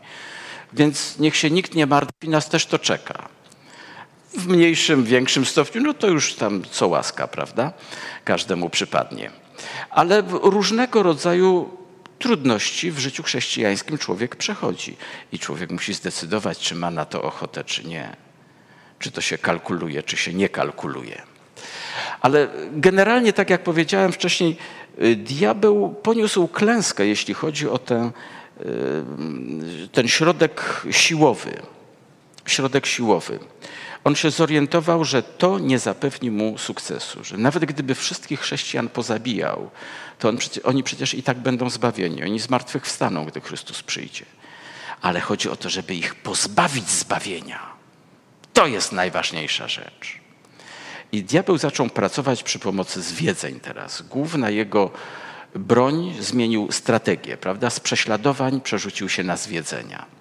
Więc 0.74 1.20
niech 1.20 1.36
się 1.36 1.50
nikt 1.50 1.76
nie 1.76 1.86
martwi, 1.86 2.30
nas 2.30 2.50
też 2.50 2.66
to 2.66 2.80
czeka. 2.80 3.37
W 4.34 4.48
mniejszym, 4.48 5.04
większym 5.04 5.46
stopniu, 5.46 5.82
no 5.82 5.94
to 5.94 6.08
już 6.08 6.34
tam 6.34 6.64
co 6.72 6.88
łaska, 6.88 7.28
prawda? 7.28 7.74
Każdemu 8.24 8.70
przypadnie. 8.70 9.32
Ale 9.90 10.24
różnego 10.42 11.04
rodzaju 11.04 11.78
trudności 12.20 12.92
w 12.92 13.00
życiu 13.00 13.24
chrześcijańskim 13.24 13.98
człowiek 13.98 14.36
przechodzi 14.36 14.98
i 15.32 15.40
człowiek 15.40 15.72
musi 15.72 15.94
zdecydować, 15.94 16.60
czy 16.60 16.76
ma 16.76 16.92
na 16.92 17.06
to 17.06 17.24
ochotę, 17.24 17.64
czy 17.64 17.84
nie. 17.84 18.16
Czy 19.00 19.12
to 19.12 19.22
się 19.22 19.38
kalkuluje, 19.38 20.04
czy 20.04 20.18
się 20.18 20.34
nie 20.34 20.50
kalkuluje. 20.50 21.22
Ale 22.22 22.48
generalnie, 22.72 23.34
tak 23.34 23.50
jak 23.50 23.64
powiedziałem 23.64 24.12
wcześniej, 24.12 24.58
y, 25.02 25.16
diabeł 25.16 25.90
poniósł 26.04 26.48
klęskę, 26.48 27.08
jeśli 27.08 27.34
chodzi 27.34 27.70
o 27.70 27.78
ten, 27.78 28.06
y, 28.06 29.88
ten 29.92 30.08
środek 30.08 30.84
siłowy. 30.92 31.62
Środek 32.46 32.86
siłowy. 32.86 33.40
On 34.08 34.16
się 34.16 34.32
zorientował, 34.32 35.06
że 35.06 35.24
to 35.24 35.60
nie 35.60 35.80
zapewni 35.80 36.32
mu 36.32 36.58
sukcesu, 36.58 37.24
że 37.24 37.38
nawet 37.38 37.66
gdyby 37.66 37.96
wszystkich 37.96 38.40
chrześcijan 38.40 38.90
pozabijał, 38.90 39.70
to 40.20 40.30
on, 40.30 40.38
oni 40.64 40.84
przecież 40.84 41.14
i 41.14 41.24
tak 41.24 41.38
będą 41.38 41.70
zbawieni. 41.70 42.24
Oni 42.24 42.40
zmartwychwstaną, 42.40 43.26
gdy 43.26 43.42
Chrystus 43.42 43.84
przyjdzie. 43.84 44.26
Ale 45.02 45.20
chodzi 45.20 45.50
o 45.50 45.56
to, 45.56 45.70
żeby 45.70 45.96
ich 45.96 46.16
pozbawić 46.16 46.90
zbawienia. 46.90 47.60
To 48.54 48.68
jest 48.68 48.92
najważniejsza 48.92 49.68
rzecz. 49.68 50.20
I 51.12 51.24
diabeł 51.24 51.58
zaczął 51.58 51.90
pracować 51.90 52.44
przy 52.44 52.60
pomocy 52.60 53.02
zwiedzeń 53.02 53.60
teraz. 53.60 54.02
Główna 54.02 54.50
jego 54.50 54.92
broń 55.56 56.16
zmienił 56.20 56.72
strategię, 56.72 57.38
prawda? 57.38 57.70
Z 57.70 57.80
prześladowań 57.80 58.62
przerzucił 58.62 59.10
się 59.10 59.24
na 59.24 59.38
zwiedzenia. 59.38 60.17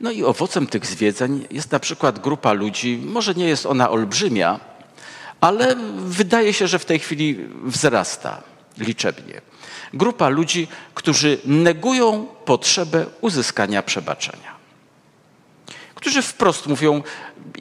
No 0.00 0.10
i 0.10 0.24
owocem 0.24 0.66
tych 0.66 0.86
zwiedzeń 0.86 1.46
jest 1.50 1.72
na 1.72 1.80
przykład 1.80 2.18
grupa 2.18 2.52
ludzi, 2.52 3.00
może 3.04 3.34
nie 3.34 3.48
jest 3.48 3.66
ona 3.66 3.90
olbrzymia, 3.90 4.60
ale 5.40 5.76
wydaje 5.96 6.52
się, 6.52 6.68
że 6.68 6.78
w 6.78 6.84
tej 6.84 6.98
chwili 6.98 7.38
wzrasta 7.64 8.42
liczebnie. 8.78 9.40
Grupa 9.94 10.28
ludzi, 10.28 10.68
którzy 10.94 11.38
negują 11.44 12.26
potrzebę 12.44 13.06
uzyskania 13.20 13.82
przebaczenia. 13.82 14.56
Którzy 15.94 16.22
wprost 16.22 16.66
mówią: 16.66 17.02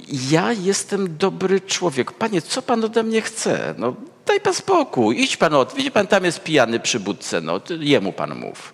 Ja 0.08 0.52
jestem 0.52 1.18
dobry 1.18 1.62
człowiek. 1.62 2.12
Panie, 2.12 2.42
co 2.42 2.62
pan 2.62 2.84
ode 2.84 3.04
mnie 3.04 3.22
chce? 3.22 3.76
No, 3.78 3.94
daj 4.26 4.42
pan 4.42 4.54
spokój, 4.54 5.22
idź 5.22 5.38
pan 5.38 5.54
od. 5.54 5.74
Widzi 5.74 5.92
pan, 5.92 6.08
tam 6.08 6.26
jest 6.26 6.44
pijany 6.44 6.80
przy 6.80 7.00
budce, 7.00 7.42
no, 7.42 7.62
jemu 7.80 8.14
pan 8.14 8.36
mów. 8.36 8.74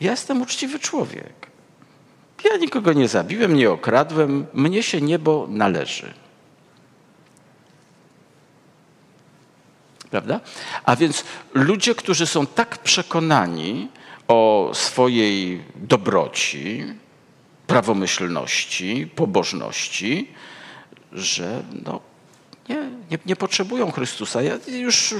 Ja 0.00 0.10
jestem 0.10 0.42
uczciwy 0.42 0.78
człowiek. 0.78 1.47
Ja 2.44 2.56
nikogo 2.56 2.92
nie 2.92 3.08
zabiłem, 3.08 3.56
nie 3.56 3.70
okradłem, 3.70 4.46
mnie 4.54 4.82
się 4.82 5.00
niebo 5.00 5.46
należy. 5.50 6.14
Prawda? 10.10 10.40
A 10.84 10.96
więc 10.96 11.24
ludzie, 11.54 11.94
którzy 11.94 12.26
są 12.26 12.46
tak 12.46 12.78
przekonani 12.78 13.88
o 14.28 14.70
swojej 14.74 15.64
dobroci, 15.76 16.84
prawomyślności, 17.66 19.10
pobożności, 19.14 20.30
że 21.12 21.62
no, 21.84 22.00
nie, 22.68 22.76
nie, 23.10 23.18
nie 23.26 23.36
potrzebują 23.36 23.90
Chrystusa. 23.90 24.42
Ja 24.42 24.58
już 24.66 25.14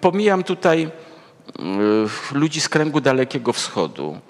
pomijam 0.00 0.44
tutaj 0.44 0.90
y, 2.32 2.34
ludzi 2.34 2.60
z 2.60 2.68
kręgu 2.68 3.00
Dalekiego 3.00 3.52
Wschodu, 3.52 4.20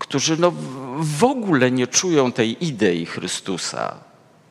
którzy 0.00 0.36
no 0.36 0.52
w 0.96 1.24
ogóle 1.24 1.70
nie 1.70 1.86
czują 1.86 2.32
tej 2.32 2.64
idei 2.64 3.06
Chrystusa. 3.06 3.94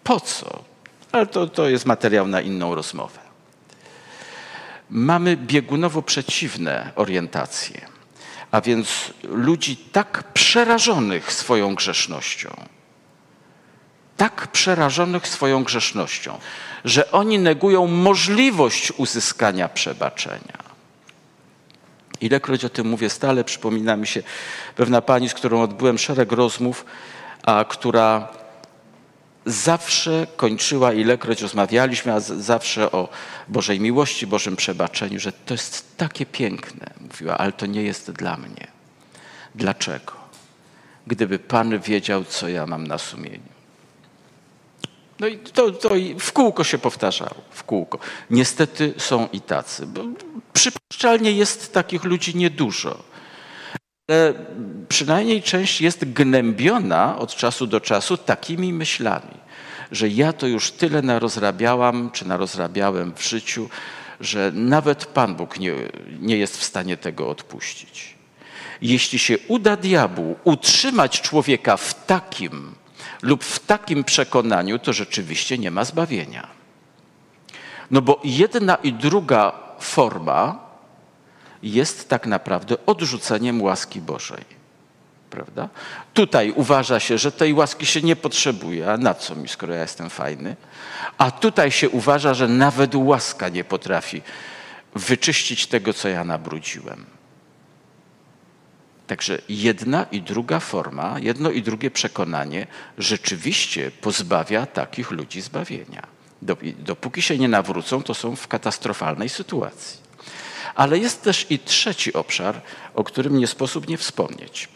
Po 0.03 0.19
co? 0.19 0.63
Ale 1.11 1.27
to, 1.27 1.47
to 1.47 1.69
jest 1.69 1.85
materiał 1.85 2.27
na 2.27 2.41
inną 2.41 2.75
rozmowę. 2.75 3.19
Mamy 4.89 5.37
biegunowo 5.37 6.01
przeciwne 6.01 6.91
orientacje, 6.95 7.81
a 8.51 8.61
więc 8.61 9.13
ludzi 9.23 9.77
tak 9.77 10.33
przerażonych 10.33 11.33
swoją 11.33 11.75
grzesznością, 11.75 12.49
tak 14.17 14.47
przerażonych 14.47 15.27
swoją 15.27 15.63
grzesznością, 15.63 16.39
że 16.85 17.11
oni 17.11 17.39
negują 17.39 17.87
możliwość 17.87 18.91
uzyskania 18.97 19.69
przebaczenia. 19.69 20.68
Ilekroć 22.22 22.65
o 22.65 22.70
tym 22.70 22.88
mówię 22.88 23.09
stale, 23.09 23.43
przypomina 23.43 23.95
mi 23.95 24.07
się 24.07 24.24
pewna 24.76 25.01
pani, 25.01 25.30
z 25.30 25.34
którą 25.34 25.61
odbyłem 25.61 25.97
szereg 25.97 26.32
rozmów, 26.32 26.86
a 27.43 27.65
która 27.70 28.28
zawsze 29.45 30.28
kończyła, 30.38 30.93
ilekroć 30.93 31.41
rozmawialiśmy, 31.41 32.13
a 32.13 32.20
zawsze 32.20 32.91
o 32.91 33.09
Bożej 33.47 33.80
miłości, 33.80 34.28
Bożym 34.28 34.55
przebaczeniu, 34.55 35.20
że 35.20 35.32
to 35.32 35.53
jest 35.53 35.97
takie 35.97 36.26
piękne. 36.26 36.93
Mówiła, 37.01 37.38
ale 37.38 37.51
to 37.51 37.65
nie 37.65 37.84
jest 37.84 38.11
dla 38.11 38.38
mnie. 38.38 38.67
Dlaczego? 39.55 40.13
Gdyby 41.07 41.39
Pan 41.39 41.80
wiedział, 41.80 42.24
co 42.24 42.47
ja 42.47 42.65
mam 42.65 42.88
na 42.88 42.97
sumieniu. 42.97 43.48
No 45.20 45.28
i 45.28 45.38
to, 45.38 45.72
to 45.72 45.89
w 46.20 46.32
kółko 46.32 46.63
się 46.63 46.78
powtarzało, 46.78 47.41
w 47.51 47.63
kółko. 47.63 47.99
Niestety 48.30 48.93
są 48.97 49.28
i 49.34 49.41
tacy. 49.41 49.88
Przypuszczalnie 50.53 51.32
jest 51.32 51.74
takich 51.74 52.03
ludzi 52.03 52.38
niedużo. 52.38 53.03
ale 54.09 54.34
przynajmniej 54.89 55.41
część 55.41 55.82
jest 55.82 56.13
gnębiona 56.13 57.17
od 57.17 57.36
czasu 57.36 57.67
do 57.67 57.82
czasu 57.82 58.17
takimi 58.17 58.74
myślami, 58.74 59.38
że 59.91 60.09
ja 60.09 60.34
to 60.34 60.47
już 60.47 60.72
tyle 60.72 61.01
narozrabiałam, 61.01 62.11
czy 62.11 62.28
narozrabiałem 62.28 63.13
w 63.15 63.24
życiu, 63.24 63.70
że 64.20 64.51
nawet 64.53 65.05
Pan 65.05 65.36
Bóg 65.36 65.59
nie, 65.59 65.74
nie 66.20 66.38
jest 66.38 66.57
w 66.57 66.63
stanie 66.63 66.97
tego 66.97 67.30
odpuścić. 67.30 68.15
Jeśli 68.82 69.20
się 69.20 69.38
uda 69.47 69.78
diabłu 69.78 70.36
utrzymać 70.43 71.22
człowieka 71.22 71.78
w 71.78 72.05
takim 72.05 72.76
lub 73.22 73.43
w 73.43 73.59
takim 73.59 74.03
przekonaniu, 74.03 74.80
to 74.80 74.93
rzeczywiście 74.93 75.57
nie 75.57 75.72
ma 75.72 75.86
zbawienia. 75.86 76.47
No 77.91 78.01
bo 78.01 78.22
jedna 78.24 78.76
i 78.76 78.93
druga 78.93 79.53
forma 79.80 80.59
jest 81.63 82.09
tak 82.09 82.28
naprawdę 82.28 82.86
odrzuceniem 82.86 83.61
łaski 83.61 84.01
Bożej. 84.01 84.59
Prawda? 85.30 85.70
Tutaj 86.13 86.53
uważa 86.55 86.99
się, 86.99 87.17
że 87.17 87.32
tej 87.32 87.53
łaski 87.53 87.86
się 87.86 88.01
nie 88.01 88.15
potrzebuje. 88.15 88.91
A 88.91 88.97
na 88.97 89.13
co 89.13 89.36
mi, 89.36 89.47
skoro 89.47 89.74
ja 89.74 89.82
jestem 89.82 90.09
fajny? 90.09 90.55
A 91.17 91.32
tutaj 91.32 91.72
się 91.72 91.89
uważa, 91.89 92.34
że 92.34 92.47
nawet 92.47 92.95
łaska 92.95 93.49
nie 93.49 93.63
potrafi 93.63 94.22
wyczyścić 94.95 95.67
tego, 95.67 95.93
co 95.93 96.09
ja 96.09 96.24
nabrudziłem. 96.24 97.18
Także 99.10 99.41
jedna 99.49 100.05
i 100.12 100.22
druga 100.22 100.60
forma, 100.60 101.20
jedno 101.20 101.51
i 101.51 101.62
drugie 101.62 101.91
przekonanie 101.91 102.68
rzeczywiście 102.97 103.91
pozbawia 103.91 104.66
takich 104.66 105.12
ludzi 105.12 105.41
zbawienia. 105.41 106.07
Dopóki 106.80 107.22
się 107.22 107.38
nie 107.38 107.47
nawrócą, 107.47 108.03
to 108.03 108.14
są 108.14 108.36
w 108.36 108.47
katastrofalnej 108.47 109.30
sytuacji. 109.30 109.99
Ale 110.76 110.97
jest 110.97 111.22
też 111.24 111.45
i 111.49 111.60
trzeci 111.60 112.14
obszar, 112.14 112.62
o 112.95 113.03
którym 113.03 113.38
nie 113.38 113.47
sposób 113.47 113.88
nie 113.88 113.97
wspomnieć. 113.97 114.70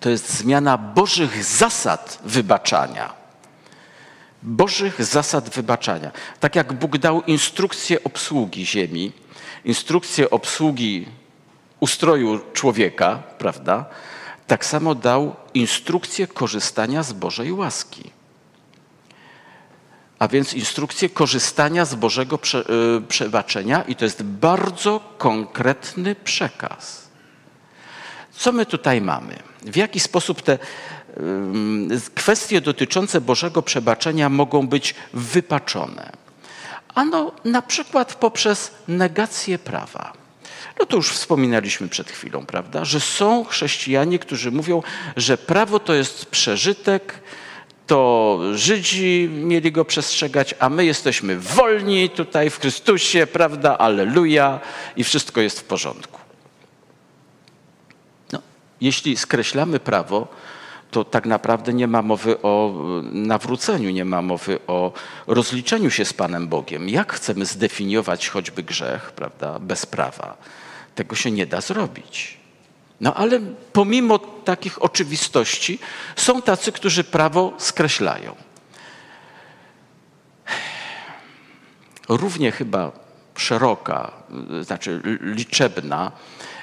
To 0.00 0.10
jest 0.10 0.30
zmiana 0.30 0.78
Bożych 0.78 1.44
zasad 1.44 2.18
wybaczania. 2.24 3.12
Bożych 4.42 5.04
zasad 5.04 5.50
wybaczania. 5.50 6.10
Tak 6.40 6.56
jak 6.56 6.72
Bóg 6.72 6.98
dał 6.98 7.22
instrukcję 7.22 8.04
obsługi 8.04 8.66
ziemi, 8.66 9.12
instrukcję 9.64 10.30
obsługi 10.30 11.19
ustroju 11.80 12.40
człowieka, 12.52 13.22
prawda? 13.38 13.84
Tak 14.46 14.64
samo 14.64 14.94
dał 14.94 15.36
instrukcję 15.54 16.26
korzystania 16.26 17.02
z 17.02 17.12
Bożej 17.12 17.52
łaski 17.52 18.20
a 20.20 20.28
więc 20.28 20.54
instrukcję 20.54 21.08
korzystania 21.08 21.84
z 21.84 21.94
Bożego 21.94 22.38
y, 22.98 23.02
przebaczenia 23.02 23.82
i 23.82 23.96
to 23.96 24.04
jest 24.04 24.22
bardzo 24.22 25.00
konkretny 25.18 26.14
przekaz. 26.14 27.08
Co 28.32 28.52
my 28.52 28.66
tutaj 28.66 29.00
mamy? 29.00 29.36
W 29.62 29.76
jaki 29.76 30.00
sposób 30.00 30.42
te 30.42 30.58
kwestie 32.14 32.60
dotyczące 32.60 33.20
Bożego 33.20 33.62
przebaczenia 33.62 34.28
mogą 34.28 34.68
być 34.68 34.94
wypaczone? 35.14 36.12
Ano 36.94 37.32
na 37.44 37.62
przykład 37.62 38.14
poprzez 38.14 38.70
negację 38.88 39.58
prawa. 39.58 40.19
No 40.80 40.86
to 40.86 40.96
już 40.96 41.10
wspominaliśmy 41.10 41.88
przed 41.88 42.10
chwilą, 42.10 42.46
prawda, 42.46 42.84
że 42.84 43.00
są 43.00 43.44
chrześcijanie, 43.44 44.18
którzy 44.18 44.50
mówią, 44.50 44.82
że 45.16 45.38
prawo 45.38 45.78
to 45.78 45.94
jest 45.94 46.26
przeżytek, 46.26 47.20
to 47.86 48.38
Żydzi 48.54 49.28
mieli 49.32 49.72
go 49.72 49.84
przestrzegać, 49.84 50.54
a 50.58 50.68
my 50.68 50.84
jesteśmy 50.84 51.38
wolni 51.38 52.10
tutaj 52.10 52.50
w 52.50 52.60
Chrystusie, 52.60 53.26
prawda? 53.26 53.78
Aleluja 53.78 54.60
i 54.96 55.04
wszystko 55.04 55.40
jest 55.40 55.60
w 55.60 55.64
porządku. 55.64 56.20
No, 58.32 58.42
jeśli 58.80 59.16
skreślamy 59.16 59.80
prawo, 59.80 60.28
to 60.90 61.04
tak 61.04 61.26
naprawdę 61.26 61.72
nie 61.72 61.86
ma 61.88 62.02
mowy 62.02 62.42
o 62.42 62.74
nawróceniu, 63.02 63.90
nie 63.90 64.04
ma 64.04 64.22
mowy 64.22 64.58
o 64.66 64.92
rozliczeniu 65.26 65.90
się 65.90 66.04
z 66.04 66.12
Panem 66.12 66.48
Bogiem. 66.48 66.88
Jak 66.88 67.12
chcemy 67.12 67.46
zdefiniować 67.46 68.28
choćby 68.28 68.62
grzech, 68.62 69.12
prawda, 69.12 69.58
bez 69.58 69.86
prawa? 69.86 70.36
Tego 70.94 71.16
się 71.16 71.30
nie 71.30 71.46
da 71.46 71.60
zrobić. 71.60 72.40
No 73.00 73.14
ale 73.14 73.40
pomimo 73.72 74.18
takich 74.18 74.82
oczywistości 74.82 75.78
są 76.16 76.42
tacy, 76.42 76.72
którzy 76.72 77.04
prawo 77.04 77.52
skreślają. 77.58 78.36
Równie 82.08 82.52
chyba 82.52 82.92
szeroka, 83.36 84.12
znaczy 84.62 85.00
liczebna 85.20 86.12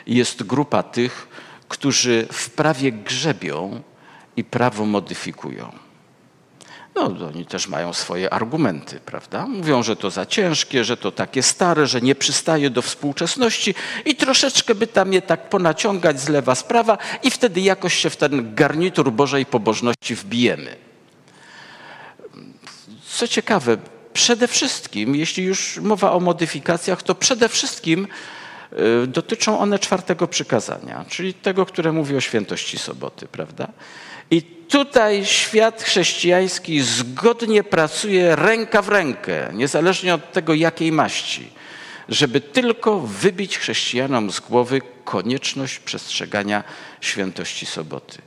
jest 0.08 0.44
grupa 0.44 0.84
tych, 0.84 1.28
którzy 1.68 2.28
w 2.32 2.50
prawie 2.50 2.92
grzebią 2.92 3.82
i 4.36 4.44
prawo 4.44 4.86
modyfikują. 4.86 5.87
No, 6.98 7.28
oni 7.28 7.46
też 7.46 7.68
mają 7.68 7.94
swoje 7.94 8.34
argumenty, 8.34 9.00
prawda? 9.00 9.48
Mówią, 9.48 9.84
że 9.84 9.96
to 9.96 10.12
za 10.12 10.26
ciężkie, 10.26 10.84
że 10.84 10.98
to 10.98 11.12
takie 11.12 11.44
stare, 11.44 11.88
że 11.88 12.02
nie 12.02 12.16
przystaje 12.16 12.70
do 12.70 12.82
współczesności 12.82 13.76
i 14.06 14.16
troszeczkę 14.16 14.76
by 14.76 14.88
tam 14.88 15.14
je 15.14 15.22
tak 15.22 15.50
ponaciągać 15.50 16.22
z 16.22 16.30
lewa, 16.30 16.56
z 16.56 16.64
prawa 16.64 16.98
i 17.24 17.32
wtedy 17.32 17.62
jakoś 17.62 17.94
się 17.94 18.10
w 18.10 18.18
ten 18.18 18.56
garnitur 18.56 19.12
Bożej 19.12 19.46
pobożności 19.46 20.16
wbijemy. 20.16 20.76
Co 23.08 23.28
ciekawe, 23.28 23.78
przede 24.14 24.48
wszystkim, 24.48 25.16
jeśli 25.16 25.44
już 25.44 25.78
mowa 25.78 26.12
o 26.12 26.20
modyfikacjach, 26.20 27.04
to 27.04 27.16
przede 27.16 27.50
wszystkim 27.50 28.08
y, 29.04 29.08
dotyczą 29.08 29.60
one 29.60 29.80
czwartego 29.80 30.28
przykazania, 30.28 31.06
czyli 31.10 31.34
tego, 31.34 31.66
które 31.66 31.92
mówi 31.92 32.16
o 32.16 32.22
świętości 32.22 32.78
soboty, 32.78 33.28
prawda? 33.28 33.68
I 34.32 34.42
tutaj 34.42 35.26
świat 35.26 35.84
chrześcijański 35.84 36.82
zgodnie 36.82 37.64
pracuje 37.64 38.36
ręka 38.36 38.82
w 38.82 38.90
rękę, 38.90 39.50
niezależnie 39.54 40.14
od 40.14 40.32
tego, 40.32 40.54
jakiej 40.54 40.92
maści, 40.92 41.50
żeby 42.10 42.42
tylko 42.42 43.00
wybić 43.00 43.58
chrześcijanom 43.58 44.32
z 44.32 44.40
głowy 44.40 44.82
konieczność 45.04 45.80
przestrzegania 45.80 46.64
świętości 47.02 47.66
soboty. 47.66 48.18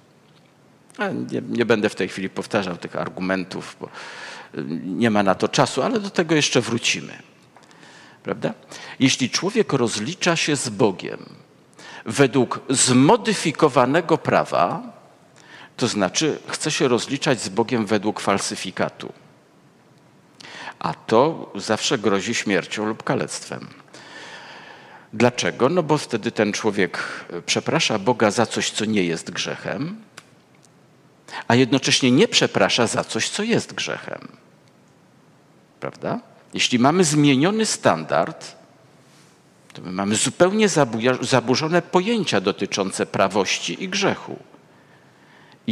Nie, 1.32 1.42
nie, 1.48 1.64
będę 1.64 1.88
w 1.88 1.94
tej 1.94 2.08
chwili 2.08 2.30
powtarzał 2.30 2.76
tych 2.76 2.96
argumentów, 2.96 3.76
bo 3.80 3.88
nie 4.84 5.10
ma 5.10 5.22
na 5.22 5.34
to 5.34 5.48
czasu, 5.48 5.82
ale 5.82 6.00
do 6.00 6.10
tego 6.10 6.34
jeszcze 6.34 6.60
wrócimy. 6.60 7.12
Prawda? 8.22 8.54
Jeśli 9.00 9.30
człowiek 9.30 9.72
rozlicza 9.72 10.36
się 10.36 10.56
z 10.56 10.68
Bogiem 10.68 11.26
według 12.06 12.60
zmodyfikowanego 12.68 14.18
prawa, 14.18 14.82
to 15.80 15.88
znaczy 15.88 16.38
chce 16.48 16.70
się 16.70 16.88
rozliczać 16.88 17.42
z 17.42 17.48
Bogiem 17.48 17.86
według 17.86 18.20
falsyfikatu. 18.20 19.12
A 20.78 20.94
to 20.94 21.52
zawsze 21.54 21.98
grozi 21.98 22.34
śmiercią 22.34 22.86
lub 22.86 23.02
kalectwem. 23.02 23.68
Dlaczego? 25.12 25.68
No 25.68 25.82
bo 25.82 25.98
wtedy 25.98 26.32
ten 26.32 26.52
człowiek 26.52 27.24
przeprasza 27.46 27.98
Boga 27.98 28.30
za 28.30 28.46
coś, 28.46 28.70
co 28.70 28.84
nie 28.84 29.04
jest 29.04 29.30
grzechem, 29.30 30.02
a 31.48 31.54
jednocześnie 31.54 32.10
nie 32.10 32.28
przeprasza 32.28 32.86
za 32.86 33.04
coś, 33.04 33.28
co 33.28 33.42
jest 33.42 33.72
grzechem. 33.72 34.28
Prawda? 35.80 36.20
Jeśli 36.54 36.78
mamy 36.78 37.04
zmieniony 37.04 37.66
standard, 37.66 38.56
to 39.72 39.82
my 39.82 39.92
mamy 39.92 40.14
zupełnie 40.14 40.68
zaburzone 41.20 41.82
pojęcia 41.82 42.40
dotyczące 42.40 43.06
prawości 43.06 43.84
i 43.84 43.88
grzechu. 43.88 44.49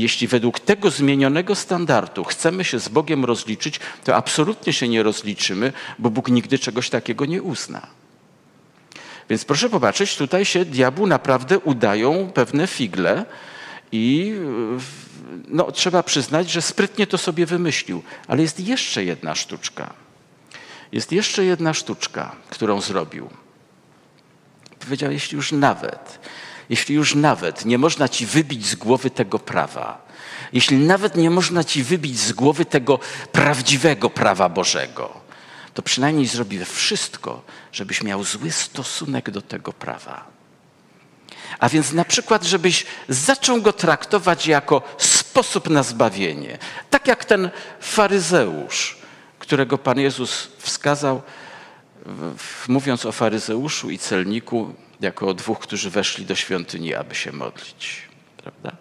Jeśli 0.00 0.26
według 0.26 0.60
tego 0.60 0.90
zmienionego 0.90 1.54
standardu 1.54 2.24
chcemy 2.24 2.64
się 2.64 2.80
z 2.80 2.88
Bogiem 2.88 3.24
rozliczyć, 3.24 3.80
to 4.04 4.16
absolutnie 4.16 4.72
się 4.72 4.88
nie 4.88 5.02
rozliczymy, 5.02 5.72
bo 5.98 6.10
Bóg 6.10 6.28
nigdy 6.28 6.58
czegoś 6.58 6.90
takiego 6.90 7.26
nie 7.26 7.42
uzna. 7.42 7.86
Więc 9.30 9.44
proszę 9.44 9.68
popatrzeć, 9.68 10.16
tutaj 10.16 10.44
się 10.44 10.64
diabłu 10.64 11.06
naprawdę 11.06 11.58
udają 11.58 12.30
pewne 12.34 12.66
figle 12.66 13.24
i 13.92 14.34
no, 15.48 15.72
trzeba 15.72 16.02
przyznać, 16.02 16.50
że 16.50 16.62
sprytnie 16.62 17.06
to 17.06 17.18
sobie 17.18 17.46
wymyślił. 17.46 18.02
Ale 18.28 18.42
jest 18.42 18.60
jeszcze 18.60 19.04
jedna 19.04 19.34
sztuczka. 19.34 19.94
Jest 20.92 21.12
jeszcze 21.12 21.44
jedna 21.44 21.74
sztuczka, 21.74 22.36
którą 22.50 22.80
zrobił. 22.80 23.28
Powiedział, 24.80 25.12
jeśli 25.12 25.36
już 25.36 25.52
nawet 25.52 26.18
jeśli 26.70 26.94
już 26.94 27.14
nawet 27.14 27.64
nie 27.64 27.78
można 27.78 28.08
ci 28.08 28.26
wybić 28.26 28.66
z 28.66 28.74
głowy 28.74 29.10
tego 29.10 29.38
prawa, 29.38 30.08
jeśli 30.52 30.76
nawet 30.76 31.16
nie 31.16 31.30
można 31.30 31.64
ci 31.64 31.82
wybić 31.82 32.18
z 32.18 32.32
głowy 32.32 32.64
tego 32.64 32.98
prawdziwego 33.32 34.10
prawa 34.10 34.48
Bożego, 34.48 35.20
to 35.74 35.82
przynajmniej 35.82 36.26
zrobi 36.26 36.64
wszystko, 36.64 37.42
żebyś 37.72 38.02
miał 38.02 38.24
zły 38.24 38.50
stosunek 38.50 39.30
do 39.30 39.42
tego 39.42 39.72
prawa. 39.72 40.38
A 41.58 41.68
więc 41.68 41.92
na 41.92 42.04
przykład, 42.04 42.44
żebyś 42.44 42.86
zaczął 43.08 43.62
go 43.62 43.72
traktować 43.72 44.46
jako 44.46 44.82
sposób 44.98 45.70
na 45.70 45.82
zbawienie. 45.82 46.58
Tak 46.90 47.06
jak 47.06 47.24
ten 47.24 47.50
faryzeusz, 47.80 48.98
którego 49.38 49.78
Pan 49.78 49.98
Jezus 49.98 50.48
wskazał, 50.58 51.22
mówiąc 52.68 53.06
o 53.06 53.12
faryzeuszu 53.12 53.90
i 53.90 53.98
celniku, 53.98 54.74
jako 55.00 55.34
dwóch, 55.34 55.58
którzy 55.58 55.90
weszli 55.90 56.26
do 56.26 56.34
świątyni, 56.34 56.94
aby 56.94 57.14
się 57.14 57.32
modlić. 57.32 58.02
Prawda? 58.36 58.76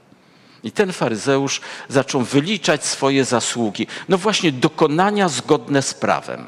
I 0.64 0.72
ten 0.72 0.94
faryzeusz 0.94 1.62
zaczął 1.90 2.22
wyliczać 2.22 2.86
swoje 2.86 3.26
zasługi. 3.26 3.88
No 4.10 4.18
właśnie, 4.18 4.52
dokonania 4.52 5.30
zgodne 5.30 5.82
z 5.82 5.94
prawem. 5.94 6.48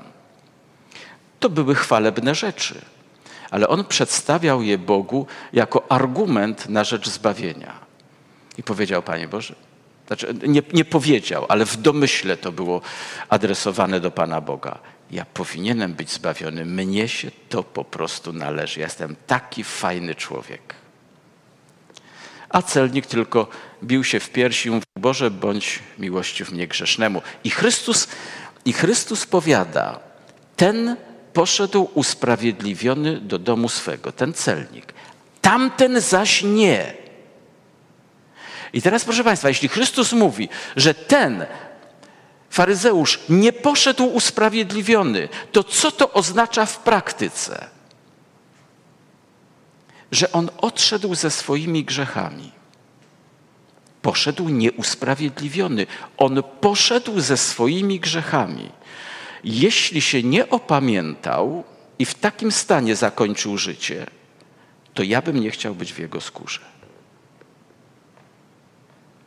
To 1.39 1.49
były 1.49 1.75
chwalebne 1.75 2.35
rzeczy, 2.35 2.81
ale 3.51 3.67
on 3.67 3.85
przedstawiał 3.85 4.61
je 4.61 4.77
Bogu 4.77 5.27
jako 5.53 5.91
argument 5.91 6.69
na 6.69 6.83
rzecz 6.83 7.09
zbawienia. 7.09 7.73
I 8.57 8.63
powiedział, 8.63 9.01
Panie 9.01 9.27
Boże, 9.27 9.55
znaczy 10.07 10.35
nie, 10.47 10.61
nie 10.73 10.85
powiedział, 10.85 11.45
ale 11.49 11.65
w 11.65 11.77
domyśle 11.77 12.37
to 12.37 12.51
było 12.51 12.81
adresowane 13.29 13.99
do 13.99 14.11
Pana 14.11 14.41
Boga. 14.41 14.79
Ja 15.11 15.25
powinienem 15.25 15.93
być 15.93 16.11
zbawiony, 16.11 16.65
mnie 16.65 17.07
się 17.07 17.31
to 17.49 17.63
po 17.63 17.83
prostu 17.83 18.33
należy. 18.33 18.79
Ja 18.79 18.85
jestem 18.85 19.15
taki 19.27 19.63
fajny 19.63 20.15
człowiek. 20.15 20.75
A 22.49 22.61
celnik 22.61 23.05
tylko 23.05 23.47
bił 23.83 24.03
się 24.03 24.19
w 24.19 24.29
piersi 24.29 24.67
i 24.67 24.71
mówił, 24.71 24.85
Boże, 24.99 25.31
bądź 25.31 25.79
miłościów 25.99 26.51
mnie 26.51 26.67
grzesznemu. 26.67 27.21
I 27.43 27.49
Chrystus, 27.49 28.07
I 28.65 28.73
Chrystus 28.73 29.25
powiada, 29.25 29.99
ten 30.55 30.95
poszedł 31.33 31.89
usprawiedliwiony 31.93 33.21
do 33.21 33.39
domu 33.39 33.69
swego, 33.69 34.11
ten 34.11 34.33
celnik. 34.33 34.93
Tamten 35.41 36.01
zaś 36.01 36.43
nie. 36.43 36.93
I 38.73 38.81
teraz, 38.81 39.05
proszę 39.05 39.23
Państwa, 39.23 39.47
jeśli 39.47 39.69
Chrystus 39.69 40.13
mówi, 40.13 40.49
że 40.75 40.93
ten 40.93 41.45
faryzeusz 42.49 43.19
nie 43.29 43.53
poszedł 43.53 44.05
usprawiedliwiony, 44.05 45.29
to 45.51 45.63
co 45.63 45.91
to 45.91 46.13
oznacza 46.13 46.65
w 46.65 46.79
praktyce? 46.79 47.67
Że 50.11 50.31
on 50.31 50.49
odszedł 50.57 51.15
ze 51.15 51.31
swoimi 51.31 51.83
grzechami. 51.83 52.51
Poszedł 54.01 54.49
nieusprawiedliwiony. 54.49 55.87
On 56.17 56.43
poszedł 56.61 57.19
ze 57.19 57.37
swoimi 57.37 57.99
grzechami. 57.99 58.69
Jeśli 59.43 60.01
się 60.01 60.23
nie 60.23 60.49
opamiętał 60.49 61.63
i 61.99 62.05
w 62.05 62.15
takim 62.15 62.51
stanie 62.51 62.95
zakończył 62.95 63.57
życie, 63.57 64.05
to 64.93 65.03
ja 65.03 65.21
bym 65.21 65.39
nie 65.39 65.51
chciał 65.51 65.75
być 65.75 65.93
w 65.93 65.99
jego 65.99 66.21
skórze. 66.21 66.78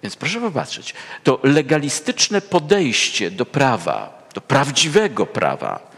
Więc 0.03 0.17
proszę 0.17 0.41
popatrzeć, 0.41 0.95
to 1.25 1.41
legalistyczne 1.43 2.41
podejście 2.41 3.31
do 3.31 3.47
prawa, 3.47 4.29
do 4.35 4.41
prawdziwego 4.41 5.27
prawa, 5.27 5.93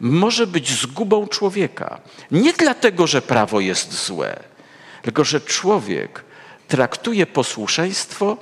może 0.00 0.46
być 0.46 0.80
zgubą 0.80 1.28
człowieka. 1.28 2.00
Nie 2.30 2.52
dlatego, 2.52 3.06
że 3.06 3.22
prawo 3.22 3.60
jest 3.60 4.04
złe, 4.04 4.40
tylko 5.02 5.24
że 5.24 5.40
człowiek 5.40 6.24
traktuje 6.68 7.26
posłuszeństwo 7.26 8.36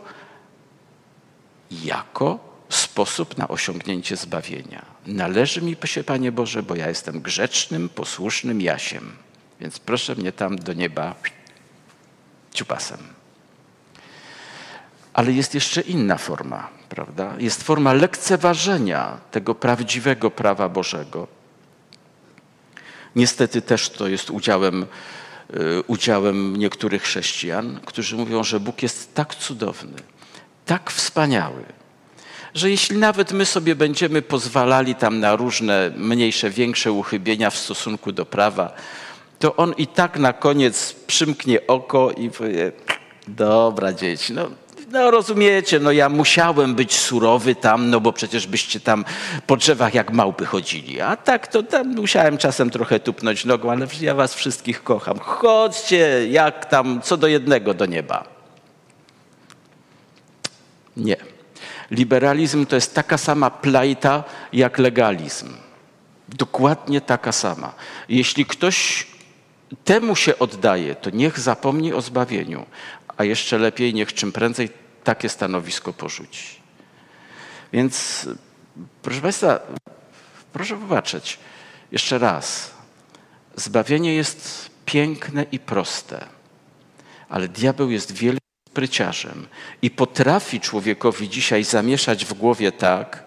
jako 1.70 2.48
sposób 2.68 3.38
na 3.38 3.48
osiągnięcie 3.48 4.16
zbawienia. 4.16 4.84
Należy 5.06 5.62
mi 5.62 5.76
się, 5.84 6.04
Panie 6.04 6.32
Boże, 6.32 6.62
bo 6.62 6.74
ja 6.74 6.88
jestem 6.88 7.20
grzecznym, 7.20 7.88
posłusznym 7.88 8.60
Jasiem. 8.60 9.16
Więc 9.60 9.78
proszę 9.78 10.14
mnie 10.14 10.32
tam 10.32 10.56
do 10.56 10.72
nieba 10.72 11.14
ciupasem. 12.54 13.17
Ale 15.18 15.32
jest 15.32 15.54
jeszcze 15.54 15.80
inna 15.80 16.18
forma, 16.18 16.68
prawda? 16.88 17.34
Jest 17.38 17.62
forma 17.62 17.92
lekceważenia 17.92 19.18
tego 19.30 19.54
prawdziwego 19.54 20.30
prawa 20.30 20.68
Bożego. 20.68 21.26
Niestety 23.16 23.62
też 23.62 23.90
to 23.90 24.08
jest 24.08 24.30
udziałem, 24.30 24.86
y, 25.54 25.82
udziałem 25.86 26.56
niektórych 26.56 27.02
chrześcijan, 27.02 27.80
którzy 27.84 28.16
mówią, 28.16 28.44
że 28.44 28.60
Bóg 28.60 28.82
jest 28.82 29.14
tak 29.14 29.34
cudowny, 29.34 29.98
tak 30.66 30.90
wspaniały, 30.90 31.64
że 32.54 32.70
jeśli 32.70 32.96
nawet 32.96 33.32
my 33.32 33.46
sobie 33.46 33.74
będziemy 33.74 34.22
pozwalali 34.22 34.94
tam 34.94 35.20
na 35.20 35.36
różne 35.36 35.90
mniejsze, 35.96 36.50
większe 36.50 36.92
uchybienia 36.92 37.50
w 37.50 37.56
stosunku 37.56 38.12
do 38.12 38.26
prawa, 38.26 38.72
to 39.38 39.56
on 39.56 39.72
i 39.72 39.86
tak 39.86 40.18
na 40.18 40.32
koniec 40.32 40.92
przymknie 41.06 41.66
oko 41.66 42.12
i 42.12 42.30
powie, 42.30 42.72
dobra 43.28 43.92
dzieci, 43.92 44.32
no 44.32 44.50
no 44.90 45.10
rozumiecie, 45.10 45.80
no 45.80 45.92
ja 45.92 46.08
musiałem 46.08 46.74
być 46.74 46.98
surowy 46.98 47.54
tam, 47.54 47.90
no 47.90 48.00
bo 48.00 48.12
przecież 48.12 48.46
byście 48.46 48.80
tam 48.80 49.04
po 49.46 49.56
drzewach 49.56 49.94
jak 49.94 50.12
małpy 50.12 50.46
chodzili. 50.46 51.00
A 51.00 51.16
tak 51.16 51.46
to 51.46 51.62
tam 51.62 51.94
musiałem 51.94 52.38
czasem 52.38 52.70
trochę 52.70 53.00
tupnąć 53.00 53.44
nogą, 53.44 53.70
ale 53.70 53.86
ja 54.00 54.14
was 54.14 54.34
wszystkich 54.34 54.82
kocham. 54.82 55.18
Chodźcie 55.18 56.28
jak 56.30 56.66
tam, 56.66 57.00
co 57.02 57.16
do 57.16 57.26
jednego 57.26 57.74
do 57.74 57.86
nieba. 57.86 58.24
Nie. 60.96 61.16
Liberalizm 61.90 62.66
to 62.66 62.74
jest 62.74 62.94
taka 62.94 63.18
sama 63.18 63.50
plajta 63.50 64.24
jak 64.52 64.78
legalizm. 64.78 65.48
Dokładnie 66.28 67.00
taka 67.00 67.32
sama. 67.32 67.72
Jeśli 68.08 68.46
ktoś 68.46 69.06
temu 69.84 70.16
się 70.16 70.38
oddaje, 70.38 70.94
to 70.94 71.10
niech 71.10 71.40
zapomni 71.40 71.92
o 71.92 72.00
zbawieniu, 72.00 72.66
a 73.18 73.24
jeszcze 73.24 73.58
lepiej 73.58 73.94
niech 73.94 74.14
czym 74.14 74.32
prędzej 74.32 74.70
takie 75.04 75.28
stanowisko 75.28 75.92
porzuci. 75.92 76.60
Więc 77.72 78.26
proszę 79.02 79.20
Państwa, 79.20 79.60
proszę 80.52 80.76
popatrzeć 80.76 81.38
jeszcze 81.92 82.18
raz. 82.18 82.70
Zbawienie 83.56 84.14
jest 84.14 84.70
piękne 84.86 85.46
i 85.52 85.58
proste, 85.58 86.26
ale 87.28 87.48
diabeł 87.48 87.90
jest 87.90 88.12
wielkim 88.12 88.48
spryciarzem 88.68 89.46
i 89.82 89.90
potrafi 89.90 90.60
człowiekowi 90.60 91.28
dzisiaj 91.28 91.64
zamieszać 91.64 92.24
w 92.24 92.34
głowie 92.34 92.72
tak, 92.72 93.24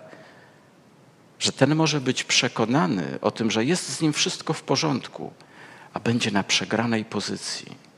że 1.39 1.51
ten 1.51 1.75
może 1.75 2.01
być 2.01 2.23
przekonany 2.23 3.19
o 3.21 3.31
tym, 3.31 3.51
że 3.51 3.65
jest 3.65 3.89
z 3.89 4.01
nim 4.01 4.13
wszystko 4.13 4.53
w 4.53 4.63
porządku, 4.63 5.33
a 5.93 5.99
będzie 5.99 6.31
na 6.31 6.43
przegranej 6.43 7.05
pozycji. 7.05 7.90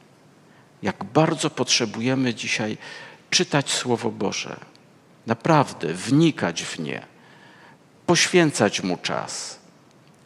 Jak 0.84 1.04
bardzo 1.04 1.50
potrzebujemy 1.50 2.34
dzisiaj 2.34 2.78
czytać 3.30 3.72
Słowo 3.72 4.12
Boże, 4.12 4.60
naprawdę 5.28 5.94
wnikać 5.94 6.64
w 6.64 6.80
nie, 6.80 7.06
poświęcać 8.06 8.84
mu 8.84 8.98
czas, 8.98 9.60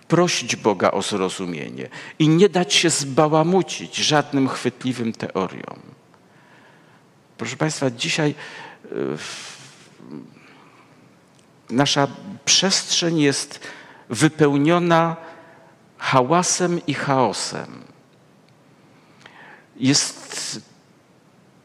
prosić 0.08 0.56
Boga 0.56 0.92
o 0.92 1.02
zrozumienie 1.02 1.90
i 2.20 2.30
nie 2.30 2.50
dać 2.50 2.74
się 2.74 2.90
zbałamucić 2.90 3.96
żadnym 3.96 4.48
chwytliwym 4.50 5.14
teoriom. 5.14 5.80
Proszę 7.38 7.58
Państwa, 7.58 7.92
dzisiaj 7.92 8.36
e, 8.86 8.88
nasza 11.70 12.08
przestrzeń 12.46 13.20
jest 13.20 13.60
wypełniona 14.10 15.16
hałasem 15.98 16.86
i 16.88 16.94
chaosem. 16.94 17.87
Jest 19.80 20.62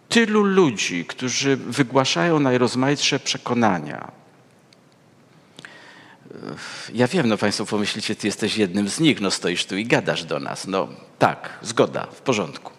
tylu 0.08 0.42
ludzi, 0.42 1.04
którzy 1.04 1.56
wygłaszają 1.56 2.40
najrozmaitsze 2.40 3.20
przekonania. 3.20 4.12
Ja 6.94 7.08
wiem, 7.08 7.28
no 7.28 7.38
Państwo 7.38 7.66
pomyślicie, 7.66 8.14
Ty 8.14 8.26
jesteś 8.26 8.56
jednym 8.56 8.88
z 8.88 9.00
nich, 9.00 9.20
no 9.20 9.30
stoisz 9.30 9.64
tu 9.64 9.76
i 9.76 9.84
gadasz 9.84 10.24
do 10.24 10.40
nas. 10.40 10.66
No 10.66 10.88
tak, 11.18 11.58
zgoda, 11.62 12.06
w 12.06 12.20
porządku. 12.20 12.72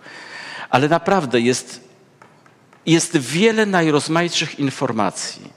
Ale 0.70 0.90
naprawdę 0.90 1.40
jest, 1.42 1.90
jest 2.86 3.18
wiele 3.18 3.66
najrozmaitszych 3.66 4.60
informacji. 4.60 5.52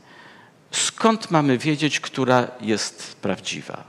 Skąd 0.70 1.30
mamy 1.30 1.58
wiedzieć, 1.58 2.00
która 2.00 2.48
jest 2.60 3.16
prawdziwa? 3.16 3.84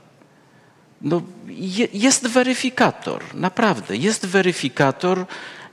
No, 1.01 1.21
je, 1.47 1.87
jest 1.93 2.27
weryfikator, 2.27 3.23
naprawdę, 3.33 3.95
jest 3.95 4.25
weryfikator, 4.25 5.25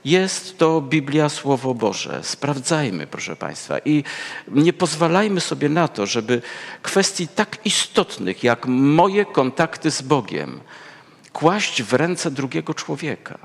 jest 0.05 0.59
to 0.59 0.81
Biblia 0.81 1.29
Słowo 1.29 1.75
Boże. 1.75 2.21
Sprawdzajmy, 2.23 3.07
proszę 3.07 3.37
Państwa. 3.37 3.79
I 3.79 4.05
nie 4.49 4.73
pozwalajmy 4.73 5.41
sobie 5.41 5.69
na 5.69 5.89
to, 5.89 6.07
żeby 6.07 6.43
kwestii 6.83 7.29
tak 7.29 7.59
istotnych 7.65 8.45
jak 8.45 8.67
moje 8.67 9.25
kontakty 9.25 9.91
z 9.91 10.03
Bogiem 10.03 10.61
kłaść 11.33 11.83
w 11.83 11.93
ręce 11.93 12.31
drugiego 12.31 12.75
człowieka. 12.75 13.39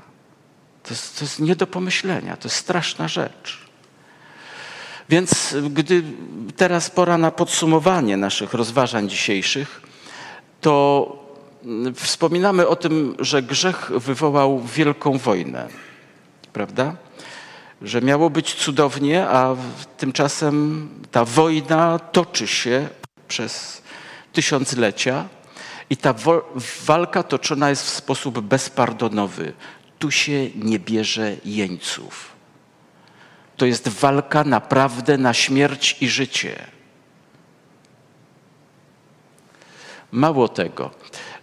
To 0.82 0.90
jest, 0.90 1.18
to 1.18 1.24
jest 1.24 1.40
nie 1.40 1.56
do 1.56 1.66
pomyślenia, 1.66 2.36
to 2.36 2.48
jest 2.48 2.56
straszna 2.56 3.08
rzecz. 3.08 3.58
Więc 5.08 5.56
gdy 5.70 6.02
teraz 6.56 6.90
pora 6.90 7.18
na 7.18 7.30
podsumowanie 7.30 8.16
naszych 8.16 8.54
rozważań 8.54 9.08
dzisiejszych, 9.08 9.82
to 10.60 11.16
wspominamy 11.94 12.68
o 12.68 12.76
tym, 12.76 13.16
że 13.18 13.42
grzech 13.42 13.90
wywołał 13.94 14.60
wielką 14.60 15.18
wojnę 15.18 15.89
prawda? 16.52 16.96
Że 17.82 18.00
miało 18.00 18.30
być 18.30 18.54
cudownie, 18.54 19.28
a 19.28 19.56
tymczasem 19.96 20.88
ta 21.10 21.24
wojna 21.24 21.98
toczy 21.98 22.46
się 22.46 22.88
przez 23.28 23.82
tysiąclecia 24.32 25.28
i 25.90 25.96
ta 25.96 26.14
walka 26.86 27.22
toczona 27.22 27.70
jest 27.70 27.84
w 27.84 27.88
sposób 27.88 28.40
bezpardonowy. 28.40 29.52
Tu 29.98 30.10
się 30.10 30.50
nie 30.54 30.78
bierze 30.78 31.36
jeńców. 31.44 32.32
To 33.56 33.66
jest 33.66 33.88
walka 33.88 34.44
naprawdę 34.44 35.18
na 35.18 35.34
śmierć 35.34 35.96
i 36.00 36.08
życie. 36.08 36.66
Mało 40.12 40.48
tego, 40.48 40.90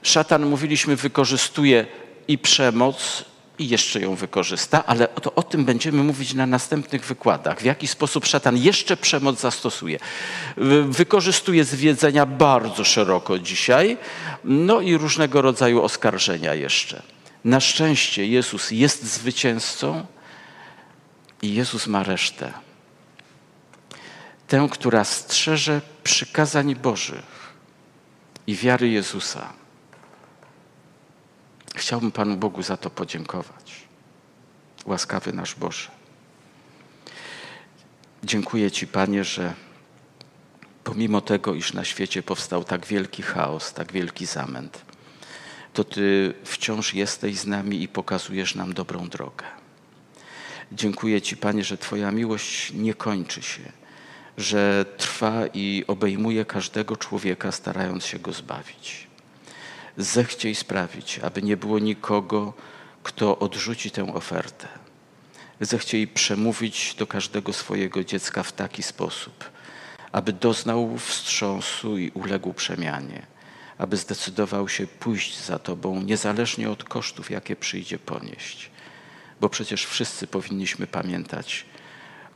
szatan, 0.01 0.45
mówiliśmy, 0.45 0.95
wykorzystuje 0.95 1.85
i 2.27 2.37
przemoc, 2.37 3.25
i 3.59 3.69
jeszcze 3.69 3.99
ją 3.99 4.15
wykorzysta, 4.15 4.85
ale 4.85 5.07
to 5.07 5.35
o 5.35 5.43
tym 5.43 5.65
będziemy 5.65 6.03
mówić 6.03 6.33
na 6.33 6.45
następnych 6.45 7.05
wykładach. 7.05 7.59
W 7.59 7.65
jaki 7.65 7.87
sposób 7.87 8.25
szatan 8.25 8.57
jeszcze 8.57 8.97
przemoc 8.97 9.39
zastosuje. 9.39 9.99
Wykorzystuje 10.87 11.63
zwiedzenia 11.63 12.25
bardzo 12.25 12.83
szeroko 12.83 13.39
dzisiaj, 13.39 13.97
no 14.43 14.81
i 14.81 14.97
różnego 14.97 15.41
rodzaju 15.41 15.83
oskarżenia 15.83 16.53
jeszcze. 16.53 17.01
Na 17.45 17.59
szczęście 17.59 18.27
Jezus 18.27 18.71
jest 18.71 19.03
zwycięzcą 19.03 20.05
i 21.41 21.53
Jezus 21.53 21.87
ma 21.87 22.03
resztę. 22.03 22.53
Tę, 24.47 24.67
która 24.71 25.03
strzeże 25.03 25.81
przykazań 26.03 26.75
Bożych 26.75 27.53
i 28.47 28.55
wiary 28.55 28.89
Jezusa. 28.89 29.53
Chciałbym 31.77 32.11
Panu 32.11 32.37
Bogu 32.37 32.63
za 32.63 32.77
to 32.77 32.89
podziękować. 32.89 33.87
Łaskawy 34.85 35.33
nasz 35.33 35.55
Boże. 35.55 35.87
Dziękuję 38.23 38.71
Ci, 38.71 38.87
Panie, 38.87 39.23
że 39.23 39.53
pomimo 40.83 41.21
tego, 41.21 41.53
iż 41.53 41.73
na 41.73 41.83
świecie 41.83 42.23
powstał 42.23 42.63
tak 42.63 42.85
wielki 42.85 43.23
chaos, 43.23 43.73
tak 43.73 43.91
wielki 43.91 44.25
zamęt, 44.25 44.81
to 45.73 45.83
Ty 45.83 46.33
wciąż 46.43 46.93
jesteś 46.93 47.37
z 47.37 47.45
nami 47.45 47.81
i 47.81 47.87
pokazujesz 47.87 48.55
nam 48.55 48.73
dobrą 48.73 49.09
drogę. 49.09 49.45
Dziękuję 50.71 51.21
Ci, 51.21 51.37
Panie, 51.37 51.63
że 51.63 51.77
Twoja 51.77 52.11
miłość 52.11 52.73
nie 52.73 52.93
kończy 52.93 53.41
się, 53.41 53.71
że 54.37 54.85
trwa 54.97 55.47
i 55.53 55.83
obejmuje 55.87 56.45
każdego 56.45 56.95
człowieka, 56.95 57.51
starając 57.51 58.05
się 58.05 58.19
go 58.19 58.33
zbawić 58.33 59.06
zechciej 59.97 60.55
sprawić, 60.55 61.19
aby 61.19 61.41
nie 61.41 61.57
było 61.57 61.79
nikogo, 61.79 62.53
kto 63.03 63.39
odrzuci 63.39 63.91
tę 63.91 64.13
ofertę. 64.13 64.67
Zechciej 65.61 66.07
przemówić 66.07 66.95
do 66.99 67.07
każdego 67.07 67.53
swojego 67.53 68.03
dziecka 68.03 68.43
w 68.43 68.51
taki 68.51 68.83
sposób, 68.83 69.49
aby 70.11 70.33
doznał 70.33 70.97
wstrząsu 70.97 71.97
i 71.97 72.09
uległ 72.09 72.53
przemianie, 72.53 73.25
aby 73.77 73.97
zdecydował 73.97 74.69
się 74.69 74.87
pójść 74.87 75.43
za 75.43 75.59
Tobą, 75.59 76.01
niezależnie 76.01 76.69
od 76.69 76.83
kosztów, 76.83 77.31
jakie 77.31 77.55
przyjdzie 77.55 77.99
ponieść. 77.99 78.71
Bo 79.41 79.49
przecież 79.49 79.85
wszyscy 79.85 80.27
powinniśmy 80.27 80.87
pamiętać 80.87 81.65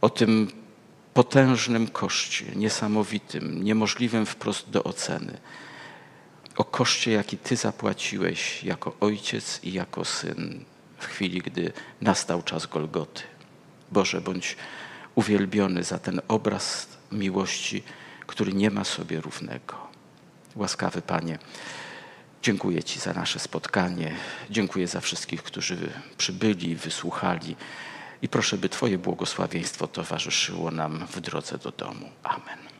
o 0.01 0.09
tym 0.09 0.51
potężnym 1.13 1.87
koszcie, 1.87 2.45
niesamowitym, 2.55 3.63
niemożliwym 3.63 4.25
wprost 4.25 4.69
do 4.69 4.83
oceny 4.83 5.37
o 6.61 6.63
koszcie, 6.63 7.11
jaki 7.11 7.37
Ty 7.37 7.55
zapłaciłeś 7.55 8.63
jako 8.63 8.95
ojciec 8.99 9.59
i 9.63 9.73
jako 9.73 10.05
syn 10.05 10.65
w 10.97 11.05
chwili, 11.05 11.41
gdy 11.41 11.73
nastał 12.01 12.41
czas 12.41 12.65
Golgoty. 12.65 13.21
Boże, 13.91 14.21
bądź 14.21 14.57
uwielbiony 15.15 15.83
za 15.83 15.99
ten 15.99 16.21
obraz 16.27 16.87
miłości, 17.11 17.83
który 18.27 18.53
nie 18.53 18.71
ma 18.71 18.83
sobie 18.83 19.21
równego. 19.21 19.75
Łaskawy 20.55 21.01
Panie, 21.01 21.39
dziękuję 22.41 22.83
Ci 22.83 22.99
za 22.99 23.13
nasze 23.13 23.39
spotkanie. 23.39 24.15
Dziękuję 24.49 24.87
za 24.87 25.01
wszystkich, 25.01 25.43
którzy 25.43 25.77
przybyli, 26.17 26.75
wysłuchali. 26.75 27.55
I 28.21 28.27
proszę, 28.27 28.57
by 28.57 28.69
Twoje 28.69 28.97
błogosławieństwo 28.97 29.87
towarzyszyło 29.87 30.71
nam 30.71 31.07
w 31.07 31.19
drodze 31.19 31.57
do 31.57 31.71
domu. 31.71 32.09
Amen. 32.23 32.70